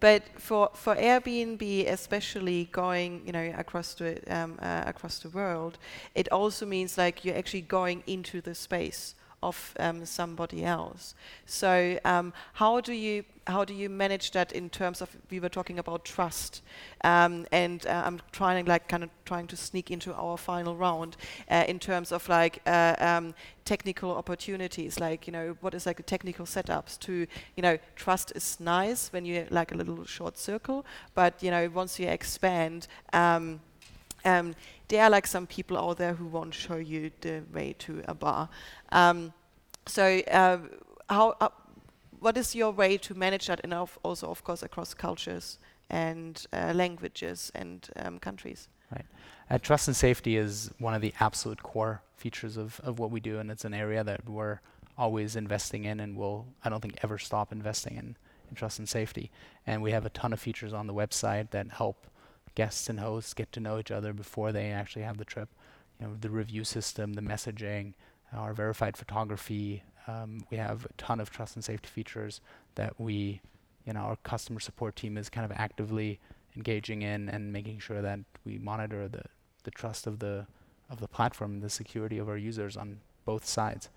but 0.00 0.22
for 0.38 0.70
for 0.74 0.96
Airbnb, 0.96 1.86
especially 1.86 2.68
going 2.72 3.22
you 3.26 3.32
know 3.32 3.54
across 3.56 3.94
the 3.94 4.18
um, 4.28 4.58
uh, 4.60 4.82
across 4.86 5.18
the 5.18 5.28
world, 5.28 5.78
it 6.14 6.28
also 6.32 6.66
means 6.66 6.98
like 6.98 7.24
you're 7.24 7.36
actually 7.36 7.62
going 7.62 8.02
into 8.06 8.40
the 8.40 8.54
space 8.54 9.14
of 9.42 9.74
um, 9.78 10.04
somebody 10.04 10.64
else. 10.64 11.14
So 11.46 11.98
um, 12.04 12.32
how 12.54 12.80
do 12.80 12.92
you 12.92 13.24
how 13.50 13.64
do 13.64 13.74
you 13.74 13.88
manage 13.88 14.30
that 14.30 14.52
in 14.52 14.70
terms 14.70 15.02
of 15.02 15.08
we 15.30 15.40
were 15.40 15.48
talking 15.48 15.78
about 15.78 16.04
trust, 16.04 16.62
um, 17.04 17.46
and 17.52 17.86
uh, 17.86 18.02
I'm 18.04 18.20
trying 18.32 18.66
like 18.66 18.88
kind 18.88 19.02
of 19.02 19.10
trying 19.24 19.46
to 19.48 19.56
sneak 19.56 19.90
into 19.90 20.14
our 20.14 20.36
final 20.36 20.76
round 20.76 21.16
uh, 21.50 21.64
in 21.68 21.78
terms 21.78 22.12
of 22.12 22.28
like 22.28 22.60
uh, 22.66 22.94
um, 22.98 23.34
technical 23.64 24.12
opportunities, 24.12 25.00
like 25.00 25.26
you 25.26 25.32
know 25.32 25.56
what 25.60 25.74
is 25.74 25.86
like 25.86 25.96
the 25.96 26.02
technical 26.02 26.46
setups 26.46 26.98
to 27.00 27.26
you 27.56 27.62
know 27.62 27.78
trust 27.96 28.32
is 28.34 28.58
nice 28.60 29.12
when 29.12 29.24
you 29.24 29.46
like 29.50 29.72
a 29.72 29.76
little 29.76 30.04
short 30.04 30.38
circle, 30.38 30.86
but 31.14 31.42
you 31.42 31.50
know 31.50 31.68
once 31.68 31.98
you 31.98 32.08
expand. 32.08 32.86
Um, 33.12 33.60
um, 34.24 34.54
there 34.88 35.04
are 35.04 35.10
like 35.10 35.26
some 35.26 35.46
people 35.46 35.78
out 35.78 35.96
there 35.96 36.12
who 36.12 36.26
won't 36.26 36.52
show 36.52 36.76
you 36.76 37.10
the 37.20 37.42
way 37.54 37.74
to 37.78 38.02
a 38.06 38.14
bar. 38.14 38.48
Um, 38.92 39.32
so 39.86 40.20
uh, 40.30 40.58
how, 41.08 41.34
uh, 41.40 41.48
what 42.20 42.36
is 42.36 42.54
your 42.54 42.70
way 42.70 42.96
to 42.98 43.14
manage 43.14 43.46
that 43.46 43.60
and 43.64 43.74
also 43.74 44.28
of 44.28 44.44
course 44.44 44.62
across 44.62 44.94
cultures 44.94 45.58
and 45.88 46.46
uh, 46.52 46.72
languages 46.74 47.50
and 47.54 47.88
um, 47.96 48.18
countries? 48.18 48.68
Right. 48.92 49.06
Uh, 49.50 49.58
trust 49.58 49.88
and 49.88 49.96
safety 49.96 50.36
is 50.36 50.70
one 50.78 50.94
of 50.94 51.00
the 51.00 51.14
absolute 51.20 51.62
core 51.62 52.02
features 52.16 52.56
of, 52.56 52.80
of 52.84 52.98
what 52.98 53.10
we 53.10 53.20
do 53.20 53.38
and 53.38 53.50
it's 53.50 53.64
an 53.64 53.74
area 53.74 54.04
that 54.04 54.28
we're 54.28 54.60
always 54.98 55.34
investing 55.34 55.84
in 55.84 55.98
and 55.98 56.16
will 56.16 56.46
I 56.62 56.68
don't 56.68 56.80
think 56.80 56.98
ever 57.02 57.18
stop 57.18 57.52
investing 57.52 57.96
in, 57.96 58.16
in 58.48 58.54
trust 58.54 58.78
and 58.78 58.88
safety. 58.88 59.30
And 59.66 59.82
we 59.82 59.92
have 59.92 60.04
a 60.04 60.10
ton 60.10 60.32
of 60.32 60.40
features 60.40 60.72
on 60.72 60.86
the 60.86 60.94
website 60.94 61.50
that 61.50 61.70
help 61.70 62.06
guests 62.54 62.88
and 62.88 63.00
hosts 63.00 63.32
get 63.32 63.50
to 63.52 63.60
know 63.60 63.78
each 63.78 63.90
other 63.90 64.12
before 64.12 64.52
they 64.52 64.70
actually 64.70 65.02
have 65.02 65.16
the 65.16 65.24
trip. 65.24 65.48
You 65.98 66.06
know, 66.06 66.16
the 66.20 66.30
review 66.30 66.64
system, 66.64 67.14
the 67.14 67.22
messaging, 67.22 67.94
our 68.34 68.52
verified 68.52 68.96
photography. 68.96 69.82
Um, 70.06 70.44
we 70.50 70.56
have 70.56 70.86
a 70.86 70.92
ton 70.96 71.20
of 71.20 71.30
trust 71.30 71.56
and 71.56 71.64
safety 71.64 71.88
features 71.88 72.40
that 72.74 72.98
we, 72.98 73.40
you 73.86 73.92
know, 73.92 74.00
our 74.00 74.16
customer 74.16 74.60
support 74.60 74.96
team 74.96 75.16
is 75.16 75.28
kind 75.28 75.44
of 75.44 75.52
actively 75.52 76.18
engaging 76.56 77.02
in 77.02 77.28
and 77.28 77.52
making 77.52 77.78
sure 77.78 78.02
that 78.02 78.20
we 78.44 78.58
monitor 78.58 79.08
the, 79.08 79.22
the 79.64 79.70
trust 79.70 80.06
of 80.06 80.18
the 80.18 80.46
of 80.90 80.98
the 80.98 81.08
platform 81.08 81.52
and 81.52 81.62
the 81.62 81.70
security 81.70 82.18
of 82.18 82.28
our 82.28 82.36
users 82.36 82.76
on 82.76 82.98
both 83.24 83.46
sides. 83.46 83.88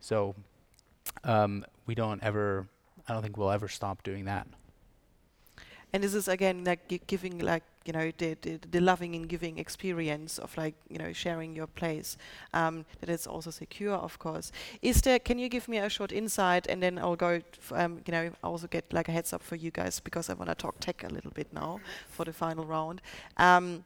So 0.00 0.34
um, 1.24 1.64
we 1.86 1.94
don't 1.94 2.22
ever, 2.22 2.66
I 3.06 3.12
don't 3.12 3.22
think 3.22 3.36
we'll 3.36 3.50
ever 3.50 3.68
stop 3.68 4.02
doing 4.02 4.24
that. 4.24 4.46
And 5.92 6.02
this 6.02 6.14
is 6.14 6.28
again 6.28 6.64
like 6.64 7.06
giving 7.06 7.38
like 7.38 7.64
you 7.88 7.92
know 7.92 8.12
the, 8.18 8.36
the, 8.42 8.60
the 8.70 8.80
loving 8.80 9.14
and 9.14 9.28
giving 9.30 9.58
experience 9.58 10.38
of 10.38 10.54
like 10.58 10.74
you 10.90 10.98
know 10.98 11.10
sharing 11.10 11.56
your 11.56 11.66
place 11.66 12.18
um, 12.52 12.84
that 13.00 13.08
is 13.08 13.26
also 13.26 13.50
secure 13.50 13.94
of 13.94 14.18
course. 14.18 14.52
Is 14.82 15.00
there 15.00 15.18
can 15.18 15.38
you 15.38 15.48
give 15.48 15.66
me 15.68 15.78
a 15.78 15.88
short 15.88 16.12
insight 16.12 16.66
and 16.66 16.82
then 16.82 16.98
I'll 16.98 17.16
go 17.16 17.40
um, 17.72 18.02
you 18.06 18.12
know 18.12 18.30
also 18.44 18.66
get 18.66 18.92
like 18.92 19.08
a 19.08 19.12
heads 19.12 19.32
up 19.32 19.42
for 19.42 19.56
you 19.56 19.70
guys 19.70 20.00
because 20.00 20.28
I 20.28 20.34
want 20.34 20.50
to 20.50 20.54
talk 20.54 20.78
tech 20.80 21.02
a 21.02 21.08
little 21.08 21.30
bit 21.30 21.48
now 21.54 21.80
for 22.10 22.26
the 22.26 22.32
final 22.32 22.66
round. 22.66 23.00
Um, 23.38 23.84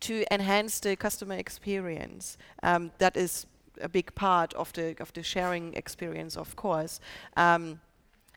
to 0.00 0.24
enhance 0.30 0.78
the 0.80 0.96
customer 0.96 1.34
experience 1.34 2.38
um, 2.62 2.92
that 2.98 3.16
is 3.16 3.46
a 3.82 3.88
big 3.88 4.14
part 4.14 4.54
of 4.54 4.72
the 4.74 4.94
of 5.00 5.12
the 5.12 5.24
sharing 5.24 5.74
experience 5.74 6.36
of 6.36 6.54
course. 6.54 7.00
Um, 7.36 7.80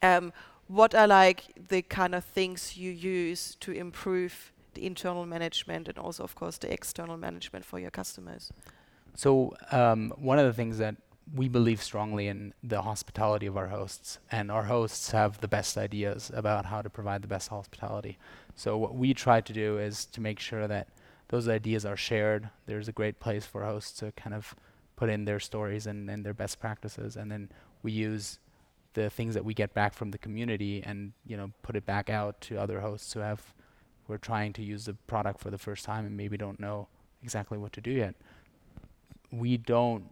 um, 0.01 0.33
what 0.67 0.95
are 0.95 1.07
like 1.07 1.43
the 1.69 1.83
kind 1.83 2.15
of 2.15 2.23
things 2.23 2.77
you 2.77 2.89
use 2.89 3.55
to 3.59 3.71
improve 3.71 4.52
the 4.73 4.85
internal 4.85 5.25
management 5.25 5.87
and 5.87 5.97
also, 5.97 6.23
of 6.23 6.35
course, 6.35 6.57
the 6.57 6.71
external 6.71 7.17
management 7.17 7.65
for 7.65 7.79
your 7.79 7.91
customers? 7.91 8.51
So 9.15 9.53
um, 9.71 10.13
one 10.17 10.39
of 10.39 10.45
the 10.45 10.53
things 10.53 10.77
that 10.79 10.95
we 11.33 11.47
believe 11.47 11.81
strongly 11.81 12.27
in 12.27 12.53
the 12.63 12.81
hospitality 12.81 13.45
of 13.45 13.55
our 13.57 13.67
hosts, 13.67 14.19
and 14.31 14.51
our 14.51 14.63
hosts 14.63 15.11
have 15.11 15.39
the 15.39 15.47
best 15.47 15.77
ideas 15.77 16.31
about 16.33 16.65
how 16.65 16.81
to 16.81 16.89
provide 16.89 17.21
the 17.21 17.27
best 17.27 17.49
hospitality. 17.49 18.17
So 18.55 18.77
what 18.77 18.95
we 18.95 19.13
try 19.13 19.41
to 19.41 19.53
do 19.53 19.77
is 19.77 20.05
to 20.07 20.21
make 20.21 20.39
sure 20.39 20.67
that 20.67 20.89
those 21.29 21.47
ideas 21.47 21.85
are 21.85 21.95
shared. 21.95 22.49
There's 22.65 22.87
a 22.87 22.91
great 22.91 23.19
place 23.19 23.45
for 23.45 23.63
hosts 23.63 23.97
to 23.99 24.11
kind 24.11 24.35
of 24.35 24.53
put 24.95 25.09
in 25.09 25.25
their 25.25 25.39
stories 25.39 25.87
and, 25.87 26.09
and 26.09 26.25
their 26.25 26.33
best 26.33 26.59
practices, 26.59 27.15
and 27.15 27.31
then 27.31 27.49
we 27.81 27.91
use 27.91 28.39
the 28.93 29.09
things 29.09 29.33
that 29.33 29.45
we 29.45 29.53
get 29.53 29.73
back 29.73 29.93
from 29.93 30.11
the 30.11 30.17
community 30.17 30.83
and 30.85 31.13
you 31.25 31.35
know 31.35 31.51
put 31.63 31.75
it 31.75 31.85
back 31.85 32.09
out 32.09 32.39
to 32.41 32.57
other 32.57 32.79
hosts 32.81 33.11
who 33.13 33.19
have 33.19 33.53
who 34.13 34.15
are 34.15 34.19
trying 34.19 34.53
to 34.53 34.61
use 34.61 34.85
the 34.85 34.93
product 34.93 35.39
for 35.39 35.49
the 35.49 35.57
first 35.57 35.83
time 35.83 36.05
and 36.05 36.15
maybe 36.15 36.37
don't 36.37 36.59
know 36.59 36.87
exactly 37.23 37.57
what 37.57 37.73
to 37.73 37.81
do 37.81 37.89
yet. 37.89 38.13
We 39.31 39.57
don't 39.57 40.05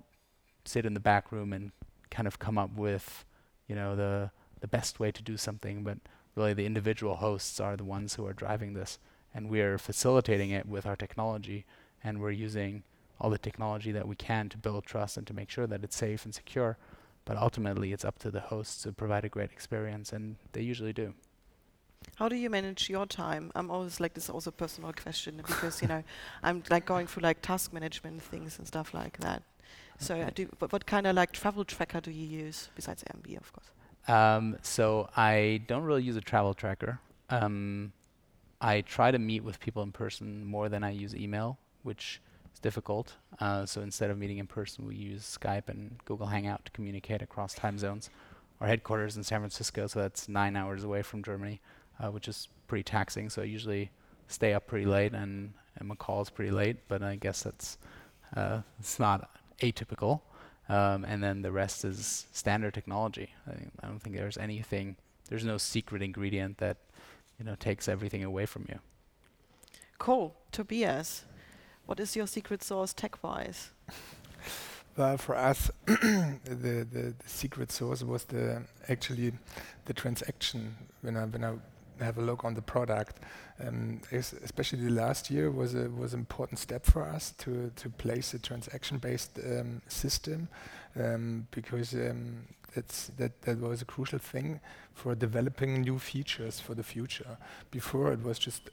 sit 0.65 0.87
in 0.87 0.95
the 0.95 0.99
back 0.99 1.31
room 1.31 1.53
and 1.53 1.71
kind 2.09 2.27
of 2.27 2.39
come 2.39 2.57
up 2.57 2.75
with, 2.75 3.25
you 3.67 3.75
know, 3.75 3.95
the 3.95 4.31
the 4.59 4.67
best 4.67 4.99
way 4.99 5.11
to 5.11 5.23
do 5.23 5.37
something, 5.37 5.83
but 5.83 5.97
really 6.35 6.53
the 6.53 6.65
individual 6.65 7.15
hosts 7.15 7.59
are 7.59 7.75
the 7.75 7.83
ones 7.83 8.15
who 8.15 8.25
are 8.25 8.33
driving 8.33 8.73
this 8.73 8.99
and 9.33 9.49
we 9.49 9.61
are 9.61 9.77
facilitating 9.77 10.49
it 10.51 10.67
with 10.67 10.85
our 10.85 10.95
technology 10.95 11.65
and 12.03 12.21
we're 12.21 12.31
using 12.31 12.83
all 13.19 13.29
the 13.29 13.37
technology 13.37 13.91
that 13.91 14.07
we 14.07 14.15
can 14.15 14.49
to 14.49 14.57
build 14.57 14.85
trust 14.85 15.17
and 15.17 15.27
to 15.27 15.33
make 15.33 15.49
sure 15.49 15.67
that 15.67 15.83
it's 15.83 15.95
safe 15.95 16.25
and 16.25 16.33
secure. 16.33 16.77
But 17.25 17.37
ultimately 17.37 17.91
it's 17.91 18.05
up 18.05 18.17
to 18.19 18.31
the 18.31 18.39
hosts 18.39 18.81
to 18.83 18.91
provide 18.91 19.25
a 19.25 19.29
great 19.29 19.51
experience 19.51 20.11
and 20.11 20.37
they 20.53 20.61
usually 20.61 20.93
do. 20.93 21.13
How 22.21 22.29
do 22.29 22.35
you 22.35 22.51
manage 22.51 22.87
your 22.87 23.07
time? 23.07 23.51
I'm 23.55 23.71
always 23.71 23.99
like 23.99 24.13
this 24.13 24.25
is 24.25 24.29
also 24.29 24.51
a 24.51 24.53
personal 24.53 24.93
question 24.93 25.37
because 25.37 25.81
you 25.81 25.87
know 25.87 26.03
I'm 26.43 26.61
like 26.69 26.85
going 26.85 27.07
through 27.07 27.23
like 27.23 27.41
task 27.41 27.73
management 27.73 28.21
things 28.21 28.59
and 28.59 28.67
stuff 28.67 28.93
like 28.93 29.17
that. 29.21 29.41
So 29.97 30.15
I 30.15 30.29
do. 30.29 30.47
What 30.59 30.85
kind 30.85 31.07
of 31.07 31.15
like 31.15 31.31
travel 31.31 31.65
tracker 31.65 31.99
do 31.99 32.11
you 32.11 32.27
use 32.27 32.69
besides 32.75 33.03
Airbnb, 33.05 33.37
of 33.37 33.51
course? 33.51 33.71
Um, 34.07 34.55
so 34.61 35.09
I 35.17 35.63
don't 35.65 35.81
really 35.81 36.03
use 36.03 36.15
a 36.15 36.21
travel 36.21 36.53
tracker. 36.53 36.99
Um, 37.31 37.91
I 38.61 38.81
try 38.81 39.09
to 39.09 39.17
meet 39.17 39.43
with 39.43 39.59
people 39.59 39.81
in 39.81 39.91
person 39.91 40.45
more 40.45 40.69
than 40.69 40.83
I 40.83 40.91
use 40.91 41.15
email, 41.15 41.57
which 41.81 42.21
is 42.53 42.59
difficult. 42.59 43.15
Uh, 43.39 43.65
so 43.65 43.81
instead 43.81 44.11
of 44.11 44.19
meeting 44.19 44.37
in 44.37 44.45
person, 44.45 44.85
we 44.85 44.95
use 44.95 45.39
Skype 45.41 45.69
and 45.69 45.95
Google 46.05 46.27
Hangout 46.27 46.65
to 46.65 46.71
communicate 46.71 47.23
across 47.23 47.55
time 47.55 47.79
zones. 47.79 48.11
Our 48.59 48.67
headquarters 48.67 49.17
in 49.17 49.23
San 49.23 49.39
Francisco, 49.39 49.87
so 49.87 49.97
that's 50.01 50.29
nine 50.29 50.55
hours 50.55 50.83
away 50.83 51.01
from 51.01 51.23
Germany 51.23 51.59
uh, 52.01 52.09
which 52.09 52.27
is 52.27 52.47
pretty 52.67 52.83
taxing. 52.83 53.29
So 53.29 53.41
I 53.41 53.45
usually 53.45 53.91
stay 54.27 54.53
up 54.53 54.67
pretty 54.67 54.85
late, 54.85 55.13
and, 55.13 55.53
and 55.77 55.87
my 55.87 55.95
call 55.95 56.21
is 56.21 56.29
pretty 56.29 56.51
late. 56.51 56.87
But 56.87 57.03
I 57.03 57.15
guess 57.15 57.43
that's 57.43 57.77
uh, 58.35 58.61
it's 58.79 58.99
not 58.99 59.29
atypical. 59.59 60.21
Um, 60.69 61.03
and 61.05 61.21
then 61.23 61.41
the 61.41 61.51
rest 61.51 61.83
is 61.83 62.27
standard 62.31 62.73
technology. 62.73 63.33
I, 63.47 63.51
I 63.83 63.87
don't 63.87 63.99
think 63.99 64.15
there's 64.15 64.37
anything. 64.37 64.95
There's 65.29 65.45
no 65.45 65.57
secret 65.57 66.01
ingredient 66.01 66.57
that 66.57 66.77
you 67.37 67.45
know 67.45 67.55
takes 67.55 67.87
everything 67.87 68.23
away 68.23 68.45
from 68.45 68.65
you. 68.69 68.79
Cool, 69.97 70.35
Tobias. 70.51 71.25
What 71.85 71.99
is 71.99 72.15
your 72.15 72.27
secret 72.27 72.63
sauce 72.63 72.93
tech-wise? 72.93 73.71
Well, 74.97 75.17
for 75.17 75.37
us, 75.37 75.71
the, 75.85 76.37
the, 76.43 76.85
the 76.91 77.13
secret 77.25 77.71
sauce 77.71 78.03
was 78.03 78.25
the 78.25 78.63
actually 78.89 79.31
the 79.85 79.93
transaction 79.93 80.75
when 81.01 81.15
I 81.15 81.25
when 81.25 81.45
I 81.45 81.53
have 82.01 82.17
a 82.17 82.21
look 82.21 82.43
on 82.43 82.53
the 82.53 82.61
product. 82.61 83.19
Um, 83.63 84.01
especially 84.11 84.79
the 84.79 84.91
last 84.91 85.29
year 85.29 85.51
was 85.51 85.75
a 85.75 85.89
was 85.89 86.13
an 86.13 86.19
important 86.19 86.59
step 86.59 86.85
for 86.85 87.03
us 87.03 87.33
to 87.39 87.71
to 87.75 87.89
place 87.89 88.33
a 88.33 88.39
transaction-based 88.39 89.39
um, 89.39 89.81
system 89.87 90.47
um, 90.99 91.47
because 91.51 91.93
um, 91.93 92.47
that's 92.75 93.07
that 93.17 93.41
that 93.43 93.59
was 93.59 93.81
a 93.81 93.85
crucial 93.85 94.19
thing 94.19 94.59
for 94.93 95.15
developing 95.15 95.81
new 95.81 95.99
features 95.99 96.59
for 96.59 96.75
the 96.75 96.83
future. 96.83 97.37
Before 97.69 98.11
it 98.11 98.23
was 98.23 98.39
just 98.39 98.69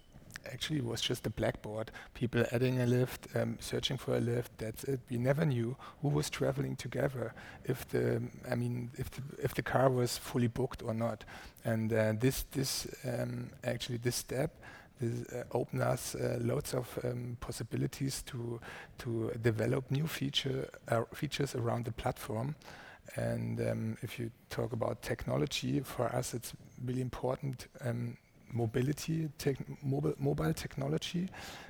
actually 0.53 0.81
was 0.81 1.01
just 1.01 1.27
a 1.27 1.31
blackboard. 1.31 1.91
People 2.15 2.45
adding 2.53 2.81
a 2.81 2.87
lift, 2.87 3.29
um, 3.35 3.57
searching 3.61 3.97
for 3.97 4.17
a 4.17 4.21
lift. 4.21 4.59
That's 4.59 4.85
it. 4.85 5.01
We 5.11 5.19
never 5.19 5.45
knew 5.45 5.77
who 6.03 6.09
was 6.09 6.31
traveling 6.31 6.77
together, 6.77 7.35
if 7.65 7.87
the 7.89 8.23
I 8.51 8.55
mean, 8.55 8.91
if 8.97 9.11
the, 9.11 9.23
if 9.43 9.55
the 9.55 9.63
car 9.63 9.91
was 9.91 10.19
fully 10.19 10.49
booked 10.49 10.83
or 10.83 10.95
not. 10.95 11.25
And 11.65 11.93
uh, 11.93 12.13
this 12.19 12.45
this 12.53 12.87
um, 13.05 13.51
actually 13.65 13.99
this 13.99 14.17
step. 14.17 14.51
This 15.01 15.33
uh, 15.33 15.45
opened 15.53 15.83
us 15.83 16.17
uh, 16.17 16.39
loads 16.41 16.75
of 16.75 16.99
um, 17.05 17.37
possibilities 17.41 18.23
to 18.23 18.61
to 18.99 19.31
develop 19.41 19.91
new 19.91 20.09
feature 20.09 20.69
uh, 20.89 21.05
features 21.15 21.55
around 21.55 21.85
the 21.85 21.93
platform, 21.93 22.57
and 23.15 23.61
um, 23.61 23.97
if 24.03 24.19
you 24.19 24.33
talk 24.51 24.73
about 24.73 25.03
technology, 25.03 25.81
for 25.81 26.07
us 26.17 26.35
it's 26.35 26.53
really 26.85 27.01
important 27.01 27.69
um, 27.81 28.17
mobility, 28.53 29.29
mobile, 29.83 30.15
mobile 30.19 30.53
technology, 30.53 31.29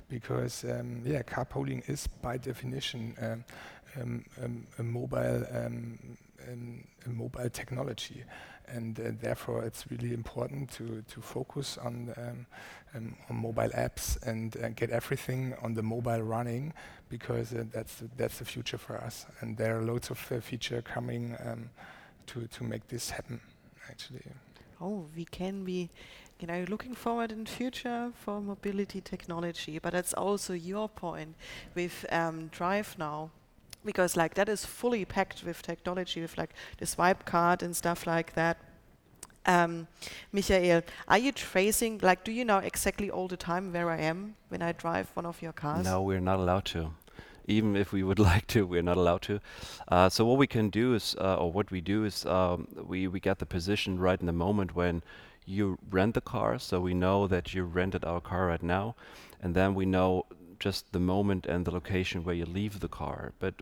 because 0.09 0.63
um, 0.65 1.01
yeah, 1.05 1.21
carpooling 1.21 1.87
is 1.89 2.07
by 2.21 2.37
definition 2.37 3.15
um, 3.21 3.43
um, 3.99 4.25
um 4.43 4.67
a 4.77 4.83
mobile 4.83 5.45
um, 5.53 6.17
a 7.05 7.09
mobile 7.09 7.49
technology, 7.49 8.23
and 8.67 8.99
uh, 8.99 9.11
therefore 9.21 9.63
it's 9.63 9.85
really 9.91 10.13
important 10.13 10.71
to 10.71 11.03
to 11.07 11.21
focus 11.21 11.77
on 11.77 12.13
um, 12.17 12.45
on 13.29 13.35
mobile 13.35 13.69
apps 13.69 14.17
and 14.25 14.57
uh, 14.57 14.69
get 14.69 14.89
everything 14.89 15.53
on 15.61 15.73
the 15.73 15.83
mobile 15.83 16.21
running, 16.21 16.73
because 17.09 17.53
uh, 17.53 17.63
that's 17.71 17.95
the, 17.95 18.09
that's 18.17 18.39
the 18.39 18.45
future 18.45 18.77
for 18.77 18.97
us, 18.97 19.25
and 19.41 19.57
there 19.57 19.77
are 19.77 19.83
loads 19.83 20.09
of 20.09 20.31
uh, 20.31 20.39
feature 20.39 20.81
coming 20.81 21.37
to 22.25 22.47
to 22.47 22.63
make 22.63 22.87
this 22.87 23.09
happen, 23.09 23.39
actually. 23.89 24.23
Oh, 24.81 25.07
we 25.15 25.25
can 25.25 25.65
be 25.65 25.89
you 26.39 26.47
know, 26.47 26.65
looking 26.69 26.95
forward 26.95 27.31
in 27.31 27.45
future 27.45 28.11
for 28.15 28.39
mobility 28.39 29.01
technology, 29.01 29.77
but 29.77 29.93
that's 29.93 30.13
also 30.13 30.53
your 30.53 30.87
point 30.87 31.35
with 31.75 32.05
um, 32.11 32.47
Drive 32.47 32.95
Now, 32.97 33.29
because 33.83 34.15
like 34.15 34.35
that 34.35 34.47
is 34.47 34.65
fully 34.65 35.03
packed 35.05 35.43
with 35.43 35.61
technology, 35.61 36.21
with 36.21 36.37
like 36.37 36.51
the 36.77 36.85
swipe 36.85 37.25
card 37.25 37.61
and 37.61 37.75
stuff 37.75 38.07
like 38.07 38.33
that. 38.35 38.57
Um, 39.45 39.87
Michael, 40.31 40.81
are 41.07 41.17
you 41.17 41.31
tracing, 41.31 41.99
like, 42.01 42.23
do 42.23 42.31
you 42.31 42.45
know 42.45 42.59
exactly 42.59 43.09
all 43.09 43.27
the 43.27 43.37
time 43.37 43.73
where 43.73 43.89
I 43.89 43.97
am 43.97 44.35
when 44.49 44.61
I 44.61 44.73
drive 44.73 45.09
one 45.15 45.25
of 45.25 45.41
your 45.41 45.53
cars? 45.53 45.85
No, 45.85 46.01
we're 46.01 46.19
not 46.19 46.39
allowed 46.39 46.65
to. 46.65 46.91
Even 47.47 47.75
if 47.75 47.91
we 47.91 48.03
would 48.03 48.19
like 48.31 48.45
to, 48.47 48.67
we're 48.67 48.83
not 48.83 48.97
allowed 48.97 49.23
to. 49.23 49.39
Uh, 49.87 50.07
so 50.09 50.25
what 50.25 50.37
we 50.37 50.45
can 50.45 50.69
do 50.69 50.93
is, 50.93 51.15
uh, 51.19 51.35
or 51.35 51.51
what 51.51 51.71
we 51.71 51.81
do 51.81 52.05
is, 52.05 52.25
um, 52.25 52.67
we, 52.85 53.07
we 53.07 53.19
get 53.19 53.39
the 53.39 53.45
position 53.45 53.97
right 53.97 54.19
in 54.19 54.27
the 54.27 54.33
moment 54.33 54.75
when 54.75 55.01
you 55.49 55.77
rent 55.89 56.13
the 56.13 56.21
car, 56.21 56.59
so 56.59 56.79
we 56.79 56.93
know 56.93 57.27
that 57.27 57.53
you 57.53 57.63
rented 57.63 58.05
our 58.05 58.21
car 58.21 58.47
right 58.47 58.63
now, 58.63 58.95
and 59.41 59.55
then 59.55 59.73
we 59.73 59.85
know 59.85 60.25
just 60.59 60.91
the 60.91 60.99
moment 60.99 61.45
and 61.45 61.65
the 61.65 61.71
location 61.71 62.23
where 62.23 62.35
you 62.35 62.45
leave 62.45 62.81
the 62.81 62.87
car. 62.87 63.31
But 63.39 63.55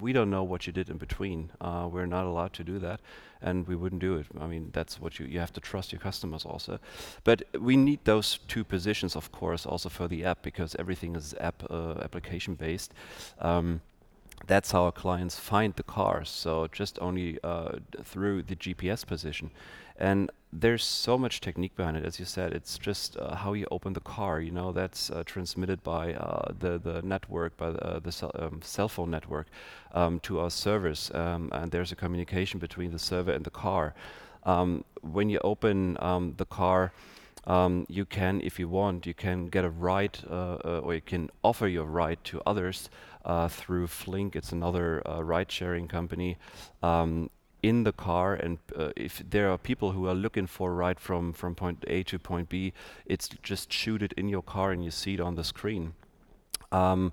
we 0.00 0.12
don't 0.12 0.30
know 0.30 0.42
what 0.42 0.66
you 0.66 0.72
did 0.72 0.90
in 0.90 0.98
between. 0.98 1.50
Uh, 1.60 1.88
we're 1.90 2.06
not 2.06 2.26
allowed 2.26 2.52
to 2.54 2.64
do 2.64 2.78
that, 2.80 3.00
and 3.40 3.66
we 3.66 3.76
wouldn't 3.76 4.00
do 4.00 4.16
it. 4.16 4.26
I 4.40 4.46
mean, 4.46 4.70
that's 4.72 5.00
what 5.00 5.18
you 5.18 5.26
you 5.26 5.38
have 5.38 5.52
to 5.52 5.60
trust 5.60 5.92
your 5.92 6.00
customers 6.00 6.44
also. 6.44 6.78
But 7.24 7.42
we 7.58 7.76
need 7.76 8.00
those 8.04 8.38
two 8.48 8.64
positions, 8.64 9.16
of 9.16 9.32
course, 9.32 9.64
also 9.64 9.88
for 9.88 10.08
the 10.08 10.24
app 10.24 10.42
because 10.42 10.76
everything 10.78 11.16
is 11.16 11.34
app 11.40 11.62
uh, 11.70 11.94
application 12.02 12.54
based. 12.56 12.92
Um, 13.38 13.80
that's 14.46 14.72
how 14.72 14.84
our 14.84 14.92
clients 14.92 15.38
find 15.38 15.74
the 15.74 15.82
cars. 15.82 16.28
So 16.28 16.66
just 16.72 16.98
only 17.00 17.38
uh, 17.44 17.78
through 18.02 18.42
the 18.42 18.56
GPS 18.56 19.06
position. 19.06 19.50
And 19.96 20.30
there's 20.52 20.84
so 20.84 21.16
much 21.16 21.40
technique 21.40 21.74
behind 21.74 21.96
it. 21.96 22.04
As 22.04 22.18
you 22.18 22.26
said, 22.26 22.52
it's 22.52 22.76
just 22.76 23.16
uh, 23.16 23.34
how 23.36 23.54
you 23.54 23.66
open 23.70 23.94
the 23.94 24.00
car. 24.00 24.40
You 24.40 24.50
know, 24.50 24.70
that's 24.70 25.10
uh, 25.10 25.22
transmitted 25.24 25.82
by 25.82 26.12
uh, 26.12 26.52
the 26.58 26.78
the 26.78 27.00
network, 27.02 27.56
by 27.56 27.70
the, 27.70 27.82
uh, 27.84 27.98
the 28.00 28.12
cell, 28.12 28.30
um, 28.34 28.60
cell 28.62 28.88
phone 28.88 29.10
network, 29.10 29.46
um, 29.92 30.20
to 30.20 30.40
our 30.40 30.50
servers, 30.50 31.10
um, 31.14 31.48
and 31.52 31.70
there's 31.70 31.90
a 31.90 31.96
communication 31.96 32.60
between 32.60 32.90
the 32.90 32.98
server 32.98 33.32
and 33.32 33.44
the 33.44 33.50
car. 33.50 33.94
Um, 34.44 34.84
when 35.00 35.30
you 35.30 35.40
open 35.42 35.96
um, 36.00 36.34
the 36.36 36.46
car. 36.46 36.92
Um, 37.44 37.86
you 37.88 38.04
can, 38.04 38.40
if 38.40 38.60
you 38.60 38.68
want, 38.68 39.04
you 39.04 39.14
can 39.14 39.48
get 39.48 39.64
a 39.64 39.70
ride, 39.70 40.16
uh, 40.30 40.58
uh, 40.64 40.80
or 40.84 40.94
you 40.94 41.00
can 41.00 41.28
offer 41.42 41.66
your 41.66 41.86
ride 41.86 42.22
to 42.24 42.40
others 42.46 42.88
through 43.48 43.88
flinc. 43.88 44.36
It's 44.36 44.52
another 44.52 45.02
ride-sharing 45.04 45.88
company, 45.88 46.38
in 47.62 47.84
the 47.84 47.92
car 47.92 48.34
and 48.34 48.58
uh, 48.76 48.90
if 48.96 49.22
there 49.28 49.50
are 49.50 49.58
people 49.58 49.92
who 49.92 50.06
are 50.06 50.14
looking 50.14 50.46
for 50.46 50.70
a 50.70 50.74
ride 50.74 50.98
from, 50.98 51.32
from 51.32 51.54
point 51.54 51.84
A 51.86 52.02
to 52.04 52.18
point 52.18 52.48
B, 52.48 52.72
it's 53.06 53.28
just 53.42 53.72
shoot 53.72 54.02
it 54.02 54.12
in 54.14 54.28
your 54.28 54.42
car 54.42 54.72
and 54.72 54.84
you 54.84 54.90
see 54.90 55.14
it 55.14 55.20
on 55.20 55.36
the 55.36 55.44
screen. 55.44 55.94
Um, 56.72 57.12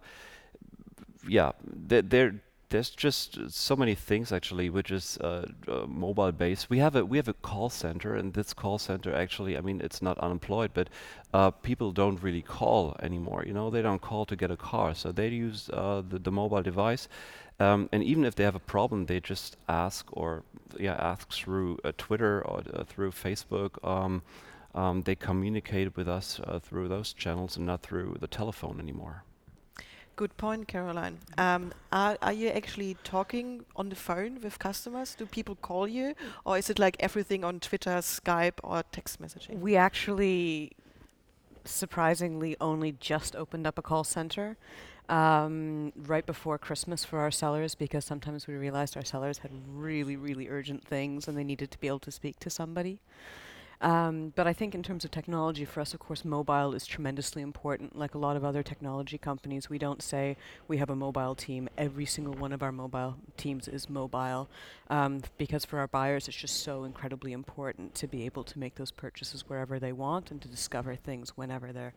yeah, 1.28 1.52
th 1.90 2.06
there 2.10 2.42
there's 2.70 2.92
just 2.92 3.50
so 3.50 3.76
many 3.76 3.96
things 3.96 4.32
actually 4.32 4.70
which 4.70 4.92
is 4.92 5.18
uh, 5.18 5.46
uh, 5.68 5.86
mobile 5.88 6.32
based 6.32 6.70
we 6.70 6.78
have 6.78 6.96
a 6.96 7.04
we 7.04 7.18
have 7.18 7.28
a 7.28 7.34
call 7.34 7.70
center 7.70 8.16
and 8.16 8.34
this 8.34 8.54
call 8.54 8.78
center 8.78 9.14
actually 9.14 9.58
i 9.58 9.62
mean 9.62 9.82
it's 9.82 10.02
not 10.02 10.18
unemployed 10.20 10.72
but 10.74 10.88
uh, 11.34 11.50
people 11.50 11.92
don't 11.92 12.22
really 12.22 12.42
call 12.44 12.96
anymore 13.02 13.44
you 13.46 13.54
know 13.54 13.70
they 13.70 13.82
don't 13.82 14.02
call 14.02 14.26
to 14.26 14.36
get 14.36 14.52
a 14.52 14.58
car 14.58 14.94
so 14.94 15.12
they 15.12 15.28
use 15.30 15.70
uh, 15.74 16.02
the, 16.08 16.20
the 16.20 16.32
mobile 16.32 16.62
device 16.62 17.08
um, 17.60 17.90
and 17.92 18.04
even 18.04 18.26
if 18.26 18.36
they 18.36 18.44
have 18.44 18.56
a 18.56 18.60
problem 18.60 19.06
they 19.06 19.20
just 19.20 19.58
ask 19.68 20.06
or 20.12 20.44
yeah 20.78 20.94
ask 20.94 21.32
through 21.32 21.78
uh, 21.84 21.92
twitter 21.98 22.42
or 22.48 22.62
uh, 22.74 22.84
through 22.84 23.12
facebook 23.12 23.72
um, 23.88 24.22
um, 24.76 25.02
they 25.02 25.16
communicate 25.16 25.96
with 25.96 26.08
us 26.08 26.40
through 26.62 26.88
those 26.88 27.14
channels 27.14 27.58
and 27.58 27.66
not 27.66 27.82
through 27.82 28.18
the 28.20 28.28
telephone 28.28 28.80
anymore 28.80 29.24
Good 30.20 30.36
point, 30.36 30.68
Caroline. 30.68 31.18
Um, 31.38 31.72
are, 31.94 32.18
are 32.22 32.34
you 32.34 32.50
actually 32.50 32.98
talking 33.06 33.64
on 33.78 33.88
the 33.88 33.96
phone 33.96 34.42
with 34.42 34.60
customers? 34.60 35.16
Do 35.16 35.26
people 35.26 35.56
call 35.56 35.88
you? 35.88 36.14
Or 36.44 36.58
is 36.58 36.70
it 36.70 36.78
like 36.78 36.98
everything 37.00 37.46
on 37.46 37.62
Twitter, 37.62 37.92
Skype, 38.02 38.60
or 38.62 38.84
text 38.92 39.22
messaging? 39.22 39.60
We 39.62 39.78
actually 39.78 40.74
surprisingly 41.64 42.58
only 42.60 42.92
just 43.00 43.34
opened 43.34 43.66
up 43.66 43.78
a 43.78 43.82
call 43.82 44.04
center 44.04 44.58
um, 45.10 45.92
right 45.96 46.26
before 46.26 46.58
Christmas 46.58 47.04
for 47.04 47.20
our 47.20 47.32
sellers 47.32 47.76
because 47.76 48.06
sometimes 48.06 48.48
we 48.48 48.54
realized 48.56 48.96
our 48.96 49.04
sellers 49.04 49.40
had 49.40 49.52
really, 49.68 50.16
really 50.16 50.48
urgent 50.48 50.86
things 50.86 51.28
and 51.28 51.38
they 51.38 51.44
needed 51.44 51.72
to 51.72 51.80
be 51.80 51.88
able 51.88 52.00
to 52.00 52.12
speak 52.12 52.40
to 52.40 52.50
somebody. 52.50 53.00
Um, 53.82 54.34
but 54.36 54.46
I 54.46 54.52
think 54.52 54.76
in 54.76 54.84
terms 54.84 55.06
of 55.06 55.12
technology, 55.12 55.64
for 55.64 55.80
us, 55.80 55.94
of 55.94 56.02
course, 56.02 56.26
mobile 56.26 56.74
is 56.74 56.86
tremendously 56.86 57.42
important. 57.42 57.98
Like 57.98 58.14
a 58.14 58.18
lot 58.18 58.36
of 58.36 58.44
other 58.44 58.62
technology 58.62 59.18
companies, 59.18 59.70
we 59.70 59.78
don't 59.78 60.02
say 60.02 60.36
we 60.68 60.78
have 60.78 60.90
a 60.90 60.96
mobile 60.96 61.34
team. 61.34 61.70
Every 61.78 62.06
single 62.06 62.34
one 62.34 62.52
of 62.52 62.62
our 62.62 62.74
mobile 62.74 63.16
teams 63.38 63.70
is 63.70 63.90
mobile 63.90 64.50
um, 64.90 65.22
because 65.38 65.64
for 65.64 65.80
our 65.80 65.88
buyers, 65.88 66.28
it's 66.28 66.36
just 66.36 66.62
so 66.62 66.84
incredibly 66.84 67.32
important 67.32 67.96
to 67.96 68.08
be 68.08 68.26
able 68.26 68.44
to 68.44 68.60
make 68.60 68.76
those 68.76 68.92
purchases 68.92 69.48
wherever 69.48 69.80
they 69.80 69.94
want 69.94 70.30
and 70.30 70.42
to 70.42 70.50
discover 70.50 70.96
things 70.96 71.38
whenever 71.38 71.72
they're 71.72 71.94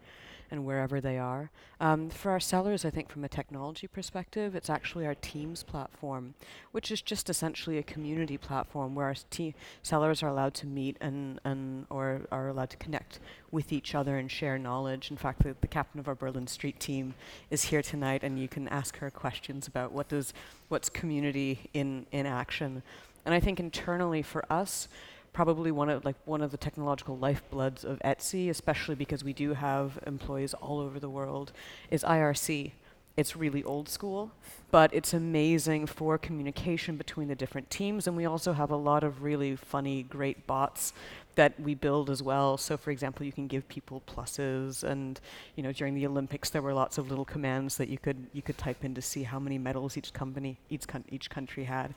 and 0.52 0.66
wherever 0.66 1.00
they 1.00 1.18
are. 1.18 1.50
Um, 1.80 2.10
for 2.10 2.30
our 2.30 2.38
sellers, 2.38 2.84
I 2.84 2.90
think 2.90 3.08
from 3.08 3.24
a 3.24 3.28
technology 3.28 3.86
perspective, 3.86 4.54
it's 4.54 4.68
actually 4.68 5.06
our 5.06 5.14
Teams 5.14 5.62
platform, 5.62 6.34
which 6.72 6.92
is 6.92 7.00
just 7.00 7.30
essentially 7.30 7.78
a 7.78 7.82
community 7.82 8.36
platform 8.36 8.94
where 8.94 9.06
our 9.06 9.16
te- 9.30 9.54
sellers 9.82 10.22
are 10.22 10.28
allowed 10.28 10.52
to 10.54 10.66
meet 10.66 10.98
and, 11.00 11.40
and 11.42 11.86
or 11.88 12.20
are 12.30 12.48
allowed 12.48 12.68
to 12.68 12.76
connect 12.76 13.18
with 13.50 13.72
each 13.72 13.94
other 13.94 14.18
and 14.18 14.30
share 14.30 14.58
knowledge. 14.58 15.10
In 15.10 15.16
fact, 15.16 15.42
the, 15.42 15.56
the 15.62 15.66
captain 15.66 15.98
of 15.98 16.06
our 16.06 16.14
Berlin 16.14 16.46
Street 16.46 16.78
team 16.78 17.14
is 17.50 17.64
here 17.64 17.82
tonight, 17.82 18.22
and 18.22 18.38
you 18.38 18.46
can 18.46 18.68
ask 18.68 18.98
her 18.98 19.10
questions 19.10 19.66
about 19.66 19.90
what 19.90 20.08
does 20.08 20.34
what's 20.68 20.90
community 20.90 21.70
in 21.72 22.04
in 22.12 22.26
action. 22.26 22.82
And 23.24 23.34
I 23.34 23.40
think 23.40 23.58
internally 23.58 24.20
for 24.20 24.44
us, 24.52 24.88
probably 25.32 25.70
one 25.70 25.88
of 25.88 26.04
like 26.04 26.16
one 26.24 26.42
of 26.42 26.50
the 26.50 26.56
technological 26.56 27.16
lifebloods 27.16 27.84
of 27.84 27.98
Etsy, 28.00 28.50
especially 28.50 28.94
because 28.94 29.24
we 29.24 29.32
do 29.32 29.54
have 29.54 29.98
employees 30.06 30.54
all 30.54 30.78
over 30.80 31.00
the 31.00 31.08
world, 31.08 31.52
is 31.90 32.02
IRC. 32.04 32.72
It's 33.14 33.36
really 33.36 33.62
old 33.62 33.90
school, 33.90 34.30
but 34.70 34.92
it's 34.94 35.12
amazing 35.12 35.86
for 35.86 36.16
communication 36.16 36.96
between 36.96 37.28
the 37.28 37.34
different 37.34 37.68
teams. 37.68 38.06
And 38.06 38.16
we 38.16 38.24
also 38.24 38.54
have 38.54 38.70
a 38.70 38.76
lot 38.76 39.04
of 39.04 39.22
really 39.22 39.54
funny, 39.54 40.02
great 40.02 40.46
bots 40.46 40.94
that 41.34 41.58
we 41.58 41.74
build 41.74 42.10
as 42.10 42.22
well. 42.22 42.56
So, 42.56 42.76
for 42.76 42.90
example, 42.90 43.24
you 43.24 43.32
can 43.32 43.46
give 43.46 43.66
people 43.68 44.02
pluses, 44.06 44.82
and 44.84 45.20
you 45.56 45.62
know, 45.62 45.72
during 45.72 45.94
the 45.94 46.06
Olympics, 46.06 46.50
there 46.50 46.62
were 46.62 46.74
lots 46.74 46.98
of 46.98 47.08
little 47.08 47.24
commands 47.24 47.76
that 47.76 47.88
you 47.88 47.98
could 47.98 48.26
you 48.32 48.42
could 48.42 48.58
type 48.58 48.84
in 48.84 48.94
to 48.94 49.02
see 49.02 49.22
how 49.22 49.38
many 49.38 49.58
medals 49.58 49.96
each 49.96 50.12
company, 50.12 50.58
each 50.68 50.84
each 51.10 51.30
country 51.30 51.64
had. 51.64 51.94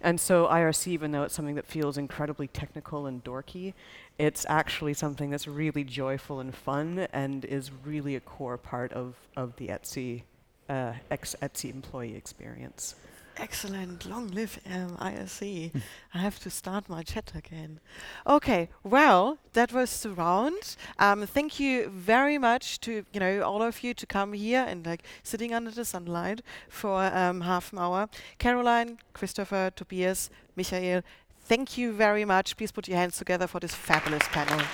And 0.00 0.20
so, 0.20 0.46
IRC, 0.46 0.88
even 0.88 1.12
though 1.12 1.22
it's 1.22 1.34
something 1.34 1.54
that 1.54 1.66
feels 1.66 1.98
incredibly 1.98 2.48
technical 2.48 3.06
and 3.06 3.22
dorky, 3.24 3.74
it's 4.18 4.44
actually 4.48 4.94
something 4.94 5.30
that's 5.30 5.48
really 5.48 5.84
joyful 5.84 6.40
and 6.40 6.54
fun, 6.54 7.06
and 7.12 7.44
is 7.44 7.70
really 7.84 8.16
a 8.16 8.20
core 8.20 8.58
part 8.58 8.92
of 8.92 9.14
of 9.36 9.56
the 9.56 9.68
Etsy 9.68 10.22
uh, 10.68 10.92
ex 11.10 11.34
Etsy 11.42 11.72
employee 11.72 12.16
experience. 12.16 12.94
Excellent. 13.36 14.06
Long 14.06 14.28
live 14.28 14.60
um, 14.70 14.96
IRC. 14.96 15.72
I 16.14 16.18
have 16.18 16.38
to 16.40 16.50
start 16.50 16.88
my 16.88 17.02
chat 17.02 17.32
again. 17.34 17.80
Okay. 18.26 18.68
Well, 18.84 19.38
that 19.54 19.72
was 19.72 20.02
the 20.02 20.10
round. 20.10 20.76
Um, 20.98 21.26
thank 21.26 21.58
you 21.58 21.88
very 21.88 22.38
much 22.38 22.80
to 22.80 23.04
you 23.12 23.20
know 23.20 23.42
all 23.42 23.62
of 23.62 23.82
you 23.82 23.92
to 23.94 24.06
come 24.06 24.34
here 24.34 24.64
and 24.66 24.86
like 24.86 25.02
sitting 25.22 25.52
under 25.52 25.70
the 25.70 25.84
sunlight 25.84 26.42
for 26.68 27.02
um, 27.04 27.40
half 27.40 27.72
an 27.72 27.80
hour. 27.80 28.08
Caroline, 28.38 28.98
Christopher, 29.12 29.72
Tobias, 29.74 30.30
Michael. 30.56 31.02
Thank 31.46 31.76
you 31.76 31.92
very 31.92 32.24
much. 32.24 32.56
Please 32.56 32.72
put 32.72 32.88
your 32.88 32.98
hands 32.98 33.18
together 33.18 33.46
for 33.46 33.60
this 33.60 33.74
fabulous 33.74 34.26
panel. 34.28 34.64